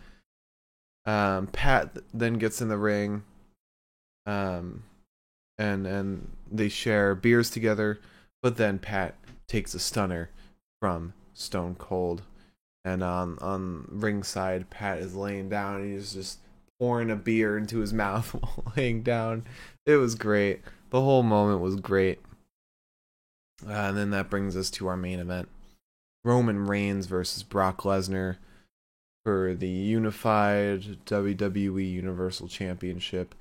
Um, 1.06 1.46
Pat 1.48 1.96
then 2.12 2.34
gets 2.34 2.60
in 2.60 2.68
the 2.68 2.76
ring, 2.76 3.24
um, 4.26 4.84
and 5.58 5.86
and 5.86 6.28
they 6.50 6.68
share 6.68 7.14
beers 7.14 7.50
together. 7.50 8.00
But 8.42 8.56
then 8.56 8.78
Pat 8.78 9.16
takes 9.48 9.74
a 9.74 9.78
stunner 9.78 10.30
from 10.80 11.14
Stone 11.34 11.76
Cold, 11.76 12.22
and 12.84 13.02
on 13.02 13.38
on 13.40 13.86
ringside, 13.90 14.70
Pat 14.70 14.98
is 14.98 15.14
laying 15.14 15.48
down. 15.48 15.80
And 15.80 15.92
he's 15.92 16.12
just 16.12 16.38
pouring 16.78 17.10
a 17.10 17.16
beer 17.16 17.56
into 17.56 17.78
his 17.78 17.92
mouth 17.94 18.34
while 18.34 18.72
laying 18.76 19.02
down. 19.02 19.44
It 19.86 19.96
was 19.96 20.14
great. 20.14 20.62
The 20.90 21.00
whole 21.00 21.22
moment 21.22 21.60
was 21.60 21.76
great. 21.76 22.20
Uh, 23.66 23.72
and 23.72 23.96
then 23.96 24.10
that 24.10 24.30
brings 24.30 24.56
us 24.56 24.70
to 24.72 24.86
our 24.86 24.96
main 24.96 25.18
event: 25.18 25.48
Roman 26.24 26.66
Reigns 26.66 27.06
versus 27.06 27.42
Brock 27.42 27.82
Lesnar 27.82 28.36
for 29.30 29.54
the 29.54 29.68
unified 29.68 30.82
WWE 31.06 31.88
Universal 31.88 32.48
Championship. 32.48 33.36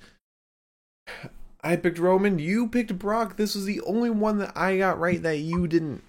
I 1.63 1.77
picked 1.77 1.97
Roman, 1.97 2.37
you 2.37 2.67
picked 2.67 2.99
Brock. 2.99 3.37
This 3.37 3.55
was 3.55 3.65
the 3.65 3.81
only 3.81 4.11
one 4.11 4.37
that 4.37 4.55
I 4.55 4.77
got 4.77 4.99
right 4.99 5.19
that 5.23 5.39
you 5.39 5.65
didn't. 5.67 6.03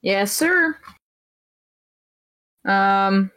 Yes, 0.00 0.30
sir. 0.30 0.78
Um 2.64 3.32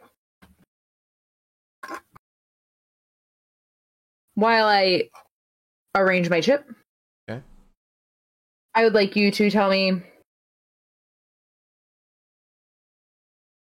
while 4.34 4.66
I 4.66 5.10
arrange 5.96 6.30
my 6.30 6.40
chip, 6.40 6.70
Okay. 7.28 7.42
I 8.76 8.84
would 8.84 8.94
like 8.94 9.16
you 9.16 9.32
to 9.32 9.50
tell 9.50 9.68
me 9.68 10.04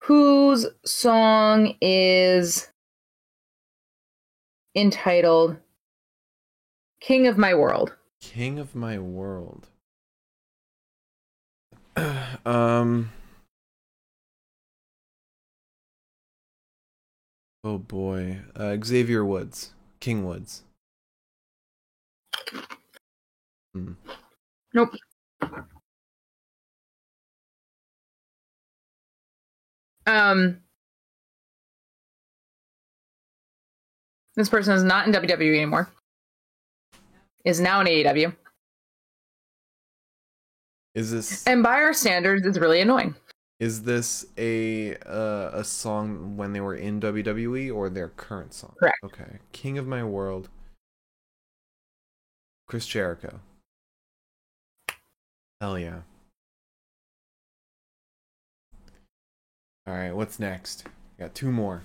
whose 0.09 0.67
song 0.87 1.75
is 1.83 2.71
entitled 4.75 5.59
King 6.99 7.27
of 7.27 7.37
My 7.37 7.55
World. 7.55 7.93
King 8.23 8.59
of 8.59 8.75
my 8.75 8.99
world. 8.99 9.69
um. 12.47 13.13
Oh 17.63 17.77
boy, 17.77 18.39
uh, 18.57 18.79
Xavier 18.83 19.27
Woods, 19.27 19.75
King 20.01 20.25
Woods. 20.25 20.63
Hmm. 23.75 23.93
Nope. 24.73 24.95
Um, 30.09 30.59
this 34.37 34.49
person 34.49 34.75
is 34.75 34.83
not 34.83 35.07
in 35.07 35.13
WWE 35.13 35.57
anymore. 35.57 35.91
Is 37.45 37.61
now 37.61 37.81
in 37.81 37.87
AEW, 37.87 38.35
Is 40.95 41.11
this 41.11 41.47
and 41.47 41.63
by 41.63 41.75
our 41.83 41.93
standards, 41.93 42.45
it's 42.47 42.59
really 42.59 42.81
annoying. 42.81 43.15
is 43.61 43.83
this 43.83 44.27
a 44.37 44.97
uh, 45.07 45.51
a 45.53 45.65
song 45.65 46.37
when 46.37 46.53
they 46.53 46.61
were 46.61 46.75
in 46.75 47.01
WWE 47.01 47.75
or 47.75 47.89
their 47.89 48.09
current 48.09 48.53
song? 48.53 48.75
Correct. 48.79 48.99
Okay, 49.05 49.39
King 49.53 49.79
of 49.79 49.87
my 49.87 50.03
world. 50.05 50.49
Chris 52.67 52.87
Jericho. 52.87 53.41
Hell 55.61 55.79
yeah. 55.79 56.01
All 59.89 59.95
right, 59.95 60.15
what's 60.15 60.39
next? 60.39 60.85
Got 61.19 61.35
two 61.35 61.51
more. 61.51 61.83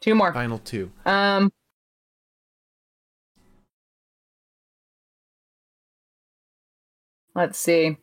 Two 0.00 0.16
more. 0.16 0.32
Final 0.32 0.58
two. 0.58 0.90
Um, 1.06 1.52
let's 7.36 7.60
see. 7.60 7.96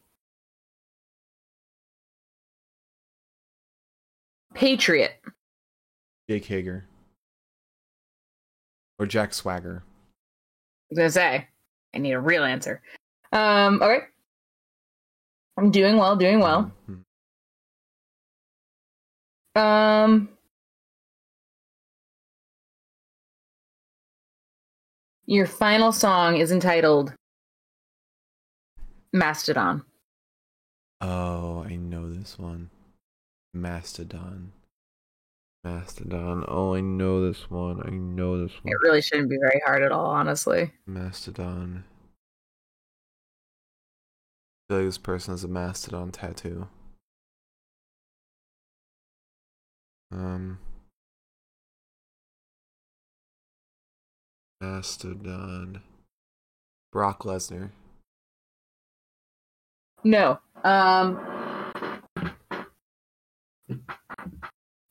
Patriot. 4.54 5.20
Jake 6.30 6.46
Hager. 6.46 6.86
Or 9.00 9.06
Jack 9.06 9.34
Swagger. 9.34 9.84
I 9.84 10.86
was 10.92 10.98
gonna 10.98 11.10
say, 11.10 11.48
I 11.94 11.98
need 11.98 12.14
a 12.14 12.22
real 12.22 12.46
answer. 12.46 12.82
Um, 13.34 13.82
okay. 13.82 14.06
I'm 15.58 15.72
doing 15.72 15.98
well, 15.98 16.16
doing 16.16 16.40
well. 16.40 16.72
Mhm. 16.90 17.04
Um, 19.56 20.30
your 25.26 25.46
final 25.46 25.92
song 25.92 26.38
is 26.38 26.52
entitled 26.52 27.14
Mastodon. 29.12 29.84
Oh, 31.02 31.64
I 31.68 31.76
know 31.76 32.14
this 32.14 32.38
one. 32.38 32.70
Mastodon. 33.54 34.52
Mastodon. 35.64 36.46
Oh, 36.48 36.76
I 36.76 36.82
know 36.82 37.26
this 37.28 37.50
one. 37.50 37.82
I 37.86 37.90
know 37.90 38.42
this 38.42 38.54
one. 38.64 38.72
It 38.72 38.78
really 38.82 39.02
shouldn't 39.02 39.30
be 39.30 39.38
very 39.38 39.62
hard 39.66 39.84
at 39.84 39.92
all, 39.92 40.06
honestly. 40.06 40.72
Mastodon. 40.86 41.84
I 44.70 44.74
feel 44.74 44.78
like 44.80 44.88
this 44.88 44.98
person 44.98 45.34
has 45.34 45.44
a 45.44 45.48
mastodon 45.48 46.12
tattoo. 46.12 46.68
Um. 50.12 50.60
Mastodon. 54.62 55.82
Brock 56.92 57.24
Lesnar. 57.24 57.70
No. 60.04 60.40
Um 60.64 61.20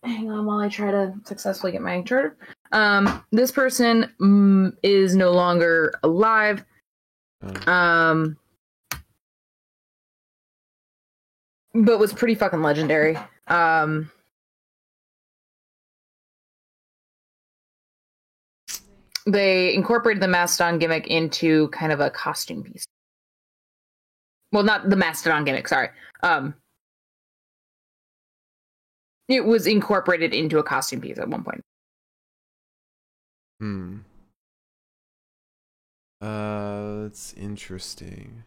Hang 0.05 0.31
on 0.31 0.47
while 0.47 0.61
I 0.61 0.69
try 0.69 0.91
to 0.91 1.15
successfully 1.25 1.73
get 1.73 1.83
my 1.83 2.01
charter. 2.03 2.37
Um 2.73 3.25
this 3.33 3.51
person 3.51 4.13
mm, 4.21 4.75
is 4.83 5.17
no 5.17 5.33
longer 5.33 5.93
alive. 6.03 6.65
Uh, 7.43 7.71
Um 7.71 8.37
but 11.75 11.99
was 11.99 12.13
pretty 12.13 12.35
fucking 12.35 12.63
legendary. 12.63 13.19
Um 13.49 14.11
they 19.33 19.75
incorporated 19.75 20.23
the 20.23 20.29
Mastodon 20.29 20.79
gimmick 20.79 21.07
into 21.07 21.69
kind 21.69 21.93
of 21.93 22.01
a 22.01 22.11
costume 22.11 22.63
piece. 22.63 22.85
Well, 24.53 24.63
not 24.63 24.89
the 24.89 24.97
Mastodon 24.97 25.45
gimmick, 25.45 25.69
sorry. 25.69 25.89
Um 26.23 26.55
it 29.29 29.45
was 29.45 29.67
incorporated 29.67 30.33
into 30.33 30.59
a 30.59 30.63
costume 30.63 31.01
piece 31.01 31.19
at 31.19 31.29
one 31.29 31.45
point. 31.45 31.63
hmm. 33.61 33.99
Uh, 36.21 37.03
that's 37.03 37.33
interesting. 37.35 38.43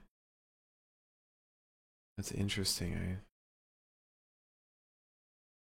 That's 2.17 2.31
interesting. 2.31 3.19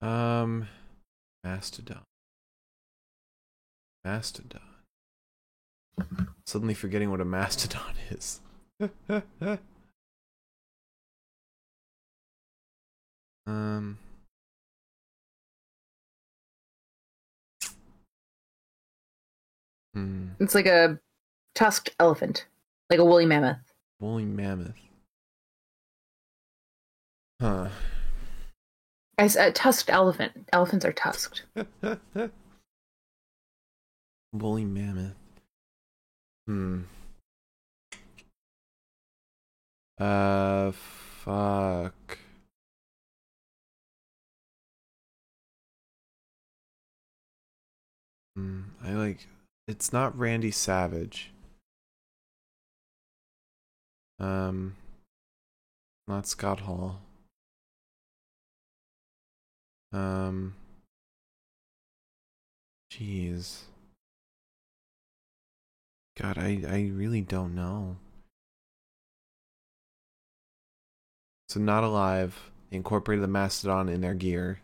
I. 0.03 0.41
Um, 0.41 0.69
Mastodon. 1.45 2.03
Mastodon. 4.05 4.68
Suddenly 6.47 6.75
forgetting 6.75 7.11
what 7.11 7.21
a 7.21 7.25
mastodon 7.25 7.95
is. 8.11 8.41
um. 13.47 13.99
Hmm. 19.95 20.29
It's 20.41 20.55
like 20.55 20.67
a 20.67 20.99
tusked 21.55 21.91
elephant, 21.99 22.47
like 22.91 22.99
a 23.01 23.05
woolly 23.05 23.27
mammoth. 23.27 23.59
Woolly 24.01 24.25
mammoth. 24.25 24.77
Huh. 27.41 27.69
I 29.19 29.27
said 29.27 29.55
tusked 29.55 29.91
elephant. 29.91 30.49
Elephants 30.53 30.85
are 30.85 30.93
tusked. 30.93 31.43
Woolly 34.33 34.65
mammoth. 34.65 35.15
Hmm. 36.49 36.85
Uh, 40.01 40.73
fuck. 40.73 42.19
Hmm. 48.35 48.63
I 48.83 48.93
like. 48.93 49.27
It's 49.67 49.93
not 49.93 50.19
Randy 50.19 50.51
Savage. 50.51 51.33
Um. 54.19 54.77
Not 56.07 56.27
Scott 56.27 56.61
Hall. 56.61 57.03
Um. 59.93 60.55
Jeez. 62.91 63.68
God, 66.21 66.37
I, 66.37 66.63
I 66.69 66.91
really 66.93 67.21
don't 67.21 67.55
know. 67.55 67.97
So 71.49 71.61
not 71.61 71.85
alive. 71.85 72.51
Incorporated 72.71 73.23
the 73.23 73.29
mastodon 73.29 73.89
in 73.89 74.01
their 74.01 74.15
gear. 74.15 74.61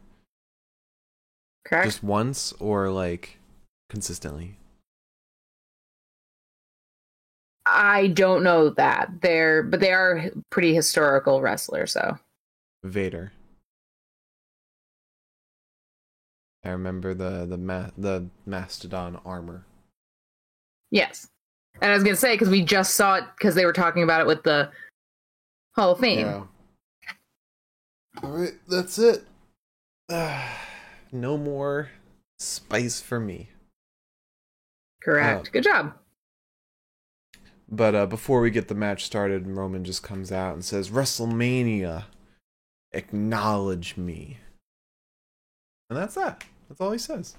Correct. 1.64 1.86
Just 1.86 2.02
once 2.02 2.52
or 2.58 2.90
like 2.90 3.38
consistently? 3.88 4.58
I 7.64 8.08
don't 8.08 8.42
know 8.42 8.70
that 8.70 9.10
they're, 9.22 9.62
but 9.62 9.80
they 9.80 9.92
are 9.92 10.30
pretty 10.50 10.74
historical 10.74 11.40
wrestlers. 11.40 11.92
So 11.92 12.18
Vader. 12.82 13.32
I 16.64 16.70
remember 16.70 17.14
the 17.14 17.46
the 17.46 17.56
ma- 17.58 17.90
the 17.96 18.26
mastodon 18.44 19.20
armor. 19.24 19.64
yes, 20.90 21.28
and 21.80 21.90
I 21.90 21.94
was 21.94 22.02
gonna 22.02 22.16
say 22.16 22.34
because 22.34 22.48
we 22.48 22.62
just 22.62 22.94
saw 22.94 23.16
it 23.16 23.24
because 23.36 23.54
they 23.54 23.66
were 23.66 23.72
talking 23.72 24.02
about 24.02 24.20
it 24.20 24.26
with 24.26 24.42
the 24.42 24.70
Hall 25.74 25.92
of 25.92 26.00
Fame. 26.00 26.48
All 28.22 28.30
right, 28.30 28.52
that's 28.68 28.98
it. 28.98 29.24
no 31.12 31.36
more 31.36 31.90
spice 32.38 33.00
for 33.00 33.18
me. 33.18 33.50
Correct. 35.02 35.48
Oh. 35.48 35.52
Good 35.52 35.64
job. 35.64 35.94
But 37.68 37.94
uh, 37.94 38.06
before 38.06 38.40
we 38.40 38.50
get 38.50 38.68
the 38.68 38.74
match 38.74 39.04
started, 39.04 39.46
Roman 39.46 39.84
just 39.84 40.02
comes 40.02 40.30
out 40.30 40.54
and 40.54 40.64
says, 40.64 40.90
WrestleMania, 40.90 42.04
acknowledge 42.92 43.96
me. 43.96 44.38
And 45.90 45.98
that's 45.98 46.14
that. 46.14 46.44
That's 46.68 46.80
all 46.80 46.92
he 46.92 46.98
says. 46.98 47.36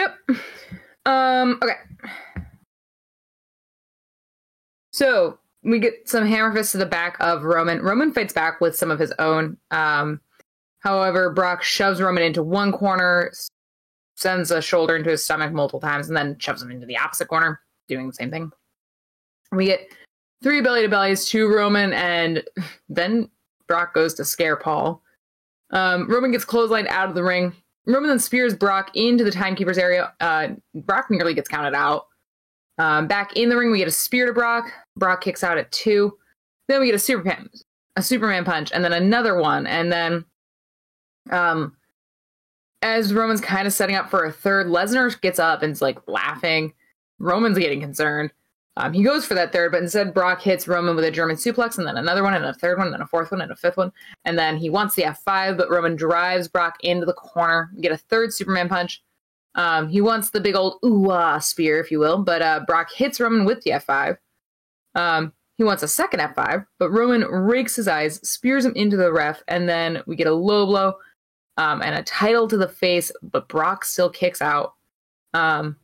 Yep. 0.00 0.38
Um. 1.04 1.58
Okay. 1.62 1.74
So 4.92 5.38
we 5.62 5.78
get 5.78 6.08
some 6.08 6.26
hammer 6.26 6.54
fists 6.54 6.72
to 6.72 6.78
the 6.78 6.86
back 6.86 7.16
of 7.20 7.44
Roman. 7.44 7.82
Roman 7.82 8.12
fights 8.12 8.32
back 8.32 8.60
with 8.60 8.74
some 8.76 8.90
of 8.90 8.98
his 8.98 9.12
own. 9.18 9.58
Um. 9.70 10.20
However, 10.78 11.30
Brock 11.30 11.62
shoves 11.62 12.00
Roman 12.00 12.22
into 12.22 12.42
one 12.42 12.72
corner, 12.72 13.30
sends 14.16 14.50
a 14.50 14.62
shoulder 14.62 14.96
into 14.96 15.10
his 15.10 15.22
stomach 15.22 15.52
multiple 15.52 15.80
times, 15.80 16.08
and 16.08 16.16
then 16.16 16.38
shoves 16.38 16.62
him 16.62 16.70
into 16.70 16.86
the 16.86 16.96
opposite 16.96 17.28
corner, 17.28 17.60
doing 17.86 18.06
the 18.06 18.14
same 18.14 18.30
thing. 18.30 18.50
We 19.52 19.66
get 19.66 19.92
three 20.42 20.62
belly 20.62 20.82
to 20.82 20.88
bellies 20.88 21.28
to 21.30 21.46
Roman, 21.54 21.92
and 21.92 22.42
then 22.88 23.28
Brock 23.68 23.92
goes 23.92 24.14
to 24.14 24.24
scare 24.24 24.56
Paul. 24.56 25.02
Um, 25.70 26.08
Roman 26.08 26.32
gets 26.32 26.46
clotheslined 26.46 26.88
out 26.88 27.10
of 27.10 27.14
the 27.14 27.24
ring. 27.24 27.52
Roman 27.94 28.08
then 28.08 28.18
spears 28.18 28.54
Brock 28.54 28.90
into 28.94 29.24
the 29.24 29.30
timekeeper's 29.30 29.78
area. 29.78 30.12
Uh, 30.20 30.48
Brock 30.74 31.10
nearly 31.10 31.34
gets 31.34 31.48
counted 31.48 31.74
out. 31.74 32.06
Um, 32.78 33.06
back 33.06 33.36
in 33.36 33.48
the 33.48 33.56
ring, 33.56 33.70
we 33.70 33.78
get 33.78 33.88
a 33.88 33.92
spear 33.92 34.26
to 34.26 34.32
Brock. 34.32 34.72
Brock 34.96 35.20
kicks 35.20 35.44
out 35.44 35.58
at 35.58 35.70
two. 35.70 36.16
Then 36.68 36.80
we 36.80 36.86
get 36.86 36.94
a 36.94 36.98
Superman, 36.98 37.50
a 37.96 38.02
Superman 38.02 38.44
punch, 38.44 38.72
and 38.72 38.84
then 38.84 38.92
another 38.92 39.38
one. 39.38 39.66
And 39.66 39.92
then, 39.92 40.24
um, 41.30 41.76
as 42.82 43.12
Roman's 43.12 43.40
kind 43.40 43.66
of 43.66 43.72
setting 43.72 43.96
up 43.96 44.08
for 44.08 44.24
a 44.24 44.32
third, 44.32 44.66
Lesnar 44.66 45.20
gets 45.20 45.38
up 45.38 45.62
and's 45.62 45.82
like 45.82 45.98
laughing. 46.06 46.72
Roman's 47.18 47.58
getting 47.58 47.80
concerned. 47.80 48.30
Um, 48.80 48.94
he 48.94 49.02
goes 49.02 49.26
for 49.26 49.34
that 49.34 49.52
third, 49.52 49.72
but 49.72 49.82
instead 49.82 50.14
Brock 50.14 50.40
hits 50.40 50.66
Roman 50.66 50.96
with 50.96 51.04
a 51.04 51.10
German 51.10 51.36
suplex, 51.36 51.76
and 51.76 51.86
then 51.86 51.98
another 51.98 52.22
one, 52.22 52.32
and 52.32 52.46
a 52.46 52.54
third 52.54 52.78
one, 52.78 52.94
and 52.94 53.02
a 53.02 53.06
fourth 53.06 53.30
one, 53.30 53.42
and 53.42 53.52
a 53.52 53.56
fifth 53.56 53.76
one. 53.76 53.92
And 54.24 54.38
then 54.38 54.56
he 54.56 54.70
wants 54.70 54.94
the 54.94 55.02
F5, 55.02 55.58
but 55.58 55.68
Roman 55.70 55.96
drives 55.96 56.48
Brock 56.48 56.76
into 56.80 57.04
the 57.04 57.12
corner. 57.12 57.70
We 57.76 57.82
get 57.82 57.92
a 57.92 57.98
third 57.98 58.32
Superman 58.32 58.70
punch. 58.70 59.02
Um, 59.54 59.88
he 59.88 60.00
wants 60.00 60.30
the 60.30 60.40
big 60.40 60.56
old 60.56 60.78
ooh 60.82 61.12
spear, 61.40 61.78
if 61.78 61.90
you 61.90 61.98
will, 61.98 62.22
but 62.22 62.40
uh, 62.40 62.60
Brock 62.66 62.88
hits 62.90 63.20
Roman 63.20 63.44
with 63.44 63.62
the 63.64 63.72
F5. 63.72 64.16
Um, 64.94 65.34
he 65.58 65.64
wants 65.64 65.82
a 65.82 65.88
second 65.88 66.20
F5, 66.20 66.64
but 66.78 66.90
Roman 66.90 67.24
rakes 67.24 67.76
his 67.76 67.86
eyes, 67.86 68.26
spears 68.26 68.64
him 68.64 68.72
into 68.76 68.96
the 68.96 69.12
ref, 69.12 69.42
and 69.46 69.68
then 69.68 70.02
we 70.06 70.16
get 70.16 70.26
a 70.26 70.32
low 70.32 70.64
blow 70.64 70.94
um, 71.58 71.82
and 71.82 71.94
a 71.94 72.02
title 72.02 72.48
to 72.48 72.56
the 72.56 72.68
face, 72.68 73.12
but 73.22 73.46
Brock 73.46 73.84
still 73.84 74.08
kicks 74.08 74.40
out. 74.40 74.72
Um, 75.34 75.76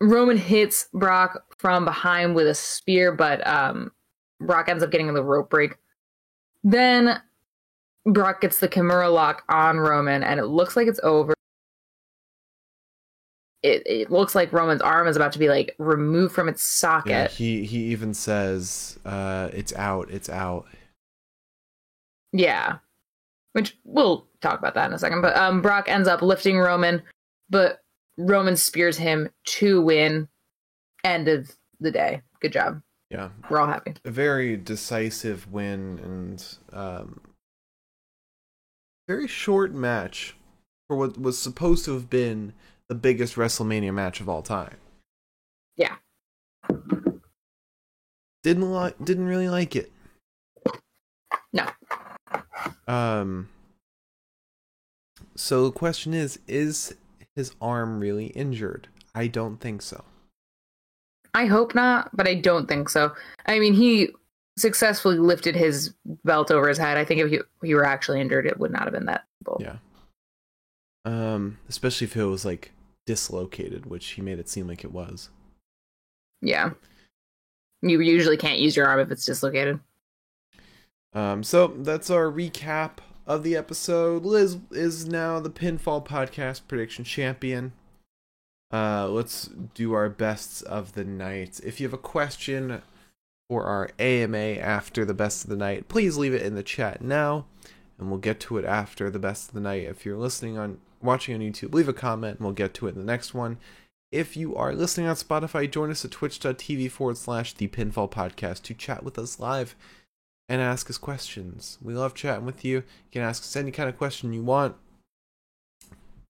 Roman 0.00 0.38
hits 0.38 0.88
Brock 0.94 1.42
from 1.58 1.84
behind 1.84 2.34
with 2.34 2.46
a 2.46 2.54
spear, 2.54 3.12
but 3.12 3.46
um, 3.46 3.90
Brock 4.40 4.68
ends 4.68 4.82
up 4.84 4.90
getting 4.90 5.12
the 5.14 5.22
rope 5.24 5.48
break. 5.50 5.76
Then 6.64 7.20
Brock 8.04 8.40
gets 8.40 8.58
the 8.60 8.68
Kimura 8.68 9.12
lock 9.12 9.42
on 9.48 9.78
Roman, 9.78 10.22
and 10.22 10.38
it 10.40 10.46
looks 10.46 10.76
like 10.76 10.86
it's 10.88 11.00
over. 11.02 11.34
it, 13.62 13.82
it 13.86 14.10
looks 14.12 14.34
like 14.34 14.52
Roman's 14.52 14.82
arm 14.82 15.08
is 15.08 15.16
about 15.16 15.32
to 15.32 15.38
be 15.38 15.48
like 15.48 15.74
removed 15.78 16.34
from 16.34 16.48
its 16.48 16.62
Yeah, 16.62 16.88
socket. 16.90 17.30
he 17.32 17.64
he 17.64 17.84
even 17.86 18.14
says, 18.14 18.98
uh, 19.04 19.48
"It's 19.52 19.74
out, 19.74 20.10
it's 20.10 20.28
out." 20.28 20.66
Yeah. 22.32 22.78
Which 23.52 23.76
we'll 23.84 24.26
talk 24.42 24.58
about 24.58 24.74
that 24.74 24.86
in 24.86 24.92
a 24.92 24.98
second. 24.98 25.22
But 25.22 25.36
um 25.36 25.62
Brock 25.62 25.88
ends 25.88 26.06
up 26.06 26.20
lifting 26.22 26.58
Roman, 26.58 27.02
but 27.48 27.80
Roman 28.18 28.56
spears 28.56 28.98
him 28.98 29.30
to 29.46 29.80
win. 29.80 30.28
End 31.06 31.28
of 31.28 31.52
the 31.78 31.92
day. 31.92 32.20
Good 32.40 32.52
job. 32.52 32.82
Yeah, 33.10 33.28
We're 33.48 33.60
all 33.60 33.68
happy. 33.68 33.94
a 34.04 34.10
very 34.10 34.56
decisive 34.56 35.52
win 35.52 36.00
and 36.02 36.44
um, 36.72 37.20
very 39.06 39.28
short 39.28 39.72
match 39.72 40.34
for 40.88 40.96
what 40.96 41.16
was 41.16 41.38
supposed 41.38 41.84
to 41.84 41.94
have 41.94 42.10
been 42.10 42.52
the 42.88 42.96
biggest 42.96 43.36
WrestleMania 43.36 43.94
match 43.94 44.20
of 44.20 44.28
all 44.28 44.42
time. 44.42 44.76
Yeah. 45.76 45.94
Didn't 48.42 48.72
like, 48.72 48.96
didn't 49.04 49.26
really 49.26 49.48
like 49.48 49.76
it. 49.76 49.92
No. 51.52 51.68
Um. 52.88 53.48
So 55.36 55.64
the 55.66 55.72
question 55.72 56.12
is: 56.12 56.40
Is 56.48 56.96
his 57.36 57.54
arm 57.60 58.00
really 58.00 58.26
injured? 58.26 58.88
I 59.14 59.28
don't 59.28 59.58
think 59.60 59.82
so. 59.82 60.04
I 61.36 61.44
hope 61.44 61.74
not, 61.74 62.08
but 62.16 62.26
I 62.26 62.34
don't 62.34 62.66
think 62.66 62.88
so. 62.88 63.14
I 63.44 63.58
mean, 63.58 63.74
he 63.74 64.08
successfully 64.56 65.18
lifted 65.18 65.54
his 65.54 65.92
belt 66.24 66.50
over 66.50 66.66
his 66.66 66.78
head. 66.78 66.96
I 66.96 67.04
think 67.04 67.20
if 67.20 67.30
he, 67.30 67.40
he 67.62 67.74
were 67.74 67.84
actually 67.84 68.22
injured, 68.22 68.46
it 68.46 68.58
would 68.58 68.72
not 68.72 68.84
have 68.84 68.94
been 68.94 69.04
that 69.04 69.24
simple. 69.38 69.60
Yeah. 69.60 69.76
Um, 71.04 71.58
especially 71.68 72.06
if 72.06 72.16
it 72.16 72.24
was 72.24 72.46
like 72.46 72.72
dislocated, 73.04 73.84
which 73.84 74.12
he 74.12 74.22
made 74.22 74.38
it 74.38 74.48
seem 74.48 74.66
like 74.66 74.82
it 74.82 74.92
was. 74.92 75.28
Yeah. 76.40 76.70
You 77.82 78.00
usually 78.00 78.38
can't 78.38 78.58
use 78.58 78.74
your 78.74 78.86
arm 78.86 79.00
if 79.00 79.10
it's 79.10 79.26
dislocated. 79.26 79.78
Um, 81.12 81.42
so 81.42 81.66
that's 81.66 82.08
our 82.08 82.32
recap 82.32 82.92
of 83.26 83.42
the 83.42 83.56
episode. 83.56 84.24
Liz 84.24 84.56
is 84.70 85.06
now 85.06 85.38
the 85.38 85.50
Pinfall 85.50 86.02
Podcast 86.02 86.62
prediction 86.66 87.04
champion. 87.04 87.72
Uh, 88.72 89.08
let's 89.08 89.48
do 89.74 89.92
our 89.92 90.08
bests 90.08 90.62
of 90.62 90.92
the 90.94 91.04
night. 91.04 91.60
If 91.64 91.80
you 91.80 91.86
have 91.86 91.94
a 91.94 91.98
question 91.98 92.82
for 93.48 93.64
our 93.64 93.90
AMA 93.98 94.36
after 94.36 95.04
the 95.04 95.14
best 95.14 95.44
of 95.44 95.50
the 95.50 95.56
night, 95.56 95.88
please 95.88 96.16
leave 96.16 96.34
it 96.34 96.42
in 96.42 96.54
the 96.54 96.62
chat 96.62 97.00
now, 97.00 97.46
and 97.98 98.10
we'll 98.10 98.18
get 98.18 98.40
to 98.40 98.58
it 98.58 98.64
after 98.64 99.08
the 99.10 99.18
best 99.18 99.48
of 99.48 99.54
the 99.54 99.60
night. 99.60 99.84
If 99.84 100.04
you're 100.04 100.16
listening 100.16 100.58
on 100.58 100.78
watching 101.00 101.34
on 101.34 101.40
YouTube, 101.40 101.74
leave 101.74 101.88
a 101.88 101.92
comment, 101.92 102.38
and 102.38 102.44
we'll 102.44 102.54
get 102.54 102.74
to 102.74 102.86
it 102.86 102.94
in 102.94 102.98
the 102.98 103.04
next 103.04 103.34
one. 103.34 103.58
If 104.12 104.36
you 104.36 104.54
are 104.56 104.72
listening 104.72 105.08
on 105.08 105.16
Spotify, 105.16 105.70
join 105.70 105.90
us 105.90 106.04
at 106.04 106.10
twitch.tv 106.10 106.90
forward 106.90 107.18
slash 107.18 107.52
the 107.54 107.68
Pinfall 107.68 108.10
Podcast 108.10 108.62
to 108.62 108.74
chat 108.74 109.02
with 109.02 109.18
us 109.18 109.38
live 109.38 109.76
and 110.48 110.60
ask 110.60 110.88
us 110.88 110.98
questions. 110.98 111.78
We 111.82 111.94
love 111.94 112.14
chatting 112.14 112.46
with 112.46 112.64
you. 112.64 112.76
You 112.76 112.84
can 113.12 113.22
ask 113.22 113.42
us 113.42 113.56
any 113.56 113.72
kind 113.72 113.88
of 113.88 113.98
question 113.98 114.32
you 114.32 114.42
want. 114.42 114.76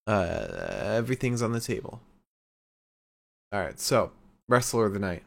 Uh, 0.06 0.94
everything's 0.96 1.42
on 1.42 1.52
the 1.52 1.60
table. 1.60 2.00
All 3.52 3.60
right, 3.60 3.78
so 3.78 4.10
wrestler 4.48 4.86
of 4.86 4.92
the 4.92 4.98
night. 4.98 5.22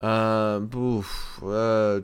Um, 0.00 0.70
oof, 0.74 1.42
uh, 1.42 2.00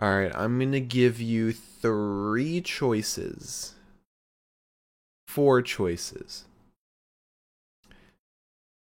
all 0.00 0.18
right, 0.18 0.34
I'm 0.34 0.58
gonna 0.58 0.80
give 0.80 1.20
you 1.20 1.52
three 1.52 2.60
choices. 2.60 3.74
Four 5.28 5.62
choices. 5.62 6.44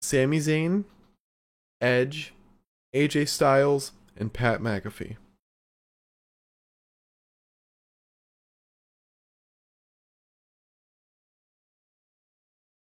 Sami 0.03 0.39
Zayn, 0.39 0.85
Edge, 1.81 2.35
AJ 2.95 3.29
Styles, 3.29 3.93
and 4.17 4.33
Pat 4.33 4.61
McAfee. 4.61 5.17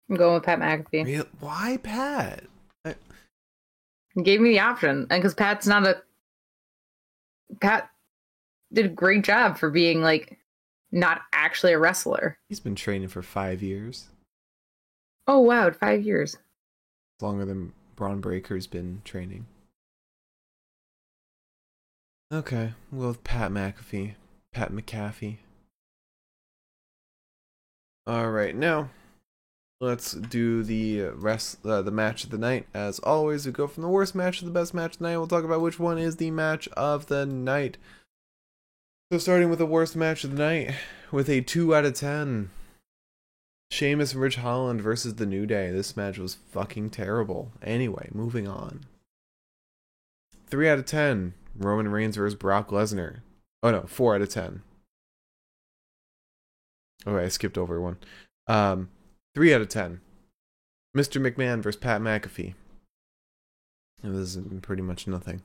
I'm 0.09 0.15
going 0.17 0.35
with 0.35 0.43
Pat 0.43 0.59
McAfee. 0.59 1.05
Real- 1.05 1.27
Why 1.39 1.77
Pat? 1.81 2.43
I- 2.83 2.95
He 4.13 4.21
gave 4.23 4.39
me 4.41 4.49
the 4.51 4.59
option. 4.59 5.07
And 5.09 5.09
because 5.09 5.33
Pat's 5.33 5.65
not 5.67 5.85
a. 5.87 6.01
Pat 7.61 7.89
did 8.73 8.85
a 8.85 8.89
great 8.89 9.23
job 9.23 9.57
for 9.57 9.69
being 9.69 10.01
like 10.01 10.37
not 10.91 11.21
actually 11.33 11.73
a 11.73 11.79
wrestler. 11.79 12.37
He's 12.49 12.59
been 12.59 12.75
training 12.75 13.07
for 13.09 13.21
five 13.21 13.61
years. 13.61 14.09
Oh, 15.27 15.39
wow. 15.39 15.71
Five 15.71 16.03
years. 16.03 16.37
Longer 17.21 17.45
than 17.45 17.73
Bron 17.95 18.21
Breakker's 18.21 18.67
been 18.67 19.01
training. 19.05 19.47
Okay, 22.33 22.73
we'll 22.91 23.09
with 23.09 23.23
Pat 23.23 23.51
McAfee. 23.51 24.15
Pat 24.51 24.71
McAfee. 24.71 25.37
Alright, 28.09 28.55
now 28.55 28.89
let's 29.79 30.13
do 30.13 30.63
the 30.63 31.09
rest 31.15 31.65
uh, 31.65 31.81
the 31.81 31.91
match 31.91 32.23
of 32.23 32.29
the 32.29 32.37
night. 32.37 32.67
As 32.73 32.99
always, 32.99 33.45
we 33.45 33.51
go 33.51 33.67
from 33.67 33.83
the 33.83 33.89
worst 33.89 34.15
match 34.15 34.39
to 34.39 34.45
the 34.45 34.51
best 34.51 34.73
match 34.73 34.93
of 34.93 34.99
the 34.99 35.09
night. 35.09 35.17
We'll 35.17 35.27
talk 35.27 35.43
about 35.43 35.61
which 35.61 35.79
one 35.79 35.97
is 35.97 36.17
the 36.17 36.31
match 36.31 36.67
of 36.69 37.07
the 37.07 37.25
night. 37.25 37.77
So 39.11 39.19
starting 39.19 39.49
with 39.49 39.59
the 39.59 39.65
worst 39.65 39.95
match 39.95 40.23
of 40.23 40.35
the 40.35 40.43
night 40.43 40.75
with 41.11 41.29
a 41.29 41.41
2 41.41 41.75
out 41.75 41.85
of 41.85 41.93
10. 41.93 42.49
Sheamus 43.71 44.13
and 44.13 44.21
Ridge 44.21 44.37
Holland 44.37 44.81
versus 44.81 45.15
The 45.15 45.25
New 45.25 45.45
Day. 45.45 45.71
This 45.71 45.97
match 45.97 46.17
was 46.17 46.37
fucking 46.51 46.91
terrible. 46.91 47.51
Anyway, 47.61 48.09
moving 48.13 48.47
on. 48.47 48.85
3 50.47 50.69
out 50.69 50.79
of 50.79 50.85
10. 50.85 51.33
Roman 51.57 51.89
Reigns 51.89 52.15
versus 52.15 52.35
Brock 52.35 52.69
Lesnar. 52.69 53.19
Oh 53.61 53.71
no, 53.71 53.81
4 53.81 54.15
out 54.15 54.21
of 54.21 54.29
10. 54.29 54.61
Okay, 57.07 57.25
I 57.25 57.29
skipped 57.29 57.57
over 57.57 57.79
one. 57.79 57.97
Um, 58.47 58.89
3 59.35 59.53
out 59.53 59.61
of 59.61 59.69
10. 59.69 60.01
Mr. 60.95 61.21
McMahon 61.21 61.61
versus 61.61 61.79
Pat 61.79 62.01
McAfee. 62.01 62.53
This 64.01 64.35
is 64.35 64.59
pretty 64.61 64.81
much 64.81 65.07
nothing. 65.07 65.41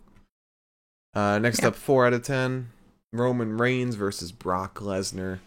Uh, 1.15 1.39
next 1.39 1.61
Yeah. 1.62 1.69
up, 1.69 1.77
4 1.77 2.07
out 2.07 2.12
of 2.12 2.23
10. 2.23 2.71
Roman 3.12 3.57
Reigns 3.59 3.97
versus 3.97 4.31
Brock 4.31 4.77
Lesnar. 4.79 5.41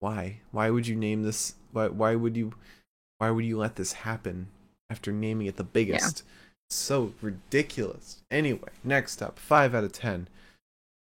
Why? 0.00 0.40
Why 0.52 0.70
would 0.70 0.86
you 0.86 0.96
name 0.96 1.22
this? 1.22 1.54
Why? 1.72 1.88
Why 1.88 2.14
would 2.14 2.36
you? 2.36 2.52
Why 3.18 3.30
would 3.30 3.44
you 3.44 3.58
let 3.58 3.76
this 3.76 3.92
happen 3.92 4.48
after 4.90 5.10
naming 5.12 5.46
it 5.46 5.56
the 5.56 5.64
biggest? 5.64 6.22
So 6.70 7.14
ridiculous. 7.20 8.22
Anyway, 8.30 8.68
next 8.82 9.22
up, 9.22 9.38
five 9.38 9.74
out 9.74 9.84
of 9.84 9.92
ten. 9.92 10.28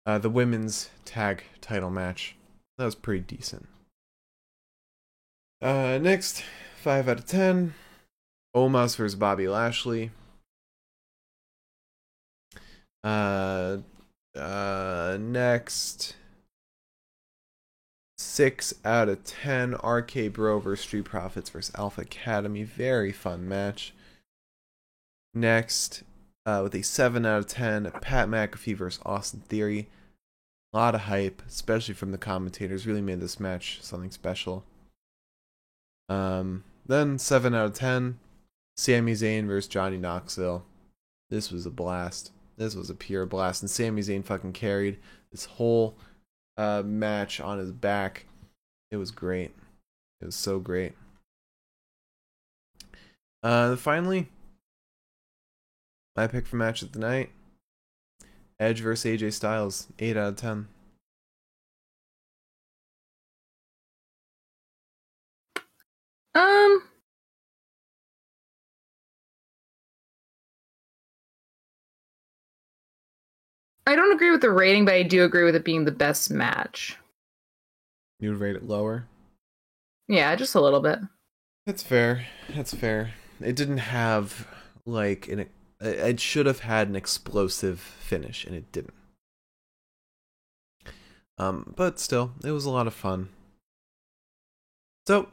Uh, 0.06 0.18
the 0.18 0.30
women's 0.30 0.90
tag 1.06 1.44
title 1.62 1.90
match. 1.90 2.36
That 2.78 2.86
was 2.86 2.96
pretty 2.96 3.22
decent. 3.22 3.68
Uh, 5.62 6.00
next, 6.02 6.44
five 6.82 7.08
out 7.08 7.20
of 7.20 7.26
ten. 7.26 7.76
Omos 8.56 8.96
versus 8.96 9.16
Bobby 9.16 9.48
Lashley. 9.48 10.12
Uh, 13.04 13.78
uh, 14.36 15.18
next, 15.20 16.16
six 18.18 18.74
out 18.84 19.10
of 19.10 19.24
ten. 19.24 19.76
RK 19.76 20.34
Bro 20.34 20.60
versus 20.60 20.86
Street 20.86 21.06
Profits 21.06 21.50
versus 21.50 21.74
Alpha 21.78 22.02
Academy. 22.02 22.64
Very 22.64 23.12
fun 23.12 23.48
match. 23.48 23.94
Next, 25.34 26.04
uh, 26.46 26.62
with 26.64 26.76
a 26.76 26.82
seven 26.82 27.26
out 27.26 27.40
of 27.40 27.48
ten, 27.48 27.92
Pat 28.02 28.28
McAfee 28.28 28.76
versus 28.76 29.02
Austin 29.06 29.42
Theory. 29.48 29.90
A 30.74 30.78
lot 30.78 30.96
of 30.96 31.02
hype, 31.02 31.42
especially 31.48 31.94
from 31.94 32.12
the 32.12 32.18
commentators. 32.18 32.88
Really 32.88 33.02
made 33.02 33.20
this 33.20 33.40
match 33.40 33.80
something 33.82 34.12
special. 34.12 34.64
Um, 36.08 36.64
then 36.86 37.18
seven 37.18 37.54
out 37.54 37.66
of 37.66 37.74
ten, 37.74 38.20
Sami 38.78 39.14
Zayn 39.14 39.48
versus 39.48 39.68
Johnny 39.68 39.98
Knoxville. 39.98 40.66
This 41.30 41.52
was 41.52 41.66
a 41.66 41.72
blast. 41.72 42.32
This 42.58 42.76
was 42.76 42.90
a 42.90 42.96
pure 42.96 43.26
blast, 43.26 43.62
and 43.62 43.70
Sami 43.70 44.02
Zayn 44.02 44.24
fucking 44.24 44.54
carried 44.54 44.98
this 45.32 45.46
whole 45.46 45.96
uh, 46.58 46.84
match 46.86 47.40
on 47.40 47.58
his 47.58 47.72
back. 47.72 48.26
It 48.92 48.98
was 48.98 49.12
great. 49.12 49.52
It 50.20 50.26
was 50.26 50.36
so 50.36 50.60
great. 50.60 50.94
Uh, 53.42 53.76
finally, 53.76 54.28
my 56.22 56.28
pick 56.28 56.46
for 56.46 56.56
match 56.56 56.84
of 56.84 56.92
the 56.92 57.00
night: 57.00 57.32
Edge 58.60 58.80
versus 58.82 59.12
AJ 59.20 59.34
Styles. 59.34 59.88
Eight 59.98 60.16
out 60.16 60.30
of 60.30 60.36
ten. 60.36 60.68
Um, 66.36 66.84
I 73.88 73.96
don't 73.96 74.14
agree 74.14 74.30
with 74.30 74.42
the 74.42 74.52
rating, 74.52 74.86
but 74.86 74.94
I 74.94 75.02
do 75.02 75.24
agree 75.24 75.44
with 75.44 75.56
it 75.56 75.66
being 75.66 75.86
the 75.86 75.92
best 75.92 76.30
match. 76.30 76.98
You 78.20 78.30
would 78.30 78.40
rate 78.40 78.56
it 78.56 78.68
lower? 78.68 79.08
Yeah, 80.08 80.36
just 80.36 80.54
a 80.54 80.62
little 80.62 80.82
bit. 80.82 81.00
That's 81.66 81.82
fair. 81.82 82.28
That's 82.56 82.76
fair. 82.76 83.16
It 83.44 83.56
didn't 83.56 83.80
have 83.80 84.48
like 84.86 85.28
an 85.28 85.48
it 85.82 86.20
should 86.20 86.46
have 86.46 86.60
had 86.60 86.88
an 86.88 86.96
explosive 86.96 87.80
finish 87.80 88.46
and 88.46 88.56
it 88.56 88.72
didn't. 88.72 88.94
Um, 91.38 91.74
but 91.76 92.00
still, 92.00 92.34
it 92.44 92.52
was 92.52 92.66
a 92.66 92.70
lot 92.70 92.88
of 92.88 92.94
fun. 92.94 93.30
So, 95.08 95.30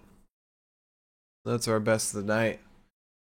that's 1.45 1.69
our 1.69 1.81
best 1.81 2.15
of 2.15 2.27
the 2.27 2.33
night. 2.33 2.61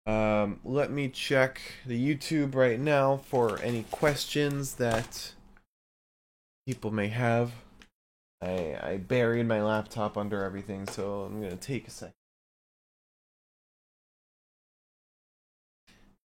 Um, 0.07 0.61
let 0.65 0.91
me 0.91 1.09
check 1.09 1.61
the 1.87 2.15
YouTube 2.15 2.55
right 2.55 2.79
now 2.79 3.17
for 3.17 3.61
any 3.63 3.85
questions 3.91 4.75
that 4.75 5.33
people 6.67 6.91
may 6.91 7.09
have. 7.09 7.53
I 8.43 8.77
I 8.83 8.97
buried 8.99 9.47
my 9.47 9.63
laptop 9.63 10.19
under 10.19 10.43
everything, 10.43 10.87
so 10.87 11.23
I'm 11.23 11.41
gonna 11.41 11.57
take 11.57 11.89
a 11.89 11.91
second. 11.91 12.15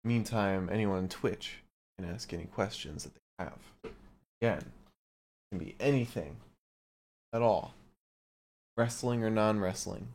Meantime, 0.02 0.68
anyone 0.72 0.98
on 0.98 1.08
Twitch 1.08 1.58
can 1.98 2.08
ask 2.08 2.32
any 2.32 2.44
questions 2.44 3.04
that 3.04 3.12
they 3.14 3.44
have. 3.44 3.58
Again, 4.40 4.58
it 4.58 5.50
can 5.50 5.58
be 5.58 5.76
anything 5.78 6.36
at 7.34 7.42
all, 7.42 7.74
wrestling 8.76 9.22
or 9.22 9.30
non-wrestling. 9.30 10.08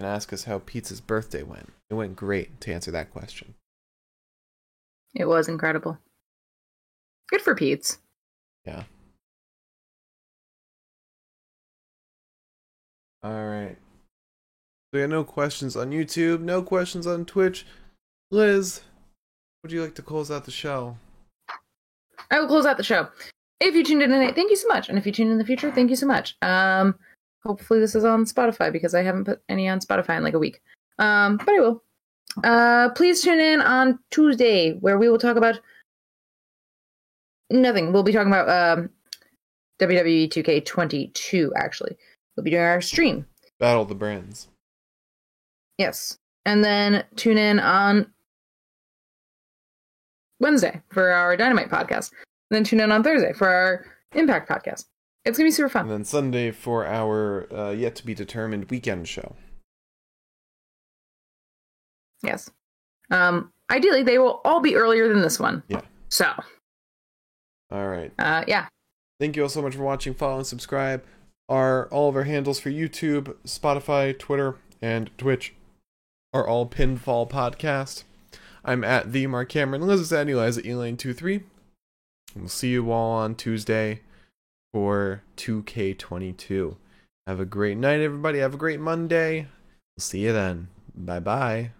Can 0.00 0.08
ask 0.08 0.32
us 0.32 0.44
how 0.44 0.58
Pizza's 0.58 1.00
birthday 1.00 1.44
went. 1.44 1.72
It 1.88 1.94
went 1.94 2.16
great 2.16 2.60
to 2.62 2.74
answer 2.74 2.90
that 2.90 3.12
question. 3.12 3.54
It 5.14 5.26
was 5.26 5.48
incredible. 5.48 5.98
Good 7.28 7.40
for 7.40 7.54
Pete's. 7.54 7.98
Yeah. 8.66 8.82
All 13.22 13.46
right. 13.46 13.76
We 14.94 15.00
got 15.00 15.10
no 15.10 15.24
questions 15.24 15.74
on 15.74 15.90
YouTube, 15.90 16.40
no 16.40 16.62
questions 16.62 17.04
on 17.04 17.24
Twitch. 17.24 17.66
Liz, 18.30 18.82
would 19.64 19.72
you 19.72 19.82
like 19.82 19.96
to 19.96 20.02
close 20.02 20.30
out 20.30 20.44
the 20.44 20.52
show? 20.52 20.96
I 22.30 22.38
will 22.38 22.46
close 22.46 22.64
out 22.64 22.76
the 22.76 22.84
show. 22.84 23.08
If 23.58 23.74
you 23.74 23.82
tuned 23.82 24.02
in 24.02 24.10
tonight, 24.10 24.36
thank 24.36 24.50
you 24.50 24.56
so 24.56 24.68
much. 24.68 24.88
And 24.88 24.96
if 24.96 25.04
you 25.04 25.10
tune 25.10 25.32
in 25.32 25.38
the 25.38 25.44
future, 25.44 25.72
thank 25.72 25.90
you 25.90 25.96
so 25.96 26.06
much. 26.06 26.36
Um, 26.42 26.94
hopefully 27.44 27.80
this 27.80 27.96
is 27.96 28.04
on 28.04 28.24
Spotify 28.24 28.70
because 28.70 28.94
I 28.94 29.02
haven't 29.02 29.24
put 29.24 29.42
any 29.48 29.68
on 29.68 29.80
Spotify 29.80 30.16
in 30.16 30.22
like 30.22 30.34
a 30.34 30.38
week. 30.38 30.62
Um, 31.00 31.38
but 31.38 31.48
I 31.48 31.58
will. 31.58 31.82
Uh, 32.44 32.90
please 32.90 33.20
tune 33.20 33.40
in 33.40 33.60
on 33.62 33.98
Tuesday 34.12 34.74
where 34.74 34.96
we 34.96 35.08
will 35.08 35.18
talk 35.18 35.36
about 35.36 35.58
nothing. 37.50 37.92
We'll 37.92 38.04
be 38.04 38.12
talking 38.12 38.32
about 38.32 38.78
um, 38.78 38.90
WWE 39.80 40.28
2K22. 40.28 41.50
Actually, 41.56 41.96
we'll 42.36 42.44
be 42.44 42.52
doing 42.52 42.62
our 42.62 42.80
stream. 42.80 43.26
Battle 43.58 43.84
the 43.84 43.96
brands. 43.96 44.46
Yes, 45.78 46.18
and 46.44 46.64
then 46.64 47.04
tune 47.16 47.38
in 47.38 47.58
on 47.58 48.12
Wednesday 50.40 50.82
for 50.90 51.10
our 51.10 51.36
Dynamite 51.36 51.70
podcast. 51.70 52.10
And 52.50 52.56
then 52.56 52.64
tune 52.64 52.80
in 52.80 52.92
on 52.92 53.02
Thursday 53.02 53.32
for 53.32 53.48
our 53.48 53.86
Impact 54.12 54.48
podcast. 54.48 54.84
It's 55.24 55.38
gonna 55.38 55.48
be 55.48 55.52
super 55.52 55.68
fun. 55.68 55.82
And 55.82 55.90
then 55.90 56.04
Sunday 56.04 56.50
for 56.50 56.86
our 56.86 57.52
uh, 57.52 57.70
yet 57.70 57.96
to 57.96 58.06
be 58.06 58.14
determined 58.14 58.70
weekend 58.70 59.08
show. 59.08 59.34
Yes. 62.22 62.50
Um, 63.10 63.52
ideally, 63.70 64.02
they 64.02 64.18
will 64.18 64.40
all 64.44 64.60
be 64.60 64.76
earlier 64.76 65.08
than 65.08 65.22
this 65.22 65.40
one. 65.40 65.62
Yeah. 65.68 65.80
So. 66.08 66.30
All 67.70 67.88
right. 67.88 68.12
Uh, 68.18 68.44
yeah. 68.46 68.66
Thank 69.18 69.36
you 69.36 69.42
all 69.42 69.48
so 69.48 69.62
much 69.62 69.74
for 69.74 69.82
watching. 69.82 70.14
Follow 70.14 70.38
and 70.38 70.46
subscribe. 70.46 71.02
Are 71.48 71.86
all 71.88 72.08
of 72.08 72.16
our 72.16 72.24
handles 72.24 72.60
for 72.60 72.70
YouTube, 72.70 73.34
Spotify, 73.46 74.18
Twitter, 74.18 74.56
and 74.80 75.10
Twitch 75.18 75.54
are 76.34 76.46
all 76.46 76.66
Pinfall 76.66 77.30
Podcast. 77.30 78.02
I'm 78.64 78.82
at 78.82 79.12
the 79.12 79.28
Mark 79.28 79.48
Cameron. 79.48 79.86
Liz 79.86 80.00
is 80.00 80.12
at 80.12 80.28
Eliza 80.28 80.62
Elaine23. 80.62 81.44
We'll 82.34 82.48
see 82.48 82.70
you 82.70 82.90
all 82.90 83.12
on 83.12 83.36
Tuesday 83.36 84.00
for 84.72 85.22
2K22. 85.36 86.76
Have 87.28 87.38
a 87.38 87.44
great 87.44 87.78
night, 87.78 88.00
everybody. 88.00 88.40
Have 88.40 88.54
a 88.54 88.58
great 88.58 88.80
Monday. 88.80 89.46
We'll 89.96 90.02
see 90.02 90.24
you 90.24 90.32
then. 90.32 90.68
Bye 90.96 91.20
bye. 91.20 91.70